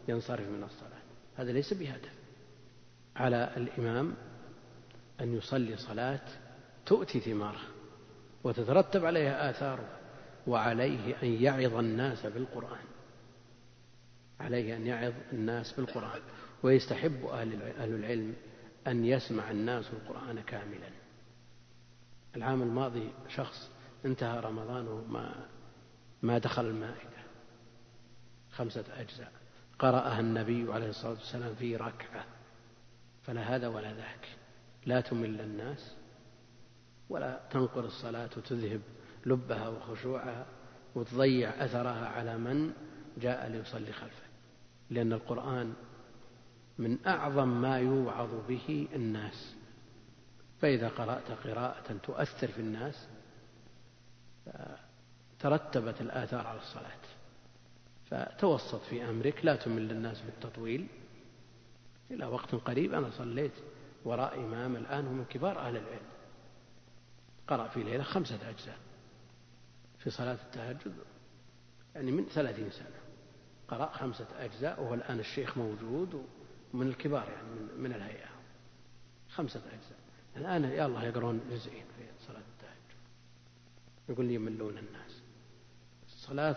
ينصرف 0.07 0.49
من 0.49 0.63
الصلاة. 0.63 1.01
هذا 1.35 1.51
ليس 1.51 1.73
بهدف. 1.73 2.13
على 3.15 3.53
الإمام 3.57 4.13
أن 5.21 5.37
يصلي 5.37 5.77
صلاة 5.77 6.21
تؤتي 6.85 7.19
ثمارها 7.19 7.67
وتترتب 8.43 9.05
عليها 9.05 9.49
آثارها 9.49 9.99
وعليه 10.47 11.15
أن 11.23 11.27
يعظ 11.27 11.75
الناس 11.75 12.25
بالقرآن. 12.25 12.85
عليه 14.39 14.75
أن 14.75 14.87
يعظ 14.87 15.13
الناس 15.33 15.73
بالقرآن. 15.73 16.21
ويستحب 16.63 17.25
أهل 17.25 17.93
العلم 17.95 18.35
أن 18.87 19.05
يسمع 19.05 19.51
الناس 19.51 19.85
القرآن 19.93 20.41
كاملا. 20.41 20.89
العام 22.35 22.61
الماضي 22.61 23.09
شخص 23.29 23.69
انتهى 24.05 24.39
رمضان 24.39 24.87
وما 24.87 25.45
ما 26.21 26.37
دخل 26.37 26.65
المائدة. 26.65 27.21
خمسة 28.51 28.85
أجزاء. 28.97 29.31
قرأها 29.79 30.19
النبي 30.19 30.73
عليه 30.73 30.89
الصلاة 30.89 31.13
والسلام 31.13 31.55
في 31.55 31.75
ركعة. 31.75 32.25
فلا 33.23 33.55
هذا 33.55 33.67
ولا 33.67 33.93
ذاك. 33.93 34.27
لا 34.85 35.01
تمل 35.01 35.41
الناس. 35.41 35.95
ولا 37.11 37.39
تنقر 37.51 37.85
الصلاة 37.85 38.29
وتذهب 38.37 38.81
لبها 39.25 39.67
وخشوعها 39.69 40.45
وتضيع 40.95 41.49
أثرها 41.65 42.07
على 42.07 42.37
من 42.37 42.73
جاء 43.17 43.47
ليصلي 43.47 43.91
خلفه. 43.91 44.25
لأن 44.89 45.13
القرآن 45.13 45.73
من 46.77 46.97
أعظم 47.07 47.61
ما 47.61 47.79
يوعظ 47.79 48.29
به 48.47 48.87
الناس. 48.95 49.55
فإذا 50.61 50.89
قرأت 50.89 51.31
قراءة 51.31 51.97
تؤثر 52.03 52.47
في 52.47 52.59
الناس 52.59 53.07
ترتبت 55.39 56.01
الآثار 56.01 56.47
على 56.47 56.59
الصلاة. 56.59 57.01
فتوسط 58.09 58.81
في 58.81 59.09
أمرك 59.09 59.45
لا 59.45 59.55
تمل 59.55 59.91
الناس 59.91 60.21
بالتطويل 60.21 60.87
إلى 62.11 62.25
وقت 62.25 62.55
قريب 62.55 62.93
أنا 62.93 63.09
صليت 63.09 63.53
وراء 64.05 64.39
إمام 64.39 64.75
الآن 64.75 65.07
هو 65.07 65.13
من 65.13 65.25
كبار 65.25 65.59
أهل 65.59 65.77
العلم. 65.77 66.10
قرأ 67.51 67.67
في 67.67 67.83
ليلة 67.83 68.03
خمسة 68.03 68.49
أجزاء 68.49 68.77
في 69.99 70.09
صلاة 70.09 70.33
التهجد 70.33 70.93
يعني 71.95 72.11
من 72.11 72.25
ثلاثين 72.25 72.69
سنة. 72.69 73.01
قرأ 73.67 73.91
خمسة 73.91 74.27
أجزاء 74.39 74.81
وهو 74.81 74.93
الآن 74.93 75.19
الشيخ 75.19 75.57
موجود 75.57 76.25
من 76.73 76.87
الكبار 76.87 77.29
يعني 77.29 77.47
من, 77.47 77.83
من 77.83 77.93
الهيئة. 77.93 78.29
خمسة 79.29 79.59
أجزاء. 79.59 79.99
الآن 80.37 80.63
يا 80.63 80.85
الله 80.85 81.03
يقرون 81.03 81.41
جزئين 81.51 81.85
في 81.97 82.25
صلاة 82.27 82.41
التهجد. 82.53 82.99
يقول 84.09 84.31
يملون 84.31 84.77
الناس. 84.77 85.21
صلاة 86.07 86.55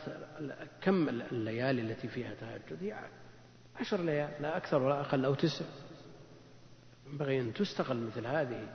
كم 0.81 1.09
الليالي 1.09 1.83
التي 1.83 2.09
فيها 2.09 2.35
تهجد؟ 2.35 2.83
هي 2.83 3.09
عشر 3.77 4.03
ليال 4.03 4.43
لا 4.43 4.57
أكثر 4.57 4.83
ولا 4.83 5.01
أقل 5.01 5.25
أو 5.25 5.35
تسع. 5.35 5.65
ينبغي 7.07 7.41
أن 7.41 7.55
تستغل 7.55 7.97
مثل 7.97 8.27
هذه. 8.27 8.69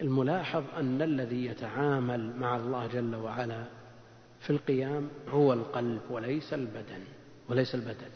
والملاحظ 0.00 0.64
أن 0.76 1.02
الذي 1.02 1.44
يتعامل 1.44 2.36
مع 2.36 2.56
الله 2.56 2.86
جل 2.86 3.14
وعلا 3.14 3.64
في 4.40 4.50
القيام 4.50 5.08
هو 5.28 5.52
القلب 5.52 6.00
وليس 6.10 6.54
البدن 6.54 7.04
وليس 7.48 7.74
البدن. 7.74 8.10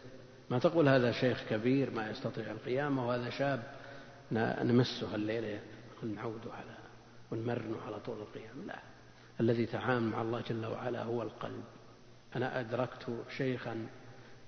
ما 0.50 0.58
تقول 0.58 0.88
هذا 0.88 1.12
شيخ 1.12 1.44
كبير 1.50 1.90
ما 1.90 2.10
يستطيع 2.10 2.50
القيام 2.50 2.98
وهذا 2.98 3.30
شاب 3.30 3.62
نمسه 4.62 5.14
الليلة 5.14 5.60
نعوده 6.02 6.52
على 6.52 6.76
ونمرنه 7.30 7.76
على 7.86 8.00
طول 8.00 8.16
القيام؟ 8.18 8.66
لا. 8.66 8.78
الذي 9.40 9.66
تعامل 9.66 10.08
مع 10.08 10.22
الله 10.22 10.40
جل 10.40 10.66
وعلا 10.66 11.02
هو 11.02 11.22
القلب. 11.22 11.64
أنا 12.36 12.60
أدركت 12.60 13.06
شيخا 13.36 13.86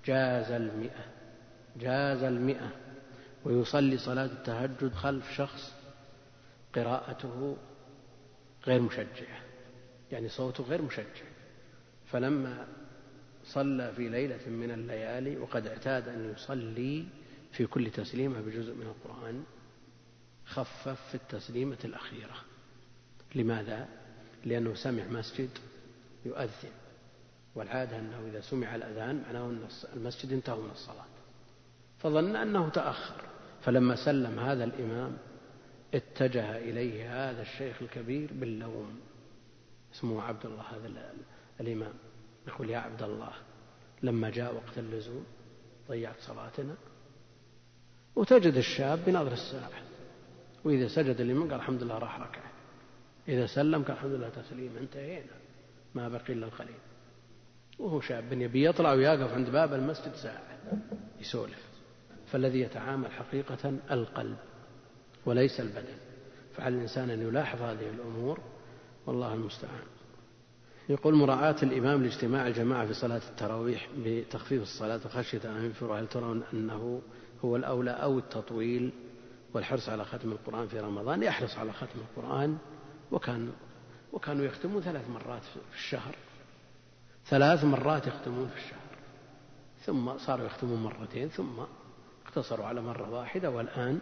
جاز 0.05 0.51
المئة 0.51 1.05
جاز 1.77 2.23
المئة 2.23 2.69
ويصلي 3.45 3.97
صلاة 3.97 4.25
التهجد 4.25 4.93
خلف 4.93 5.31
شخص 5.31 5.74
قراءته 6.75 7.57
غير 8.67 8.81
مشجعة 8.81 9.41
يعني 10.11 10.29
صوته 10.29 10.63
غير 10.63 10.81
مشجع. 10.81 11.25
فلما 12.05 12.67
صلى 13.45 13.93
في 13.95 14.09
ليلة 14.09 14.49
من 14.49 14.71
الليالي 14.71 15.37
وقد 15.37 15.67
اعتاد 15.67 16.07
أن 16.07 16.33
يصلي 16.33 17.05
في 17.51 17.65
كل 17.65 17.91
تسليمة 17.91 18.41
بجزء 18.41 18.73
من 18.73 18.85
القرآن 18.85 19.43
خفف 20.45 21.09
في 21.09 21.15
التسليمة 21.15 21.77
الأخيرة. 21.85 22.35
لماذا؟ 23.35 23.87
لأنه 24.45 24.73
سمع 24.75 25.03
مسجد 25.03 25.49
يؤذن 26.25 26.71
والعادة 27.55 27.99
أنه 27.99 28.27
إذا 28.27 28.41
سمع 28.41 28.75
الأذان 28.75 29.23
معناه 29.27 29.45
أن 29.45 29.67
المسجد 29.93 30.33
انتهى 30.33 30.57
من 30.57 30.71
الصلاة. 30.71 31.05
فظن 31.99 32.35
أنه 32.35 32.69
تأخر. 32.69 33.21
فلما 33.61 33.95
سلم 33.95 34.39
هذا 34.39 34.63
الإمام 34.63 35.17
اتجه 35.95 36.57
إليه 36.57 37.29
هذا 37.29 37.41
الشيخ 37.41 37.81
الكبير 37.81 38.29
باللوم 38.33 38.99
اسمه 39.93 40.21
عبد 40.21 40.45
الله 40.45 40.61
هذا 40.61 41.13
الإمام. 41.61 41.93
يقول 42.47 42.69
يا 42.69 42.77
عبد 42.77 43.03
الله 43.03 43.33
لما 44.03 44.29
جاء 44.29 44.55
وقت 44.55 44.77
اللزوم 44.77 45.25
ضيعت 45.89 46.19
صلاتنا. 46.19 46.75
وتجد 48.15 48.55
الشاب 48.55 49.05
بنظر 49.05 49.31
الساعة 49.31 49.71
وإذا 50.63 50.87
سجد 50.87 51.21
الإمام 51.21 51.49
قال 51.49 51.59
الحمد 51.59 51.83
لله 51.83 51.97
راح 51.97 52.19
ركعة. 52.19 52.51
إذا 53.27 53.45
سلم 53.45 53.83
قال 53.83 53.91
الحمد 53.91 54.11
لله 54.11 54.29
تسليم 54.29 54.77
انتهينا. 54.77 55.35
ما 55.95 56.09
بقي 56.09 56.33
إلا 56.33 56.45
القليل. 56.45 56.75
وهو 57.79 58.01
شاب 58.01 58.33
يبي 58.33 58.65
يطلع 58.65 58.93
ويقف 58.93 59.33
عند 59.33 59.49
باب 59.49 59.73
المسجد 59.73 60.13
ساعة. 60.13 60.57
يسولف. 61.19 61.65
فالذي 62.27 62.61
يتعامل 62.61 63.11
حقيقة 63.11 63.73
القلب. 63.91 64.37
وليس 65.25 65.59
البدن. 65.59 65.95
فعلى 66.57 66.75
الإنسان 66.75 67.09
أن 67.09 67.21
يلاحظ 67.21 67.61
هذه 67.61 67.89
الأمور 67.89 68.39
والله 69.05 69.33
المستعان. 69.33 69.83
يقول 70.89 71.15
مراعاة 71.15 71.55
الإمام 71.63 72.03
لاجتماع 72.03 72.47
الجماعة 72.47 72.85
في 72.85 72.93
صلاة 72.93 73.21
التراويح 73.29 73.89
بتخفيف 73.97 74.61
الصلاة 74.61 74.99
وخشية 75.05 75.41
أن 75.45 75.65
ينفروا. 75.65 75.99
هل 75.99 76.07
ترون 76.07 76.43
أنه 76.53 77.01
هو 77.45 77.55
الأولى 77.55 77.91
أو 77.91 78.19
التطويل 78.19 78.91
والحرص 79.53 79.89
على 79.89 80.05
ختم 80.05 80.31
القرآن 80.31 80.67
في 80.67 80.79
رمضان؟ 80.79 81.23
يحرص 81.23 81.57
على 81.57 81.73
ختم 81.73 81.99
القرآن 81.99 82.57
وكان 83.11 83.51
وكانوا 84.13 84.45
يختمون 84.45 84.81
ثلاث 84.81 85.09
مرات 85.09 85.41
في 85.43 85.75
الشهر. 85.75 86.15
ثلاث 87.25 87.63
مرات 87.63 88.07
يختمون 88.07 88.47
في 88.47 88.57
الشهر. 88.57 88.85
ثم 89.85 90.17
صاروا 90.17 90.45
يختمون 90.45 90.83
مرتين 90.83 91.29
ثم 91.29 91.59
اقتصروا 92.25 92.65
على 92.65 92.81
مرة 92.81 93.11
واحدة 93.11 93.49
والآن 93.49 93.99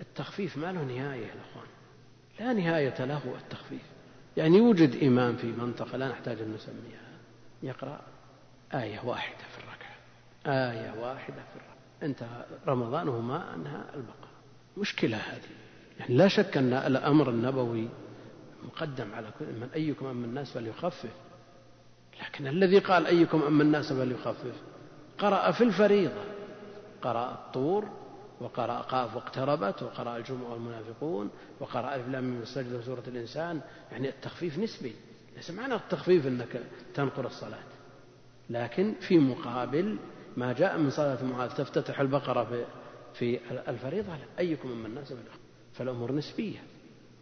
التخفيف 0.00 0.56
ما 0.56 0.72
له 0.72 0.82
نهاية 0.82 1.26
يا 1.26 1.32
الأخوان 1.34 1.66
لا 2.40 2.52
نهاية 2.52 3.04
له 3.04 3.34
التخفيف. 3.42 3.82
يعني 4.36 4.56
يوجد 4.56 5.04
إمام 5.04 5.36
في 5.36 5.46
منطقة 5.46 5.96
لا 5.96 6.08
نحتاج 6.08 6.40
أن 6.40 6.54
نسميها 6.54 7.06
يقرأ 7.62 8.00
آية 8.74 9.00
واحدة 9.04 9.44
في 9.52 9.58
الركعة. 9.58 9.96
آية 10.46 11.00
واحدة 11.00 11.34
في 11.34 11.56
الركعة. 11.56 11.76
انتهى. 12.02 12.44
رمضان 12.66 13.08
وما 13.08 13.54
أنهى 13.54 13.80
البقرة. 13.94 14.28
مشكلة 14.76 15.16
هذه. 15.16 15.50
يعني 15.98 16.14
لا 16.14 16.28
شك 16.28 16.56
أن 16.56 16.72
الأمر 16.72 17.30
النبوي 17.30 17.88
مقدم 18.64 19.14
على 19.14 19.30
كل 19.38 19.44
من 19.44 19.68
أيكم 19.74 20.06
أم 20.06 20.24
الناس 20.24 20.52
فليخفف. 20.52 21.12
لكن 22.22 22.46
الذي 22.46 22.78
قال 22.78 23.06
أيكم 23.06 23.42
أم 23.42 23.60
الناس 23.60 23.92
فليخفف؟ 23.92 24.62
قرأ 25.18 25.50
في 25.50 25.64
الفريضة. 25.64 26.24
قرأ 27.02 27.32
الطور 27.32 27.88
وقرأ 28.40 28.78
قاف 28.78 29.16
واقتربت 29.16 29.82
وقرأ 29.82 30.16
الجمعة 30.16 30.52
والمنافقون 30.52 31.30
وقرأ 31.60 31.94
ألف 31.94 32.08
لام 32.08 32.24
من 32.24 32.42
السجدة 32.42 32.78
وسورة 32.78 33.02
الإنسان. 33.08 33.60
يعني 33.92 34.08
التخفيف 34.08 34.58
نسبي. 34.58 34.94
ليس 35.36 35.50
معنى 35.50 35.74
التخفيف 35.74 36.26
أنك 36.26 36.62
تنقر 36.94 37.26
الصلاة. 37.26 37.64
لكن 38.50 38.94
في 39.00 39.18
مقابل 39.18 39.98
ما 40.36 40.52
جاء 40.52 40.78
من 40.78 40.90
صلاة 40.90 41.24
معاذ 41.24 41.50
تفتتح 41.50 42.00
البقرة 42.00 42.44
في 42.44 42.64
في 43.14 43.40
الفريضة 43.68 44.16
لا 44.16 44.24
أيكم 44.38 44.68
من 44.68 44.86
الناس 44.86 45.14
فالأمور 45.72 46.12
نسبية. 46.12 46.58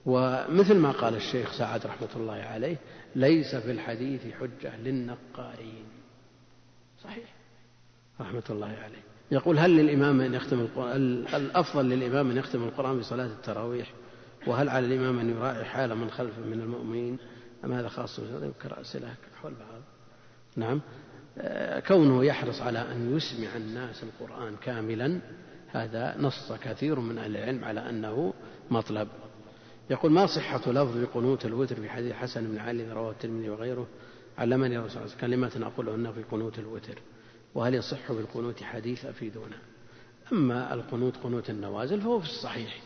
ومثل 0.06 0.78
ما 0.78 0.90
قال 0.90 1.14
الشيخ 1.14 1.58
سعد 1.58 1.86
رحمة 1.86 2.08
الله 2.16 2.34
عليه 2.34 2.76
ليس 3.14 3.56
في 3.56 3.70
الحديث 3.70 4.34
حجة 4.34 4.76
للنقارين 4.76 5.84
صحيح. 7.02 7.34
رحمة 8.20 8.44
الله 8.50 8.66
عليه. 8.66 9.13
يقول 9.34 9.58
هل 9.58 9.76
للإمام 9.76 10.20
أن 10.20 10.34
يختم 10.34 10.60
القرآن 10.60 11.24
الأفضل 11.34 11.84
للإمام 11.84 12.30
أن 12.30 12.36
يختم 12.36 12.62
القرآن 12.62 12.98
في 12.98 13.02
صلاة 13.02 13.26
التراويح؟ 13.26 13.92
وهل 14.46 14.68
على 14.68 14.86
الإمام 14.86 15.18
أن 15.18 15.30
يراعي 15.30 15.64
حال 15.64 15.94
من 15.94 16.10
خلفه 16.10 16.42
من 16.42 16.60
المؤمنين؟ 16.60 17.18
أم 17.64 17.72
هذا 17.72 17.88
خاص 17.88 18.18
يذكر 18.18 18.80
أسئلة 18.80 19.14
حول 19.42 19.52
بعض. 19.52 19.82
نعم. 20.56 20.80
آه، 21.38 21.80
كونه 21.80 22.24
يحرص 22.24 22.60
على 22.60 22.78
أن 22.78 23.16
يسمع 23.16 23.56
الناس 23.56 24.02
القرآن 24.02 24.56
كاملا 24.56 25.20
هذا 25.68 26.16
نص 26.18 26.52
كثير 26.52 27.00
من 27.00 27.18
أهل 27.18 27.36
العلم 27.36 27.64
على 27.64 27.90
أنه 27.90 28.34
مطلب. 28.70 29.08
يقول 29.90 30.12
ما 30.12 30.26
صحة 30.26 30.72
لفظ 30.72 30.96
بقنوت 30.96 31.46
الوتر 31.46 31.76
في 31.76 31.88
حديث 31.88 32.12
حسن 32.12 32.44
بن 32.44 32.58
علي 32.58 32.92
رواه 32.92 33.10
الترمذي 33.10 33.50
وغيره؟ 33.50 33.86
علمني 34.38 34.78
الرسول 34.78 34.90
صلى 34.90 35.02
الله 35.02 35.14
عليه 35.22 35.36
وسلم 35.36 35.50
كلمة 35.50 35.66
أقولهن 35.72 36.12
في 36.12 36.22
قنوت 36.22 36.58
الوتر. 36.58 36.98
وهل 37.54 37.74
يصح 37.74 38.12
بالقنوت 38.12 38.62
حديث 38.62 39.04
أفيدونا 39.04 39.56
أما 40.32 40.74
القنوت 40.74 41.16
قنوت 41.16 41.50
النوازل 41.50 42.00
فهو 42.00 42.20
في 42.20 42.26
الصحيح. 42.26 42.80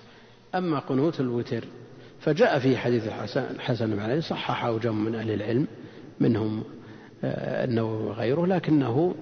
أما 0.55 0.79
قنوت 0.79 1.21
الوتر 1.21 1.65
فجاء 2.21 2.59
في 2.59 2.77
حديث 2.77 3.07
الحسن, 3.07 3.41
الحسن 3.41 3.91
بن 3.91 3.99
علي 3.99 4.21
صححه 4.21 4.79
جمع 4.79 4.95
من 4.95 5.15
أهل 5.15 5.31
العلم 5.31 5.67
منهم 6.21 6.65
آه، 7.25 7.65
النووي 7.65 8.03
وغيره 8.03 8.47
لكنه 8.47 9.15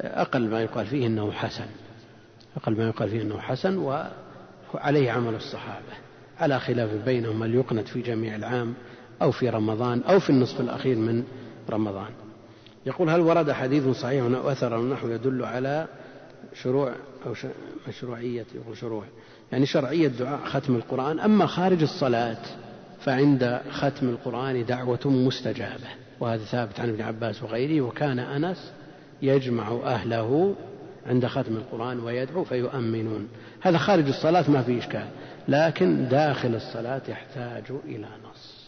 أقل 0.00 0.48
ما 0.48 0.62
يقال 0.62 0.86
فيه 0.86 1.06
أنه 1.06 1.32
حسن. 1.32 1.66
أقل 2.56 2.76
ما 2.76 2.88
يقال 2.88 3.08
فيه 3.08 3.22
أنه 3.22 3.38
حسن 3.38 3.76
وعليه 4.74 5.10
عمل 5.10 5.34
الصحابة. 5.34 5.96
على 6.38 6.60
خلاف 6.60 6.90
بينهم 7.04 7.42
هل 7.42 7.54
يقنت 7.54 7.88
في 7.88 8.02
جميع 8.02 8.36
العام 8.36 8.74
أو 9.22 9.30
في 9.30 9.48
رمضان 9.48 10.02
أو 10.02 10.20
في 10.20 10.30
النصف 10.30 10.60
الأخير 10.60 10.96
من 10.96 11.24
رمضان؟ 11.70 12.25
يقول 12.86 13.10
هل 13.10 13.20
ورد 13.20 13.52
حديث 13.52 13.88
صحيح 13.88 14.24
أو 14.24 14.50
أثر 14.50 14.74
أو 14.74 14.86
نحو 14.86 15.08
يدل 15.08 15.44
على 15.44 15.86
شروع 16.62 16.92
أو 17.26 17.34
مشروعية 17.88 18.46
يقول 18.54 18.76
شروع. 18.76 19.04
يعني 19.52 19.66
شرعية 19.66 20.08
دعاء 20.08 20.40
ختم 20.44 20.76
القرآن. 20.76 21.20
أما 21.20 21.46
خارج 21.46 21.82
الصلاة 21.82 22.42
فعند 23.00 23.60
ختم 23.70 24.08
القرآن 24.08 24.64
دعوة 24.64 25.00
مستجابة. 25.04 25.88
وهذا 26.20 26.44
ثابت 26.44 26.80
عن 26.80 26.88
ابن 26.88 27.02
عباس 27.02 27.42
وغيره. 27.42 27.80
وكان 27.80 28.18
أنس 28.18 28.72
يجمع 29.22 29.68
أهله 29.84 30.54
عند 31.06 31.26
ختم 31.26 31.56
القرآن 31.56 32.00
ويدعو 32.00 32.44
فيؤمنون. 32.44 33.28
هذا 33.60 33.78
خارج 33.78 34.08
الصلاة 34.08 34.50
ما 34.50 34.62
في 34.62 34.78
إشكال. 34.78 35.08
لكن 35.48 36.08
داخل 36.08 36.54
الصلاة 36.54 37.02
يحتاج 37.08 37.64
إلى 37.84 38.08
نص. 38.30 38.66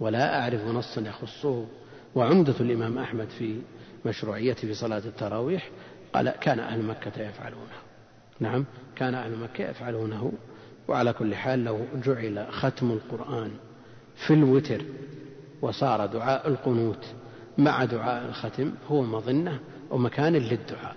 ولا 0.00 0.40
أعرف 0.40 0.66
نصا 0.66 1.00
يخصه 1.00 1.66
وعمدة 2.14 2.54
الإمام 2.60 2.98
أحمد 2.98 3.28
في 3.38 3.56
مشروعيته 4.06 4.60
في 4.60 4.74
صلاة 4.74 4.98
التراويح 4.98 5.70
قال 6.12 6.30
كان 6.30 6.60
أهل 6.60 6.82
مكة 6.82 7.22
يفعلونه. 7.22 7.78
نعم 8.40 8.64
كان 8.96 9.14
أهل 9.14 9.36
مكة 9.36 9.70
يفعلونه. 9.70 10.32
وعلى 10.88 11.12
كل 11.12 11.34
حال 11.34 11.64
لو 11.64 11.80
جعل 12.04 12.46
ختم 12.50 12.90
القرآن 12.90 13.50
في 14.16 14.34
الوتر 14.34 14.82
وصار 15.62 16.06
دعاء 16.06 16.48
القنوت 16.48 17.06
مع 17.58 17.84
دعاء 17.84 18.28
الختم 18.28 18.72
هو 18.88 19.02
مظنة 19.02 19.60
ومكان 19.90 20.32
للدعاء. 20.32 20.96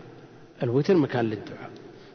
الوتر 0.64 0.98
مكان 0.98 1.26
للدعاء. 1.26 1.70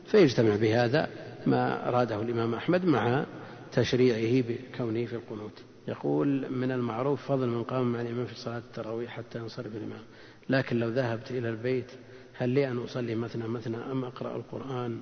فيجتمع 0.06 0.56
بهذا 0.56 1.08
ما 1.46 1.88
أراده 1.88 2.22
الإمام 2.22 2.54
أحمد 2.54 2.84
مع 2.84 3.24
تشريعه 3.72 4.44
بكونه 4.48 5.06
في 5.06 5.16
القنوت. 5.16 5.62
يقول 5.88 6.52
من 6.52 6.72
المعروف 6.72 7.26
فضل 7.26 7.46
من 7.48 7.62
قام 7.62 7.92
مع 7.92 8.00
الإمام 8.00 8.26
في 8.26 8.34
صلاة 8.34 8.58
التراويح 8.58 9.10
حتى 9.10 9.38
ينصرف 9.38 9.66
الإمام. 9.66 10.02
لكن 10.48 10.78
لو 10.78 10.88
ذهبت 10.88 11.30
إلى 11.30 11.48
البيت 11.48 11.90
هل 12.34 12.48
لي 12.48 12.68
أن 12.68 12.78
أصلي 12.78 13.14
مثنى 13.14 13.48
مثنى 13.48 13.76
أم 13.76 14.04
أقرأ 14.04 14.36
القرآن 14.36 15.00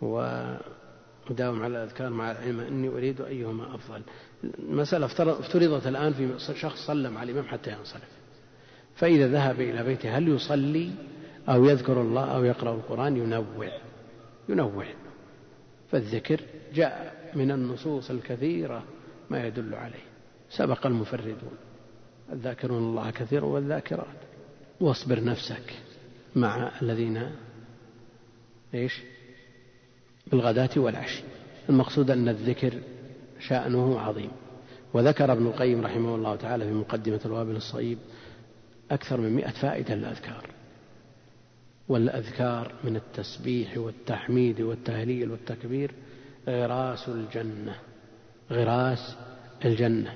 وأداوم 0.00 1.62
على 1.62 1.66
الأذكار 1.66 2.10
مع 2.10 2.30
العلم؟ 2.30 2.60
أني 2.60 2.88
أريد 2.88 3.20
أيهما 3.20 3.74
أفضل. 3.74 4.02
المسألة 4.58 5.06
افترضت 5.06 5.86
الآن 5.86 6.12
في 6.12 6.54
شخص 6.54 6.86
سلم 6.86 7.18
على 7.18 7.32
الإمام 7.32 7.48
حتى 7.48 7.70
ينصرف. 7.70 8.08
فإذا 8.94 9.28
ذهب 9.28 9.60
إلى 9.60 9.84
بيته 9.84 10.18
هل 10.18 10.28
يصلي 10.28 10.90
أو 11.48 11.64
يذكر 11.64 12.00
الله 12.00 12.24
أو 12.24 12.44
يقرأ 12.44 12.74
القرآن؟ 12.74 13.16
ينوع. 13.16 13.68
ينوع. 14.48 14.86
فالذكر 15.90 16.40
جاء 16.74 17.14
من 17.34 17.50
النصوص 17.50 18.10
الكثيرة. 18.10 18.84
ما 19.32 19.46
يدل 19.46 19.74
عليه. 19.74 20.04
سبق 20.50 20.86
المفردون. 20.86 21.56
الذاكرون 22.32 22.82
الله 22.82 23.10
كثيرا 23.10 23.44
والذاكرات. 23.44 24.16
واصبر 24.80 25.24
نفسك 25.24 25.72
مع 26.36 26.72
الذين 26.82 27.30
إيش؟ 28.74 29.00
بالغداة 30.26 30.70
والعشي. 30.76 31.22
المقصود 31.68 32.10
أن 32.10 32.28
الذكر 32.28 32.72
شأنه 33.40 34.00
عظيم. 34.00 34.30
وذكر 34.94 35.32
ابن 35.32 35.46
القيم 35.46 35.80
رحمه 35.80 36.14
الله 36.14 36.36
تعالى 36.36 36.64
في 36.64 36.72
مقدمة 36.72 37.20
الوابل 37.24 37.56
الصيب 37.56 37.98
أكثر 38.90 39.20
من 39.20 39.36
مئة 39.36 39.50
فائدة 39.50 39.94
للأذكار. 39.94 40.50
والأذكار 41.88 42.74
من 42.84 42.96
التسبيح 42.96 43.78
والتحميد 43.78 44.60
والتهليل 44.60 45.30
والتكبير 45.30 45.94
غراس 46.48 47.08
الجنة. 47.08 47.91
غراس 48.50 49.16
الجنة 49.64 50.14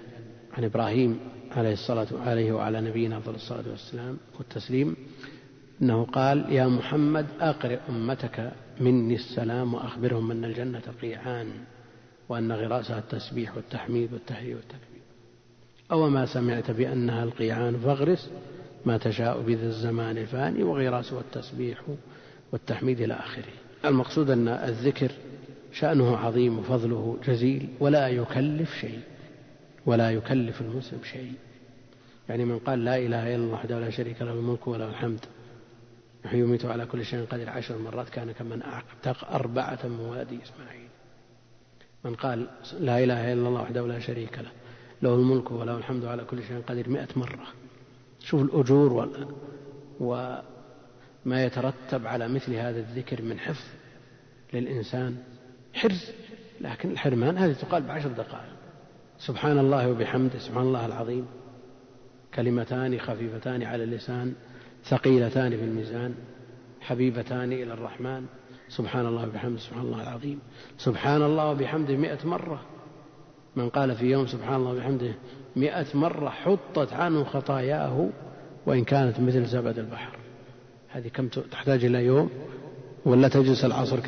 عن 0.53 0.65
إبراهيم 0.65 1.19
عليه 1.53 1.73
الصلاة 1.73 2.07
عليه 2.13 2.53
وعلى 2.53 2.81
نبينا 2.81 3.19
أفضل 3.19 3.35
الصلاة 3.35 3.65
والسلام 3.71 4.19
والتسليم 4.39 4.97
أنه 5.83 6.05
قال 6.05 6.53
يا 6.53 6.67
محمد 6.67 7.27
أقرئ 7.41 7.79
أمتك 7.89 8.53
مني 8.81 9.15
السلام 9.15 9.75
وأخبرهم 9.75 10.31
أن 10.31 10.45
الجنة 10.45 10.83
قيعان 11.03 11.47
وأن 12.29 12.53
غراسها 12.53 12.99
التسبيح 12.99 13.57
والتحميد 13.57 14.13
والتهليل 14.13 14.57
والتكبير. 14.57 15.03
أو 15.93 16.09
ما 16.09 16.27
سمعت 16.27 16.71
بأنها 16.71 17.25
القيعان 17.25 17.77
فاغرس 17.79 18.31
ما 18.87 18.99
تشاء 18.99 19.41
بذا 19.41 19.67
الزمان 19.67 20.19
الفاني 20.19 20.63
وغراسه 20.63 21.21
التسبيح 21.21 21.83
والتحميد 22.53 23.01
إلى 23.01 23.15
آخره. 23.15 23.53
المقصود 23.85 24.31
أن 24.31 24.49
الذكر 24.49 25.11
شأنه 25.79 26.17
عظيم 26.17 26.59
وفضله 26.59 27.19
جزيل 27.27 27.69
ولا 27.81 28.09
يكلف 28.09 28.75
شيء 28.81 29.01
ولا 29.87 30.11
يكلف 30.11 30.61
المسلم 30.61 31.01
شيء. 31.13 31.33
يعني 32.29 32.45
من 32.45 32.59
قال 32.59 32.85
لا 32.85 32.97
إله 32.97 33.35
إلا 33.35 33.45
الله 33.45 33.55
وحده 33.55 33.81
لا 33.81 33.91
شريك 33.91 34.23
له 34.23 34.33
الملك 34.33 34.67
وله 34.67 34.89
الحمد. 34.89 35.25
يحيي 36.25 36.41
يميت 36.41 36.65
على 36.65 36.87
كل 36.87 37.05
شيء 37.05 37.25
قدير. 37.25 37.51
عشر 37.51 37.79
مرات 37.79 38.09
كان 38.09 38.33
كمن 38.33 38.63
أعتق 38.63 39.31
أربعة 39.31 39.79
من 39.85 40.01
ولد 40.01 40.41
إسماعيل. 40.43 40.89
من 42.05 42.15
قال 42.15 42.47
لا 42.81 43.05
إله 43.05 43.33
إلا 43.33 43.49
الله 43.49 43.63
وحده 43.63 43.87
لا 43.87 43.99
شريك 43.99 44.39
له 44.39 44.51
له 45.03 45.15
الملك 45.15 45.51
وله 45.51 45.77
الحمد 45.77 46.05
على 46.05 46.25
كل 46.25 46.43
شيء 46.43 46.63
قدير 46.67 46.89
مئة 46.89 47.09
مرة. 47.17 47.47
شوف 48.21 48.43
الأجور. 48.43 49.11
وما 50.01 51.45
يترتب 51.45 52.07
على 52.07 52.29
مثل 52.29 52.55
هذا 52.55 52.79
الذكر 52.79 53.23
من 53.23 53.39
حفظ 53.39 53.65
للإنسان 54.53 55.17
حرز. 55.77 56.11
لكن 56.61 56.91
الحرمان 56.91 57.39
هذه 57.39 57.53
تقال 57.53 57.83
بعشر 57.83 58.09
دقائق. 58.09 58.57
سبحان 59.19 59.59
الله 59.59 59.91
وبحمده 59.91 60.39
سبحان 60.39 60.63
الله 60.63 60.87
العظيم. 60.87 61.27
كلمتان 62.35 62.99
خفيفتان 62.99 63.63
على 63.63 63.85
اللسان 63.85 64.35
ثقيلتان 64.85 65.51
في 65.51 65.65
الميزان 65.65 66.15
حبيبتان 66.81 67.53
إلى 67.53 67.73
الرحمن. 67.73 68.27
سبحان 68.69 69.07
الله 69.07 69.29
وبحمده 69.29 69.59
سبحان 69.59 69.83
الله 69.83 70.03
العظيم. 70.03 70.39
سبحان 70.79 71.23
الله 71.23 71.51
وبحمده 71.51 71.97
مئة 71.97 72.27
مرة. 72.27 72.61
من 73.57 73.69
قال 73.69 73.95
في 73.97 74.07
يوم 74.07 74.27
سبحان 74.27 74.55
الله 74.55 74.71
وبحمده 74.71 75.15
مئة 75.57 75.87
مرة 75.95 76.29
حطت 76.29 76.93
عنه 76.93 77.25
خطاياه 77.25 78.09
وإن 78.67 78.85
كانت 78.85 79.21
مثل 79.21 79.45
زبد 79.45 79.79
البحر. 79.79 80.19
هذه 80.89 81.09
كم 81.09 81.29
تحتاج 81.29 81.85
إلى 81.85 82.05
يوم؟ 82.05 82.31
ولا 83.07 83.29
تجلس 83.29 83.65
العصر 83.65 84.01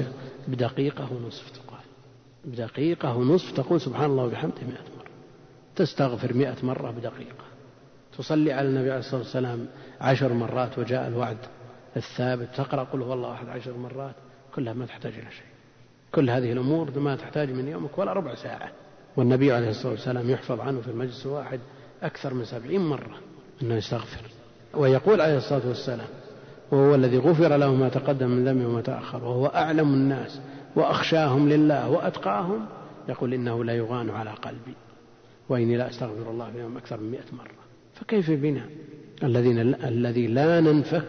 بدقيقة 0.48 1.12
ونصف 1.12 1.50
تقال. 1.50 1.80
بدقيقة 2.44 3.16
ونصف 3.16 3.56
تقول 3.56 3.80
سبحان 3.80 4.10
الله 4.10 4.24
وبحمده 4.24 4.62
مئة 4.62 4.96
مرة. 4.98 5.10
تستغفر 5.76 6.34
مئة 6.34 6.56
مرة 6.62 6.90
بدقيقة. 6.90 7.44
تصلي 8.18 8.52
على 8.52 8.68
النبي 8.68 8.90
عليه 8.90 9.00
الصلاة 9.00 9.20
والسلام 9.20 9.66
عشر 10.00 10.32
مرات 10.32 10.78
وجاء 10.78 11.08
الوعد 11.08 11.36
الثابت. 11.96 12.48
تقرأ 12.56 12.84
قل 12.84 13.02
هو 13.02 13.12
الله 13.12 13.32
أحد 13.32 13.48
عشر 13.48 13.76
مرات. 13.76 14.14
كلها 14.54 14.72
ما 14.72 14.86
تحتاج 14.86 15.12
إلى 15.12 15.30
شيء. 15.30 15.46
كل 16.14 16.30
هذه 16.30 16.52
الأمور 16.52 16.98
ما 16.98 17.16
تحتاج 17.16 17.50
من 17.50 17.68
يومك 17.68 17.98
ولا 17.98 18.12
ربع 18.12 18.34
ساعة. 18.34 18.72
والنبي 19.16 19.52
عليه 19.52 19.70
الصلاة 19.70 19.92
والسلام 19.92 20.30
يحفظ 20.30 20.60
عنه 20.60 20.80
في 20.80 20.88
المجلس 20.88 21.26
الواحد 21.26 21.60
أكثر 22.02 22.34
من 22.34 22.44
سبعين 22.44 22.80
مرة 22.80 23.18
أنه 23.62 23.74
يستغفر. 23.74 24.22
ويقول 24.74 25.20
عليه 25.20 25.36
الصلاة 25.36 25.68
والسلام 25.68 26.08
وهو 26.70 26.94
الذي 26.94 27.18
غفر 27.18 27.56
له 27.56 27.74
ما 27.74 27.88
تقدم 27.88 28.30
من 28.30 28.44
ذنبه 28.44 28.66
وما 28.68 28.80
تأخر 28.80 29.24
وهو 29.24 29.46
أعلم 29.46 29.94
الناس 29.94 30.40
وأخشاهم 30.76 31.48
لله 31.48 31.88
وأتقاهم 31.88 32.66
يقول 33.08 33.34
إنه 33.34 33.64
لا 33.64 33.72
يغان 33.72 34.10
على 34.10 34.30
قلبي 34.30 34.74
وإني 35.48 35.76
لا 35.76 35.88
أستغفر 35.88 36.30
الله 36.30 36.50
في 36.50 36.60
يوم 36.60 36.76
أكثر 36.76 37.00
من 37.00 37.10
مئة 37.10 37.34
مرة. 37.38 37.50
فكيف 37.94 38.30
بنا؟ 38.30 38.66
الذين 39.22 39.58
الذي 39.84 40.26
لا 40.26 40.60
ننفك 40.60 41.04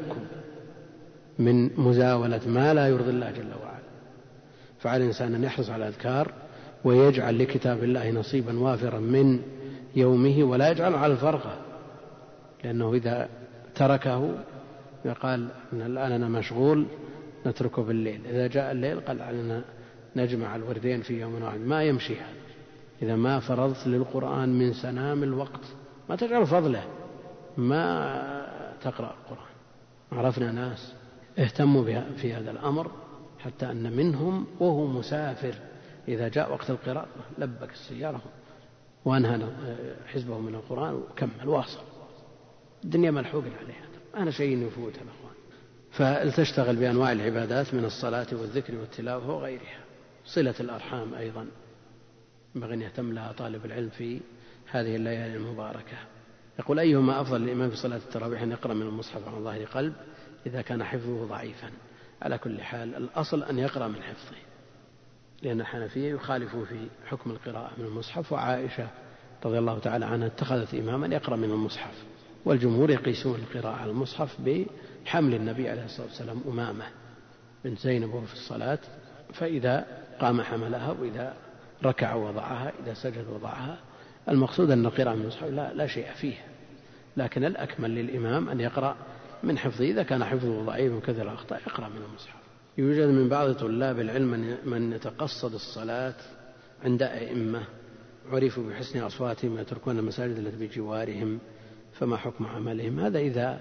من 1.39 1.79
مزاولة 1.79 2.41
ما 2.47 2.73
لا 2.73 2.87
يرضي 2.87 3.09
الله 3.09 3.31
جل 3.31 3.51
وعلا. 3.63 3.79
فعلى 4.79 5.03
الإنسان 5.03 5.35
أن 5.35 5.43
يحرص 5.43 5.69
على 5.69 5.87
الأذكار 5.87 6.31
ويجعل 6.83 7.39
لكتاب 7.39 7.83
الله 7.83 8.11
نصيبا 8.11 8.59
وافرا 8.59 8.99
من 8.99 9.39
يومه 9.95 10.43
ولا 10.43 10.71
يجعله 10.71 10.97
على 10.97 11.13
الفرقة 11.13 11.57
لأنه 12.63 12.93
إذا 12.93 13.29
تركه 13.75 14.33
قال 15.07 15.49
الآن 15.73 16.11
أنا 16.11 16.27
مشغول 16.27 16.85
نتركه 17.45 17.83
بالليل. 17.83 18.25
إذا 18.25 18.47
جاء 18.47 18.71
الليل 18.71 18.99
قال 18.99 19.21
علينا 19.21 19.61
نجمع 20.15 20.55
الوردين 20.55 21.01
في 21.01 21.19
يوم 21.19 21.43
واحد. 21.43 21.59
ما 21.59 21.83
يمشي 21.83 22.15
هذا. 22.15 22.39
إذا 23.01 23.15
ما 23.15 23.39
فرضت 23.39 23.87
للقرآن 23.87 24.49
من 24.49 24.73
سنام 24.73 25.23
الوقت 25.23 25.65
ما 26.09 26.15
تجعل 26.15 26.47
فضله. 26.47 26.83
ما 27.57 28.75
تقرأ 28.81 29.15
القرآن. 29.21 29.49
عرفنا 30.11 30.51
ناس 30.51 30.93
اهتموا 31.39 31.83
في 32.17 32.33
هذا 32.33 32.51
الأمر 32.51 32.91
حتى 33.39 33.71
أن 33.71 33.97
منهم 33.97 34.45
وهو 34.59 34.87
مسافر. 34.87 35.53
إذا 36.07 36.27
جاء 36.27 36.51
وقت 36.51 36.69
القراءة 36.69 37.07
لبك 37.37 37.71
السيارة 37.71 38.21
وأنهى 39.05 39.39
حزبه 40.07 40.39
من 40.39 40.55
القرآن 40.55 40.93
وكمل 40.93 41.47
واصل. 41.47 41.79
الدنيا 42.83 43.11
ملحوق 43.11 43.43
عليها. 43.43 43.88
أنا 44.19 44.31
شيء 44.31 44.67
يفوت 44.67 44.93
الأخوان 44.95 45.33
فلتشتغل 45.91 46.75
بأنواع 46.75 47.11
العبادات 47.11 47.73
من 47.73 47.85
الصلاة 47.85 48.27
والذكر 48.31 48.75
والتلاوة 48.75 49.29
وغيرها. 49.29 49.79
صلة 50.25 50.55
الأرحام 50.59 51.13
أيضا 51.13 51.47
ينبغي 52.55 52.73
أن 52.73 52.81
يهتم 52.81 53.13
لها 53.13 53.31
طالب 53.31 53.65
العلم 53.65 53.89
في 53.89 54.21
هذه 54.71 54.95
الليالي 54.95 55.35
المباركة. 55.35 55.97
يقول 56.59 56.79
أيهما 56.79 57.21
أفضل 57.21 57.41
للإمام 57.41 57.69
في 57.69 57.75
صلاة 57.75 57.97
التراويح 57.97 58.41
أن 58.41 58.51
يقرأ 58.51 58.73
من 58.73 58.81
المصحف 58.81 59.27
عن 59.27 59.43
ظهر 59.43 59.63
قلب 59.63 59.93
إذا 60.45 60.61
كان 60.61 60.83
حفظه 60.83 61.25
ضعيفا؟ 61.25 61.71
على 62.21 62.37
كل 62.37 62.61
حال 62.61 62.95
الأصل 62.95 63.43
أن 63.43 63.59
يقرأ 63.59 63.87
من 63.87 64.01
حفظه 64.01 64.37
لأن 65.41 65.61
الحنفية 65.61 66.13
يخالفون 66.13 66.65
في 66.65 66.87
حكم 67.05 67.31
القراءة 67.31 67.71
من 67.77 67.85
المصحف 67.85 68.31
وعائشة 68.31 68.87
رضي 69.45 69.59
الله 69.59 69.79
تعالى 69.79 70.05
عنها 70.05 70.27
اتخذت 70.27 70.73
إماما 70.73 71.07
يقرأ 71.15 71.35
من 71.35 71.51
المصحف. 71.51 71.93
والجمهور 72.45 72.89
يقيسون 72.89 73.35
القراءة 73.35 73.75
على 73.75 73.91
المصحف 73.91 74.37
بحمل 74.41 75.35
النبي 75.35 75.69
عليه 75.69 75.85
الصلاة 75.85 76.07
والسلام 76.07 76.41
أمامة 76.47 76.85
بنت 77.63 77.79
زينب 77.79 78.13
وهو 78.13 78.25
في 78.25 78.33
الصلاة 78.33 78.79
فإذا 79.33 79.87
قام 80.19 80.41
حملها 80.41 80.91
وإذا 80.91 81.33
ركع 81.85 82.15
وضعها 82.15 82.71
إذا 82.83 82.93
سجد 82.93 83.25
وضعها 83.27 83.79
المقصود 84.29 84.71
أن 84.71 84.85
القراءة 84.85 85.15
من 85.15 85.21
المصحف 85.21 85.43
لا, 85.43 85.73
لا 85.73 85.87
شيء 85.87 86.11
فيها. 86.11 86.45
لكن 87.17 87.43
الأكمل 87.43 87.95
للإمام 87.95 88.49
أن 88.49 88.59
يقرأ 88.59 88.95
من 89.43 89.57
حفظه 89.57 89.85
إذا 89.85 90.03
كان 90.03 90.23
حفظه 90.23 90.65
ضعيف 90.65 90.93
وكثر 90.93 91.21
الأخطاء 91.21 91.61
يقرأ 91.67 91.87
من 91.87 92.01
المصحف. 92.09 92.39
يوجد 92.77 93.07
من 93.07 93.29
بعض 93.29 93.53
طلاب 93.53 93.99
العلم 93.99 94.57
من 94.65 94.93
يتقصد 94.93 95.53
الصلاة 95.53 96.15
عند 96.83 97.03
أئمة 97.03 97.61
عرفوا 98.31 98.69
بحسن 98.69 98.99
أصواتهم 98.99 99.55
ويتركون 99.55 99.99
المساجد 99.99 100.37
التي 100.37 100.67
بجوارهم 100.67 101.39
فما 101.99 102.17
حكم 102.17 102.45
عملهم؟ 102.45 102.99
هذا 102.99 103.19
إذا 103.19 103.59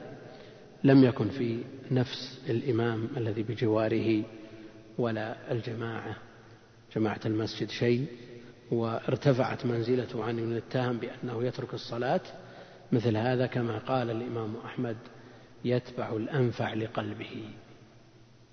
لم 0.84 1.04
يكن 1.04 1.28
في 1.28 1.62
نفس 1.90 2.40
الإمام 2.48 3.08
الذي 3.16 3.42
بجواره 3.42 4.24
ولا 4.98 5.52
الجماعة. 5.52 6.16
جماعة 6.96 7.20
المسجد 7.26 7.68
شيء 7.68 8.06
وارتفعت 8.70 9.66
منزلته 9.66 10.24
عن 10.24 10.38
المتهم 10.38 10.98
بأنه 10.98 11.44
يترك 11.44 11.74
الصلاة. 11.74 12.20
مثل 12.92 13.16
هذا 13.16 13.46
كما 13.46 13.78
قال 13.78 14.10
الإمام 14.10 14.56
أحمد 14.56 14.96
يتبع 15.64 16.12
الأنفع 16.12 16.74
لقلبه. 16.74 17.50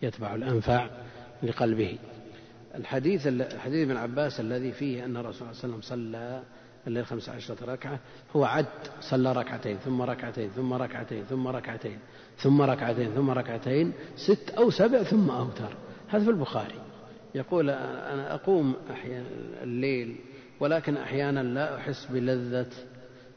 يتبع 0.02 0.36
الأنفع 0.36 0.90
لقلبه. 1.44 1.98
الحديث 2.76 3.28
حديث 3.58 3.90
ابن 3.90 3.98
عباس 3.98 4.40
الذي 4.40 4.72
فيه 4.72 5.06
أن 5.06 5.18
الرسول 5.18 5.56
صلى 5.56 5.64
الله 5.64 5.64
عليه 5.64 5.74
وسلم 5.74 5.82
صلى 5.82 6.44
الليل 6.88 7.06
خمس 7.06 7.30
عشرة 7.30 7.66
ركعة 7.66 8.00
هو 8.36 8.46
عد 8.46 8.66
صلى 9.02 9.34
ركعتين 9.34 9.78
ثم 9.78 10.02
ركعتين 10.02 10.50
ثم 10.50 10.74
ركعتين 10.74 11.24
ثم 11.24 11.48
ركعتين 11.48 12.00
ثم 12.38 12.62
ركعتين 12.62 13.12
ثم 13.12 13.30
ركعتين 13.30 13.94
ست 14.16 14.50
أو 14.58 14.70
سبع 14.70 15.04
ثم 15.04 15.30
أوتر. 15.30 15.78
هذا 16.08 16.24
في 16.24 16.30
البخاري. 16.30 16.80
يقول 17.36 17.70
أنا 17.70 18.34
أقوم 18.34 18.76
أحيانا 18.92 19.28
الليل 19.64 20.16
ولكن 20.60 20.98
أحيانا 20.98 21.44
لا 21.44 21.78
أحس 21.78 22.08
بلذة 22.12 22.70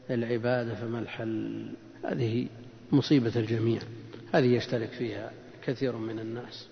العبادة 0.09 0.75
فما 0.75 0.99
الحل؟ 0.99 1.71
هذه 2.05 2.47
مصيبة 2.91 3.31
الجميع. 3.35 3.81
هذه 4.33 4.55
يشترك 4.55 4.89
فيها 4.89 5.31
كثير 5.63 5.95
من 5.95 6.19
الناس. 6.19 6.67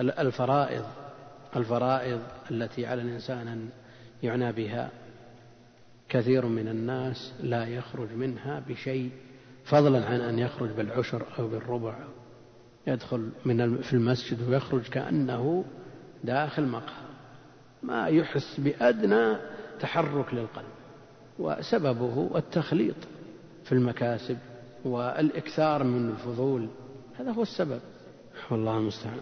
الفرائض 0.00 0.84
الفرائض 1.56 2.20
التي 2.50 2.86
على 2.86 3.02
الإنسان 3.02 3.48
أن 3.48 3.68
يعنى 4.22 4.52
بها. 4.52 4.90
كثير 6.08 6.46
من 6.46 6.68
الناس 6.68 7.32
لا 7.40 7.66
يخرج 7.66 8.12
منها 8.12 8.62
بشيء 8.68 9.10
فضلا 9.64 10.06
عن 10.06 10.20
أن 10.20 10.38
يخرج 10.38 10.70
بالعشر 10.70 11.26
أو 11.38 11.48
بالربع 11.48 11.94
يدخل 12.86 13.30
من 13.44 13.76
في 13.76 13.92
المسجد 13.92 14.48
ويخرج 14.48 14.82
كأنه 14.82 15.64
داخل 16.24 16.66
مقهى. 16.66 17.06
ما 17.82 18.06
يحس 18.06 18.60
بأدنى 18.60 19.36
تحرك 19.80 20.34
للقلب. 20.34 20.66
وسببه 21.38 22.30
التخليط 22.36 22.96
في 23.64 23.72
المكاسب 23.72 24.38
والإكثار 24.84 25.84
من 25.84 26.10
الفضول. 26.10 26.68
هذا 27.18 27.30
هو 27.30 27.42
السبب. 27.42 27.80
والله 28.50 28.78
المستعان. 28.78 29.20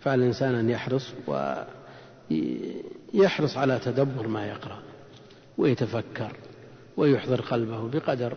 فالإنسان 0.00 0.54
أن 0.54 0.70
يحرص 0.70 1.14
ويحرص 3.14 3.56
على 3.56 3.78
تدبر 3.78 4.28
ما 4.28 4.46
يقرأ. 4.46 4.87
ويتفكر 5.58 6.32
ويحضر 6.96 7.40
قلبه 7.40 7.88
بقدر 7.88 8.36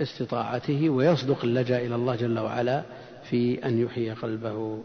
استطاعته 0.00 0.90
ويصدق 0.90 1.44
اللجأ 1.44 1.78
إلى 1.78 1.94
الله 1.94 2.16
جل 2.16 2.38
وعلا 2.38 2.82
في 3.30 3.66
أن 3.66 3.78
يحيي 3.78 4.12
قلبه. 4.12 4.82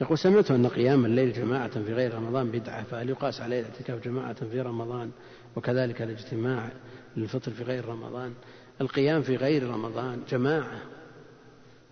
يقول 0.00 0.18
سمعت 0.18 0.50
أن 0.50 0.66
قيام 0.66 1.04
الليل 1.04 1.32
جماعة 1.32 1.82
في 1.82 1.92
غير 1.92 2.14
رمضان 2.14 2.50
بدعة 2.50 2.84
فهل 2.84 3.10
يقاس 3.10 3.40
عليه 3.40 3.60
الاعتكاف 3.60 4.04
جماعة 4.04 4.44
في 4.50 4.60
رمضان؟ 4.60 5.10
وكذلك 5.56 6.02
الاجتماع 6.02 6.68
للفطر 7.16 7.50
في 7.50 7.62
غير 7.62 7.84
رمضان. 7.84 8.32
القيام 8.80 9.22
في 9.22 9.36
غير 9.36 9.70
رمضان 9.70 10.20
جماعة 10.30 10.80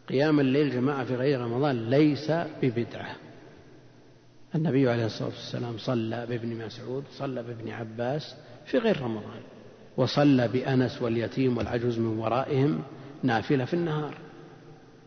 قيام 0.09 0.40
الليل 0.40 0.70
جماعة 0.70 1.05
في 1.05 1.14
غير 1.14 1.40
رمضان 1.40 1.90
ليس 1.90 2.30
ببدعة. 2.62 3.16
النبي 4.55 4.90
عليه 4.90 5.06
الصلاة 5.06 5.28
والسلام 5.28 5.78
صلى 5.78 6.26
بابن 6.26 6.66
مسعود 6.66 7.05
صلى 7.18 7.42
بابن 7.42 7.70
عباس 7.70 8.34
في 8.66 8.78
غير 8.78 9.02
رمضان. 9.02 9.40
وصلى 9.96 10.48
بأنس 10.48 11.02
واليتيم 11.02 11.56
والعجوز 11.58 11.98
من 11.98 12.18
ورائهم 12.18 12.80
نافلة 13.22 13.64
في 13.64 13.74
النهار. 13.74 14.14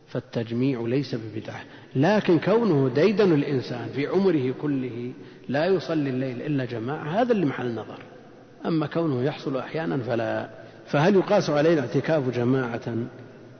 فالتجميع 0.08 0.82
ليس 0.82 1.16
ببدعة. 1.16 1.62
لكن 1.96 2.40
كونه 2.40 2.90
ديدن 2.90 3.34
الإنسان 3.34 3.90
في 3.90 4.08
عمره 4.08 4.54
كله 4.62 5.14
لا 5.50 5.66
يصلي 5.66 6.10
الليل 6.10 6.42
إلا 6.42 6.66
جماعة 6.66 7.22
هذا 7.22 7.32
اللي 7.32 7.46
محل 7.46 7.66
النظر 7.66 8.00
أما 8.66 8.88
كونه 8.88 9.24
يحصل 9.24 9.58
أحيانا 9.58 9.98
فلا. 9.98 10.50
فهل 10.86 11.16
يقاس 11.16 11.50
عليه 11.50 11.74
الاعتكاف 11.74 12.30
جماعة 12.30 12.96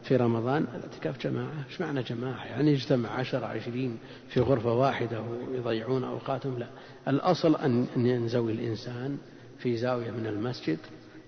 في 0.04 0.16
رمضان؟ 0.16 0.66
الاعتكاف 0.76 1.24
جماعة. 1.28 1.66
إيش 1.70 1.82
معنى 1.82 2.02
جماعة؟ 2.04 2.46
يعني 2.46 2.72
يجتمع 2.72 3.10
عشر 3.10 3.44
عشرين 3.44 3.98
في 4.30 4.40
غرفة 4.40 4.74
واحدة 4.74 5.22
ويضيعون 5.22 6.04
أوقاتهم؟ 6.04 6.60
لا. 6.60 6.68
الأصل 7.08 7.56
أن 7.56 7.88
ينزوي 7.96 8.52
الإنسان 8.52 9.18
في 9.60 9.78
زاوية 9.78 10.12
من 10.12 10.26
المسجد 10.28 10.78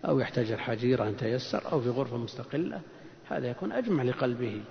أو 0.06 0.20
يحتاج 0.20 0.52
الحجيرة 0.52 1.08
أن 1.08 1.18
تيسر 1.18 1.72
أو 1.72 1.82
في 1.82 1.90
غرفة 1.90 2.18
مستقلة 2.18 2.82
هذا 3.30 3.48
يكون 3.48 3.72
أجمع 3.72 4.04
لقلبه 4.04 4.62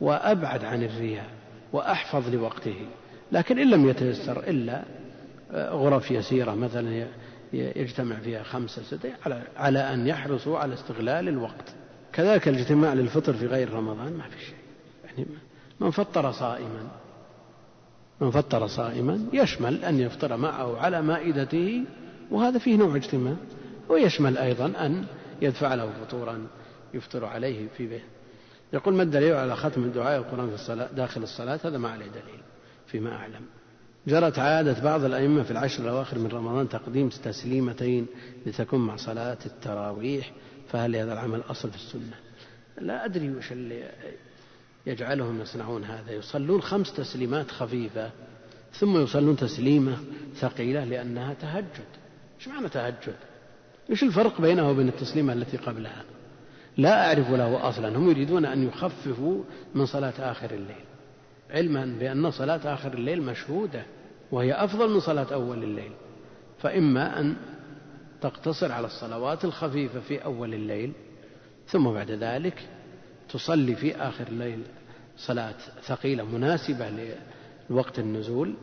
وأبعد 0.00 0.64
عن 0.64 0.82
الرياء 0.82 1.30
وأحفظ 1.72 2.34
لوقته. 2.34 2.86
لكن 3.32 3.58
إن 3.58 3.70
لم 3.70 3.88
يتيسر 3.88 4.48
إلا 4.48 4.84
غرف 5.54 6.10
يسيرة 6.10 6.54
مثلا 6.54 7.06
يجتمع 7.52 8.16
فيها 8.16 8.42
خمسة 8.42 8.82
ستة 8.82 9.12
على, 9.26 9.42
على 9.56 9.78
أن 9.78 10.06
يحرصوا 10.06 10.58
على 10.58 10.74
استغلال 10.74 11.28
الوقت. 11.28 11.74
كذلك 12.12 12.48
الاجتماع 12.48 12.94
للفطر 12.94 13.32
في 13.32 13.46
غير 13.46 13.72
رمضان 13.72 14.12
ما 14.12 14.28
في 14.28 14.44
شيء. 14.44 14.56
يعني 15.04 15.26
من 15.80 15.90
فطر 15.90 16.32
صائما 16.32 16.88
من 18.20 18.30
فطر 18.30 18.66
صائما 18.66 19.26
يشمل 19.32 19.84
أن 19.84 20.00
يفطر 20.00 20.36
معه 20.36 20.78
على 20.78 21.02
مائدته 21.02 21.84
وهذا 22.34 22.58
فيه 22.58 22.76
نوع 22.76 22.96
اجتماع 22.96 23.36
ويشمل 23.88 24.38
أيضا 24.38 24.66
أن 24.66 25.04
يدفع 25.42 25.74
له 25.74 25.90
فطورا 25.90 26.46
يفطر 26.94 27.24
عليه 27.24 27.68
في 27.76 27.86
بيت 27.86 28.02
يقول 28.72 28.94
ما 28.94 29.02
الدليل 29.02 29.34
على 29.34 29.56
ختم 29.56 29.84
الدعاء 29.84 30.18
القرآن 30.18 30.48
في 30.48 30.54
الصلاة 30.54 30.92
داخل 30.92 31.22
الصلاة؟ 31.22 31.60
هذا 31.64 31.78
ما 31.78 31.88
عليه 31.88 32.06
دليل 32.06 32.40
فيما 32.86 33.16
أعلم. 33.16 33.40
جرت 34.06 34.38
عادة 34.38 34.82
بعض 34.82 35.04
الأئمة 35.04 35.42
في 35.42 35.50
العشر 35.50 35.82
الأواخر 35.82 36.18
من 36.18 36.26
رمضان 36.26 36.68
تقديم 36.68 37.08
تسليمتين 37.08 38.06
لتكون 38.46 38.86
مع 38.86 38.96
صلاة 38.96 39.38
التراويح 39.46 40.32
فهل 40.68 40.96
هذا 40.96 41.12
العمل 41.12 41.40
أصل 41.50 41.70
في 41.70 41.76
السنة؟ 41.76 42.16
لا 42.78 43.04
أدري 43.04 43.30
وش 43.30 43.52
اللي 43.52 43.90
يجعلهم 44.86 45.40
يصنعون 45.40 45.84
هذا. 45.84 46.12
يصلون 46.12 46.62
خمس 46.62 46.92
تسليمات 46.94 47.50
خفيفة 47.50 48.10
ثم 48.72 49.02
يصلون 49.02 49.36
تسليمة 49.36 49.96
ثقيلة 50.36 50.84
لأنها 50.84 51.34
تهجد. 51.34 52.03
إيش 52.44 52.52
معنى 52.52 52.68
تهجد؟ 52.68 53.16
إيش 53.90 54.02
الفرق 54.02 54.40
بينه 54.40 54.70
وبين 54.70 54.88
التسليمة 54.88 55.32
التي 55.32 55.56
قبلها؟ 55.56 56.04
لا 56.76 57.06
أعرف 57.06 57.30
له 57.30 57.68
أصلا. 57.68 57.98
هم 57.98 58.10
يريدون 58.10 58.44
أن 58.44 58.68
يخففوا 58.68 59.42
من 59.74 59.86
صلاة 59.86 60.12
آخر 60.18 60.50
الليل. 60.50 60.84
علما 61.50 61.96
بأن 62.00 62.30
صلاة 62.30 62.74
آخر 62.74 62.94
الليل 62.94 63.22
مشهودة 63.22 63.82
وهي 64.32 64.52
أفضل 64.52 64.90
من 64.90 65.00
صلاة 65.00 65.34
أول 65.34 65.62
الليل. 65.62 65.92
فإما 66.62 67.20
أن 67.20 67.36
تقتصر 68.20 68.72
على 68.72 68.86
الصلوات 68.86 69.44
الخفيفة 69.44 70.00
في 70.00 70.24
أول 70.24 70.54
الليل 70.54 70.92
ثم 71.66 71.90
بعد 71.90 72.10
ذلك 72.10 72.68
تصلي 73.28 73.74
في 73.74 73.96
آخر 73.96 74.26
الليل 74.28 74.62
صلاة 75.16 75.54
ثقيلة 75.82 76.24
مناسبة 76.24 76.90
لوقت 77.70 77.98
النزول 77.98 78.54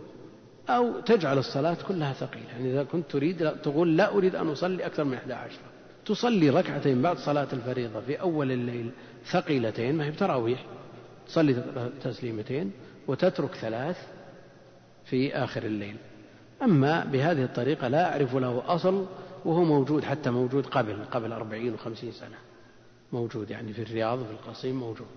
أو 0.70 1.00
تجعل 1.00 1.38
الصلاة 1.38 1.78
كلها 1.88 2.14
ثقيلة. 2.14 2.48
يعني 2.48 2.72
إذا 2.72 2.84
كنت 2.84 3.12
تريد 3.12 3.52
تقول 3.52 3.98
لا 3.98 4.14
أريد 4.14 4.36
أن 4.36 4.48
أصلي 4.48 4.86
أكثر 4.86 5.04
من 5.04 5.14
11 5.14 5.60
تصلي 6.06 6.50
ركعتين 6.50 7.02
بعد 7.02 7.18
صلاة 7.18 7.48
الفريضة 7.54 8.02
في 8.02 8.22
أول 8.22 8.52
الليل 8.52 8.92
ثقيلتين 9.32 9.96
ما 9.96 10.06
هي 10.06 10.12
بتراويح. 10.12 10.66
تصلي 11.28 11.64
تسليمتين 12.04 12.72
وتترك 13.08 13.56
ثلاث 13.56 13.98
في 15.06 15.36
آخر 15.36 15.64
الليل. 15.64 15.96
أما 16.62 17.06
بهذه 17.06 17.44
الطريقة 17.44 17.88
لا 17.88 18.12
أعرف 18.12 18.36
له 18.36 18.64
أصل 18.66 19.06
وهو 19.46 19.64
موجود 19.64 20.04
حتى 20.04 20.30
موجود 20.30 20.66
قبل 20.66 21.04
قبل 21.12 21.32
أربعين 21.32 21.74
وخمسين 21.74 22.12
سنة. 22.12 22.38
موجود 23.14 23.50
يعني 23.50 23.74
في 23.74 23.82
الرياض 23.82 24.24
في 24.24 24.32
القصيم 24.32 24.76
موجود. 24.76 25.08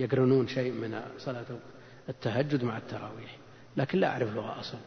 يقرنون 0.00 0.48
شيء 0.48 0.72
من 0.72 1.00
صلاة 1.18 1.44
التهجد 2.08 2.64
مع 2.64 2.76
التراويح. 2.76 3.36
لكن 3.76 3.98
لا 3.98 4.08
أعرف 4.08 4.34
له 4.34 4.60
أصل 4.60 4.78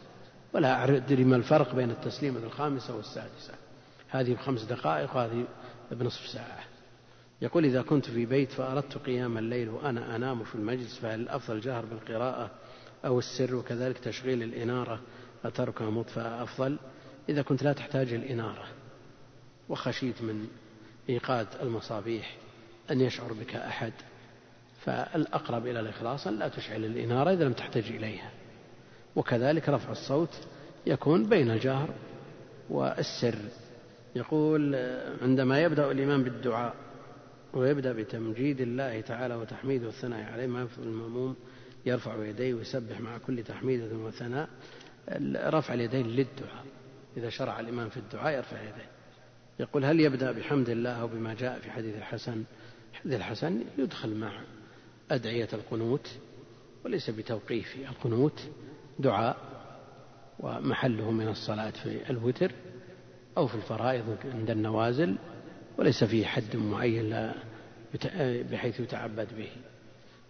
ولا 0.54 0.84
أدري 0.84 1.24
ما 1.24 1.36
الفرق 1.36 1.76
بين 1.76 1.92
التسليمة 1.92 2.40
الخامسة 2.40 2.96
والسادسة. 2.96 3.54
هذه 4.10 4.34
بخمس 4.34 4.64
دقائق 4.64 5.16
وهذه 5.16 5.46
بنصف 5.92 6.28
ساعة. 6.28 6.64
يقول 7.42 7.66
إذا 7.66 7.82
كنت 7.82 8.06
في 8.06 8.26
بيت 8.26 8.52
فأردت 8.52 8.98
قيام 8.98 9.38
الليل 9.38 9.70
وأنا 9.70 10.16
أنام 10.16 10.44
في 10.44 10.56
المجلس 10.56 10.98
فهل 10.98 11.20
الأفضل 11.20 11.56
الجهر 11.56 11.86
بالقراءة 11.86 12.52
أو 13.06 13.20
السر؟ 13.20 13.56
وكذلك 13.56 13.98
تشغيل 13.98 14.44
الإنارة 14.44 15.00
أتركها 15.46 15.90
مطفأة 15.90 16.44
أفضل 16.44 16.78
إذا 17.30 17.42
كنت 17.42 17.64
لا 17.64 17.74
تحتاج 17.74 18.14
الإنارة. 18.14 18.68
وخشيت 19.70 20.22
من 20.22 20.48
إيقاد 21.10 21.48
المصابيح 21.62 22.38
أن 22.92 23.02
يشعر 23.02 23.34
بك 23.34 23.56
أحد 23.56 23.94
فالأقرب 24.86 25.68
إلى 25.68 25.80
الإخلاص 25.80 26.28
أن 26.28 26.40
لا 26.40 26.48
تشعل 26.48 26.86
الإنارة 26.86 27.32
إذا 27.32 27.44
لم 27.44 27.54
تحتاج 27.54 27.84
إليها. 27.84 28.32
وكذلك 29.16 29.70
رفع 29.70 29.92
الصوت 29.92 30.30
يكون 30.86 31.30
بين 31.30 31.52
الجهر 31.52 31.90
والسر. 32.70 33.36
يقول 34.16 34.76
عندما 35.22 35.62
يبدأ 35.62 35.92
الإمام 35.92 36.24
بالدعاء 36.24 36.74
ويبدأ 37.54 37.94
بتمجيد 37.94 38.62
الله 38.62 39.02
تعالى 39.02 39.36
وتحميده 39.36 39.86
والثناء 39.86 40.32
عليه 40.34 40.48
ما 40.48 40.66
في 40.66 40.78
المأموم 40.78 41.36
يرفع 41.86 42.26
يديه 42.26 42.54
ويسبح 42.54 43.00
مع 43.00 43.18
كل 43.18 43.44
تحميدة 43.44 43.96
وثناء. 43.96 44.50
رفع 45.36 45.74
اليدين 45.74 46.08
للدعاء. 46.08 46.66
إذا 47.18 47.30
شرع 47.30 47.60
الإمام 47.60 47.90
في 47.90 47.98
الدعاء 47.98 48.38
يرفع 48.38 48.62
يديه. 48.62 48.90
يقول 49.60 49.86
هل 49.86 50.00
يبدأ 50.00 50.32
بحمد 50.32 50.70
الله 50.70 50.92
أو 50.92 51.08
بما 51.08 51.34
جاء 51.34 51.60
في 51.60 51.72
حديث 51.72 51.96
الحسن؟ 51.96 52.44
حديث 52.94 53.14
الحسن 53.14 53.64
يدخل 53.78 54.16
مع 54.16 54.42
أدعية 55.12 55.48
القنوت 55.54 56.10
وليس 56.86 57.10
بتوقيف 57.10 57.76
القنوت 57.90 58.40
دعاء 59.00 59.38
ومحله 60.40 61.12
من 61.12 61.28
الصلاة 61.28 61.70
في 61.70 62.10
الوتر 62.10 62.52
أو 63.38 63.48
في 63.48 63.56
الفرائض 63.56 64.18
عند 64.34 64.50
النوازل 64.50 65.16
وليس 65.78 66.04
فيه 66.04 66.26
حد 66.26 66.56
معين 66.56 67.10
لا 67.10 67.34
بحيث 68.52 68.80
يتعبد 68.80 69.28
به 69.38 69.50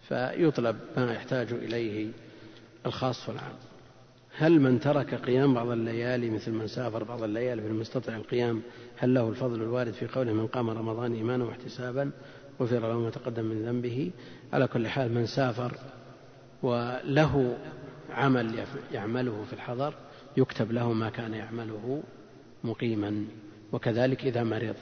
فيطلب 0.08 0.76
ما 0.96 1.12
يحتاج 1.12 1.52
إليه 1.52 2.10
الخاص 2.86 3.28
والعام. 3.28 3.54
هل 4.38 4.60
من 4.60 4.80
ترك 4.80 5.14
قيام 5.14 5.54
بعض 5.54 5.68
الليالي 5.68 6.30
مثل 6.30 6.52
من 6.52 6.66
سافر 6.66 7.04
بعض 7.04 7.22
الليالي 7.22 7.62
في 7.62 7.68
المستطع 7.68 8.16
القيام 8.16 8.62
هل 8.96 9.14
له 9.14 9.28
الفضل 9.28 9.62
الوارد 9.62 9.92
في 9.92 10.06
قوله 10.06 10.32
من 10.32 10.46
قام 10.46 10.70
رمضان 10.70 11.12
إيمانا 11.14 11.44
واحتسابا 11.44 12.10
غفر 12.60 12.78
له 12.78 12.98
ما 12.98 13.10
تقدم 13.10 13.44
من 13.44 13.62
ذنبه؟ 13.62 14.10
على 14.52 14.66
كل 14.66 14.88
حال 14.88 15.14
من 15.14 15.26
سافر 15.26 15.72
وله 16.62 17.56
عمل 18.16 18.64
يعمله 18.92 19.44
في 19.44 19.52
الحضر 19.52 19.94
يكتب 20.36 20.72
له 20.72 20.92
ما 20.92 21.10
كان 21.10 21.34
يعمله 21.34 22.02
مقيما 22.64 23.24
وكذلك 23.72 24.24
إذا 24.24 24.44
مرض. 24.44 24.74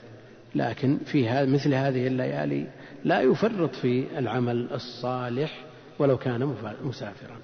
لكن 0.55 0.97
في 0.97 1.45
مثل 1.45 1.73
هذه 1.73 2.07
الليالي 2.07 2.67
لا 3.03 3.21
يفرط 3.21 3.75
في 3.75 4.19
العمل 4.19 4.73
الصالح 4.73 5.65
ولو 5.99 6.17
كان 6.17 6.55
مسافرا. 6.83 7.37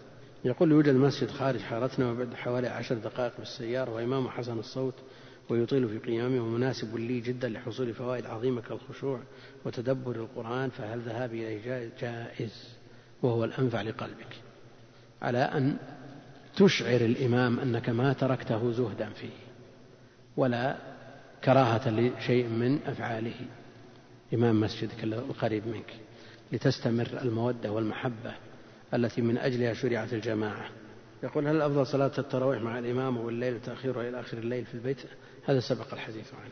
يقول 0.45 0.71
يوجد 0.71 0.95
مسجد 0.95 1.29
خارج 1.29 1.59
حارتنا 1.59 2.11
وبعد 2.11 2.33
حوالي 2.33 2.67
عشر 2.67 2.95
دقائق 2.95 3.37
بالسيارة 3.37 3.91
وإمامه 3.91 4.29
حسن 4.29 4.59
الصوت 4.59 4.93
ويطيل 5.49 5.89
في 5.89 5.97
قيامه 5.97 6.43
ومناسب 6.43 6.97
لي 6.97 7.19
جدا 7.19 7.49
لحصول 7.49 7.93
فوائد 7.93 8.25
عظيمة 8.25 8.61
كالخشوع 8.61 9.19
وتدبر 9.65 10.15
القرآن 10.15 10.69
فهل 10.69 10.99
ذهابي 10.99 11.47
إليه 11.47 11.89
جائز؟ 11.99 12.75
وهو 13.23 13.43
الأنفع 13.43 13.81
لقلبك. 13.81 14.50
على 15.21 15.37
أن 15.37 15.77
تشعر 16.55 17.01
الإمام 17.01 17.59
أنك 17.59 17.89
ما 17.89 18.13
تركته 18.13 18.71
زهدا 18.71 19.09
فيه 19.09 19.29
ولا 20.37 20.75
كراهة 21.43 21.89
لشيء 21.89 22.47
من 22.47 22.79
أفعاله. 22.85 23.35
إمام 24.33 24.61
مسجدك 24.61 25.03
القريب 25.03 25.67
منك 25.67 25.93
لتستمر 26.51 27.07
المودة 27.21 27.71
والمحبة 27.71 28.33
التي 28.93 29.21
من 29.21 29.37
أجلها 29.37 29.73
شرعت 29.73 30.13
الجماعة. 30.13 30.69
يقول 31.23 31.47
هل 31.47 31.61
أفضل 31.61 31.87
صلاة 31.87 32.11
التراويح 32.17 32.61
مع 32.61 32.79
الإمام 32.79 33.17
والليل 33.17 33.55
وتأخيرها 33.55 34.09
إلى 34.09 34.19
آخر 34.19 34.37
الليل 34.37 34.65
في 34.65 34.73
البيت؟ 34.73 35.01
هذا 35.45 35.59
سبق 35.59 35.93
الحديث 35.93 36.33
عنه. 36.33 36.51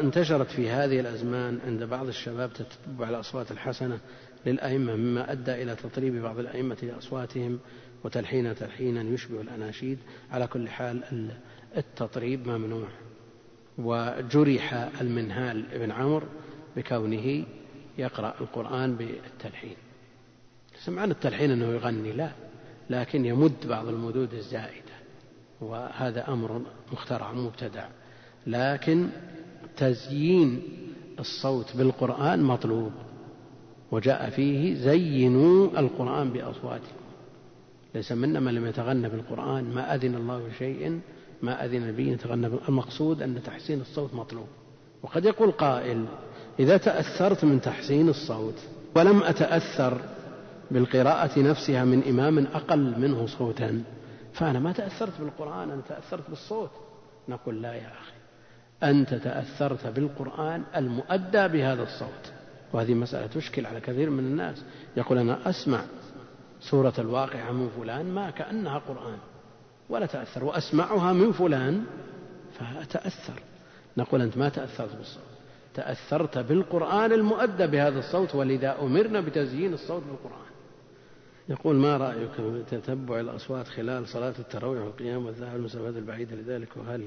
انتشرت 0.00 0.50
في 0.50 0.70
هذه 0.70 1.00
الأزمان 1.00 1.60
عند 1.66 1.82
بعض 1.82 2.06
الشباب 2.06 2.50
تتبع 2.52 3.08
الأصوات 3.08 3.50
الحسنة 3.50 3.98
للأئمة 4.46 4.96
مما 4.96 5.32
أدى 5.32 5.62
إلى 5.62 5.76
تطريب 5.76 6.22
بعض 6.22 6.38
الأئمة 6.38 6.76
لأصواتهم 6.82 7.58
وتلحين 8.04 8.54
تلحينا 8.54 9.02
يشبه 9.02 9.40
الأناشيد. 9.40 9.98
على 10.30 10.46
كل 10.46 10.68
حال 10.68 11.30
التطريب 11.76 12.48
ممنوع 12.48 12.88
وجرح 13.78 14.90
المنهال 15.00 15.64
بن 15.74 15.90
عمرو 15.90 16.26
بكونه 16.76 17.44
يقرأ 17.98 18.34
القرآن 18.40 18.96
بالتلحين. 18.96 19.76
سمعنا 20.84 21.12
التلحين 21.12 21.50
أنه 21.50 21.66
يغني 21.66 22.12
لا. 22.12 22.30
لكن 22.90 23.24
يمد 23.24 23.66
بعض 23.66 23.88
المدود 23.88 24.34
الزائدة. 24.34 24.92
وهذا 25.60 26.28
أمر 26.28 26.62
مخترع 26.92 27.32
مبتدع. 27.32 27.88
لكن 28.46 29.08
تزيين 29.76 30.62
الصوت 31.18 31.76
بالقرآن 31.76 32.42
مطلوب. 32.42 32.92
وجاء 33.92 34.30
فيه 34.30 34.74
زينوا 34.74 35.80
القرآن 35.80 36.30
بأصواتكم. 36.30 37.02
ليس 37.94 38.12
منا 38.12 38.40
من 38.40 38.54
لم 38.54 38.66
يتغنى 38.66 39.08
بالقرآن 39.08 39.64
ما 39.64 39.94
أذن 39.94 40.14
الله 40.14 40.48
بشيء 40.48 41.00
ما 41.42 41.64
أذن 41.64 41.92
به 41.92 42.02
يتغنى 42.02 42.46
المقصود 42.68 43.22
أن 43.22 43.42
تحسين 43.42 43.80
الصوت 43.80 44.14
مطلوب. 44.14 44.46
وقد 45.02 45.24
يقول 45.24 45.50
قائل 45.50 46.06
إذا 46.58 46.76
تأثرت 46.76 47.44
من 47.44 47.60
تحسين 47.60 48.08
الصوت 48.08 48.54
ولم 48.94 49.22
أتأثر 49.22 50.00
بالقراءة 50.70 51.40
نفسها 51.40 51.84
من 51.84 52.02
إمام 52.08 52.38
أقل 52.38 53.00
منه 53.00 53.26
صوتا 53.26 53.82
فأنا 54.32 54.58
ما 54.58 54.72
تأثرت 54.72 55.20
بالقرآن 55.20 55.70
أنا 55.70 55.82
تأثرت 55.88 56.30
بالصوت. 56.30 56.70
نقول 57.28 57.62
لا 57.62 57.74
يا 57.74 57.90
أخي 58.00 58.12
أنت 58.90 59.14
تأثرت 59.14 59.86
بالقرآن 59.86 60.62
المؤدى 60.76 61.48
بهذا 61.48 61.82
الصوت. 61.82 62.31
وهذه 62.72 62.94
مسألة 62.94 63.26
تشكل 63.26 63.66
على 63.66 63.80
كثير 63.80 64.10
من 64.10 64.18
الناس. 64.24 64.64
يقول 64.96 65.18
أنا 65.18 65.50
أسمع 65.50 65.84
سورة 66.60 66.94
الواقعة 66.98 67.52
من 67.52 67.68
فلان 67.68 68.14
ما 68.14 68.30
كأنها 68.30 68.78
قرآن 68.78 69.18
ولا 69.88 70.06
تأثر 70.06 70.44
وأسمعها 70.44 71.12
من 71.12 71.32
فلان 71.32 71.84
فأتأثر. 72.58 73.42
نقول 73.96 74.22
أنت 74.22 74.38
ما 74.38 74.48
تأثرت 74.48 74.96
بالصوت 74.96 75.22
تأثرت 75.74 76.38
بالقرآن 76.38 77.12
المؤدى 77.12 77.66
بهذا 77.66 77.98
الصوت 77.98 78.34
ولذا 78.34 78.80
أمرنا 78.80 79.20
بتزيين 79.20 79.74
الصوت 79.74 80.02
بالقرآن. 80.02 80.52
يقول 81.48 81.76
ما 81.76 81.96
رأيك 81.96 82.32
في 82.32 82.62
تتبع 82.70 83.20
الأصوات 83.20 83.68
خلال 83.68 84.08
صلاة 84.08 84.34
التراويح 84.38 84.82
والقيام 84.82 85.26
والذهاب 85.26 85.56
المسافات 85.56 85.96
البعيدة 85.96 86.36
لذلك؟ 86.36 86.68
وهل 86.76 87.04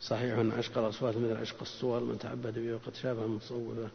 صحيح 0.00 0.38
أن 0.38 0.50
عشق 0.50 0.78
الأصوات 0.78 1.16
مثل 1.16 1.36
عشق 1.36 1.56
الصور 1.60 2.00
من 2.04 2.18
تعبد 2.18 2.58
به 2.58 2.74
وقد 2.74 2.94
شابه 2.94 3.24
المتصوفة 3.24 3.88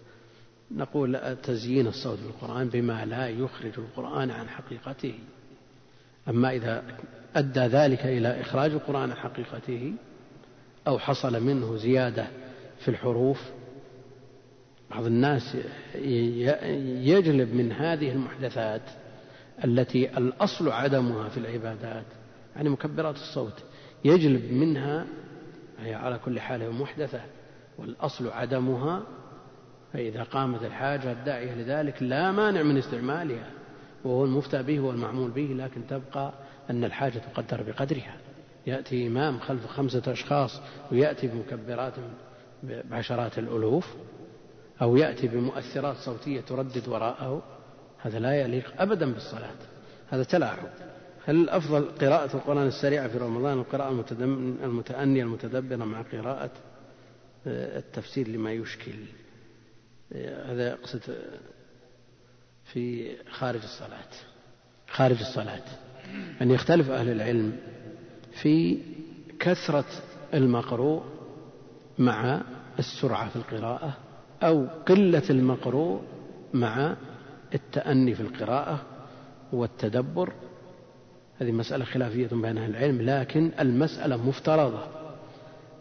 نقول 0.75 1.35
تزيين 1.43 1.87
الصوت 1.87 2.19
بالقرآن 2.19 2.69
بما 2.69 3.05
لا 3.05 3.27
يخرج 3.29 3.71
القرآن 3.77 4.31
عن 4.31 4.49
حقيقته. 4.49 5.13
أما 6.29 6.51
إذا 6.51 6.83
أدى 7.35 7.59
ذلك 7.59 8.05
إلى 8.05 8.41
إخراج 8.41 8.71
القرآن 8.71 9.11
عن 9.11 9.17
حقيقته 9.17 9.93
أو 10.87 10.99
حصل 10.99 11.43
منه 11.43 11.75
زيادة 11.77 12.27
في 12.79 12.87
الحروف 12.87 13.41
بعض 14.91 15.05
الناس 15.05 15.57
يجلب 17.05 17.53
من 17.53 17.71
هذه 17.71 18.11
المحدثات 18.11 18.81
التي 19.63 20.17
الأصل 20.17 20.71
عدمها 20.71 21.29
في 21.29 21.37
العبادات 21.37 22.05
يعني 22.55 22.69
مكبرات 22.69 23.15
الصوت 23.15 23.63
يجلب 24.05 24.51
منها 24.51 25.05
هي 25.79 25.93
على 25.93 26.19
كل 26.25 26.39
حال 26.39 26.71
محدثة 26.73 27.21
والأصل 27.77 28.29
عدمها 28.29 29.03
فإذا 29.93 30.23
قامت 30.23 30.63
الحاجة 30.63 31.11
الداعية 31.11 31.55
لذلك 31.55 32.03
لا 32.03 32.31
مانع 32.31 32.63
من 32.63 32.77
استعمالها 32.77 33.49
وهو 34.03 34.25
المفتى 34.25 34.63
به 34.63 34.79
والمعمول 34.79 35.31
به 35.31 35.55
لكن 35.57 35.87
تبقى 35.87 36.33
أن 36.69 36.83
الحاجة 36.83 37.19
تقدر 37.33 37.63
بقدرها. 37.63 38.17
يأتي 38.67 39.07
إمام 39.07 39.39
خلف 39.39 39.67
خمسة 39.67 40.03
أشخاص 40.07 40.61
ويأتي 40.91 41.27
بمكبرات 41.27 41.93
بعشرات 42.63 43.39
الألوف 43.39 43.95
أو 44.81 44.97
يأتي 44.97 45.27
بمؤثرات 45.27 45.95
صوتية 45.95 46.41
تردد 46.41 46.87
وراءه 46.87 47.43
هذا 47.97 48.19
لا 48.19 48.41
يليق 48.41 48.81
أبدا 48.81 49.13
بالصلاة. 49.13 49.55
هذا 50.09 50.23
تلاعب. 50.23 50.69
هل 51.25 51.35
الأفضل 51.35 51.85
قراءة 52.01 52.35
القرآن 52.35 52.67
السريعة 52.67 53.07
في 53.07 53.17
رمضان 53.17 53.59
القراءة 53.59 54.05
المتأنية 54.63 55.23
المتدبرة 55.23 55.85
مع 55.85 56.01
قراءة 56.01 56.51
آه، 57.47 57.77
التفسير 57.77 58.27
لما 58.27 58.51
يشكل؟ 58.51 58.93
هذا 60.45 60.67
يقصد 60.69 61.01
في 62.63 63.15
خارج 63.31 63.61
الصلاة 63.63 64.09
خارج 64.87 65.19
الصلاة. 65.19 65.63
أن 66.41 66.51
يختلف 66.51 66.89
أهل 66.89 67.09
العلم 67.09 67.57
في 68.41 68.77
كثرة 69.39 69.85
المقروء 70.33 71.03
مع 71.99 72.41
السرعة 72.79 73.29
في 73.29 73.35
القراءة 73.35 73.97
أو 74.43 74.67
قلة 74.87 75.23
المقروء 75.29 76.01
مع 76.53 76.95
التأني 77.53 78.15
في 78.15 78.21
القراءة 78.21 78.81
والتدبر. 79.53 80.33
هذه 81.39 81.51
مسألة 81.51 81.85
خلافية 81.85 82.27
بين 82.27 82.57
أهل 82.57 82.69
العلم 82.69 83.01
لكن 83.01 83.51
المسألة 83.59 84.27
مفترضة. 84.27 84.83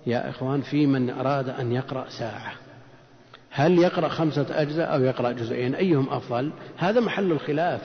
يا 0.07 0.31
إخوان 0.31 0.61
في 0.61 0.87
من 0.87 1.11
أراد 1.11 1.49
أن 1.49 1.73
يقرأ 1.73 2.09
ساعة؟ 2.09 2.53
هل 3.51 3.79
يقرأ 3.79 4.09
خمسة 4.09 4.47
أجزاء 4.51 4.95
أو 4.95 5.03
يقرأ 5.03 5.33
جزئين؟ 5.33 5.75
أيهم 5.75 6.09
أفضل؟ 6.09 6.51
هذا 6.77 7.01
محل 7.01 7.33
الخلاف. 7.33 7.81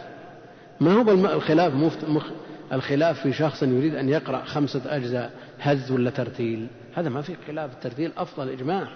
ما 0.81 0.93
هو 0.93 1.11
الخلاف 1.11 1.73
مخ... 2.07 2.25
الخلاف 2.73 3.21
في 3.21 3.33
شخص 3.33 3.63
يريد 3.63 3.95
أن 3.95 4.09
يقرأ 4.09 4.43
خمسة 4.43 4.81
أجزاء 4.85 5.31
هز 5.59 5.91
ولا 5.91 6.09
ترتيل؟ 6.09 6.67
هذا 6.95 7.09
ما 7.09 7.21
في 7.21 7.35
خلاف. 7.47 7.73
الترتيل 7.73 8.11
أفضل 8.17 8.49
إجماع. 8.49 8.87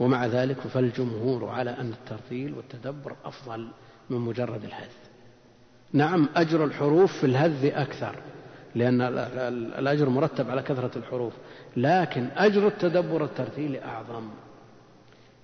ومع 0.00 0.26
ذلك 0.26 0.60
فالجمهور 0.60 1.48
على 1.48 1.70
أن 1.70 1.92
الترتيل 1.92 2.54
والتدبر 2.54 3.16
أفضل 3.24 3.68
من 4.10 4.18
مجرد 4.18 4.64
الهذ 4.64 4.90
نعم 5.92 6.28
أجر 6.36 6.64
الحروف 6.64 7.12
في 7.12 7.26
الهذ 7.26 7.66
أكثر 7.66 8.16
لأن 8.74 9.00
الأجر 9.78 10.08
مرتب 10.08 10.50
على 10.50 10.62
كثرة 10.62 10.90
الحروف. 10.96 11.32
لكن 11.76 12.28
أجر 12.36 12.66
التدبر 12.66 13.24
الترتيل 13.24 13.76
أعظم. 13.76 14.28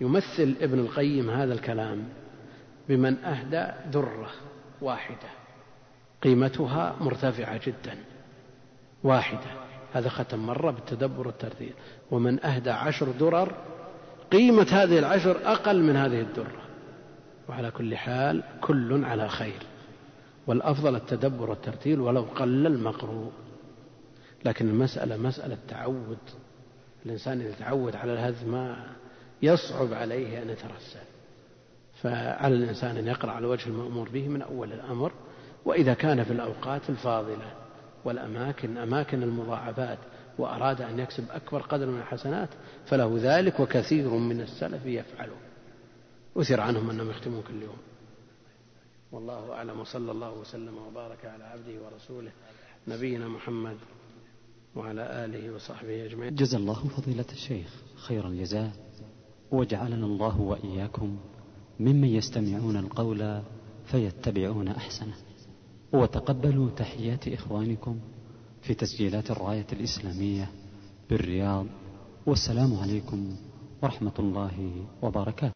يمثل 0.00 0.54
ابن 0.60 0.78
القيم 0.78 1.30
هذا 1.30 1.54
الكلام 1.54 2.08
بمن 2.88 3.24
أهدى 3.24 3.90
درة 3.90 4.30
واحدة. 4.80 5.28
قيمتها 6.22 6.96
مرتفعة 7.00 7.60
جدا. 7.66 7.98
واحدة. 9.04 9.50
هذا 9.92 10.08
ختم 10.08 10.38
مرة 10.38 10.70
بالتدبر 10.70 11.28
الترتيل 11.28 11.72
ومن 12.10 12.44
أهدى 12.44 12.70
عشر 12.70 13.10
درر 13.20 13.54
قيمة 14.32 14.66
هذه 14.70 14.98
العشر 14.98 15.36
أقل 15.44 15.82
من 15.82 15.96
هذه 15.96 16.20
الدرة. 16.20 16.62
وعلى 17.48 17.70
كل 17.70 17.96
حال 17.96 18.42
كل 18.60 19.04
على 19.04 19.28
خير. 19.28 19.62
والأفضل 20.46 20.96
التدبر 20.96 21.50
والترتيل 21.50 22.00
ولو 22.00 22.22
قل 22.22 22.66
المقروء. 22.66 23.32
لكن 24.44 24.68
المسألة 24.68 25.16
مسألة 25.16 25.58
تعود. 25.68 26.18
الإنسان 27.06 27.40
إذا 27.40 27.54
تعود 27.58 27.96
على 27.96 28.12
الهذ 28.12 28.46
ما 28.46 28.86
يصعب 29.42 29.92
عليه 29.92 30.42
أن 30.42 30.50
يترسل. 30.50 31.06
فعلى 32.02 32.54
الإنسان 32.54 32.96
أن 32.96 33.06
يقرأ 33.06 33.30
على 33.30 33.46
وجه 33.46 33.66
المأمور 33.66 34.08
به 34.08 34.28
من 34.28 34.42
أول 34.42 34.72
الأمر 34.72 35.12
وإذا 35.64 35.94
كان 35.94 36.24
في 36.24 36.32
الأوقات 36.32 36.90
الفاضلة 36.90 37.54
والأماكن 38.04 38.76
أماكن 38.76 39.22
المضاعفات 39.22 39.98
وأراد 40.38 40.80
أن 40.80 40.98
يكسب 40.98 41.24
أكبر 41.30 41.60
قدر 41.60 41.86
من 41.86 41.98
الحسنات 41.98 42.48
فله 42.86 43.18
ذلك 43.20 43.60
وكثير 43.60 44.08
من 44.08 44.40
السلف 44.40 44.86
يفعله. 44.86 45.36
أثر 46.36 46.60
عنهم 46.60 46.90
أنهم 46.90 47.10
يختمون 47.10 47.42
كل 47.42 47.62
يوم. 47.62 47.78
والله 49.12 49.52
أعلم 49.52 49.80
وصلى 49.80 50.12
الله 50.12 50.32
وسلم 50.32 50.78
وبارك 50.78 51.24
على 51.24 51.44
عبده 51.44 51.82
ورسوله 51.84 52.30
نبينا 52.88 53.28
محمد 53.28 53.76
وعلى 54.76 55.24
آله 55.24 55.54
وصحبه 55.54 56.06
أجمعين. 56.06 56.34
جزا 56.34 56.58
الله 56.58 56.88
فضيلة 56.88 57.26
الشيخ 57.32 57.70
خير 57.96 58.26
الجزاء. 58.28 58.85
وجعلنا 59.52 60.06
الله 60.06 60.40
وإياكم 60.40 61.16
ممن 61.80 62.08
يستمعون 62.08 62.76
القول 62.76 63.42
فيتبعون 63.84 64.68
أحسنه. 64.68 65.14
وتقبلوا 65.92 66.70
تحيات 66.70 67.28
إخوانكم 67.28 67.98
في 68.62 68.74
تسجيلات 68.74 69.30
الراية 69.30 69.66
الإسلامية 69.72 70.50
بالرياض. 71.10 71.66
والسلام 72.26 72.74
عليكم 72.74 73.36
ورحمة 73.82 74.12
الله 74.18 74.86
وبركاته. 75.02 75.54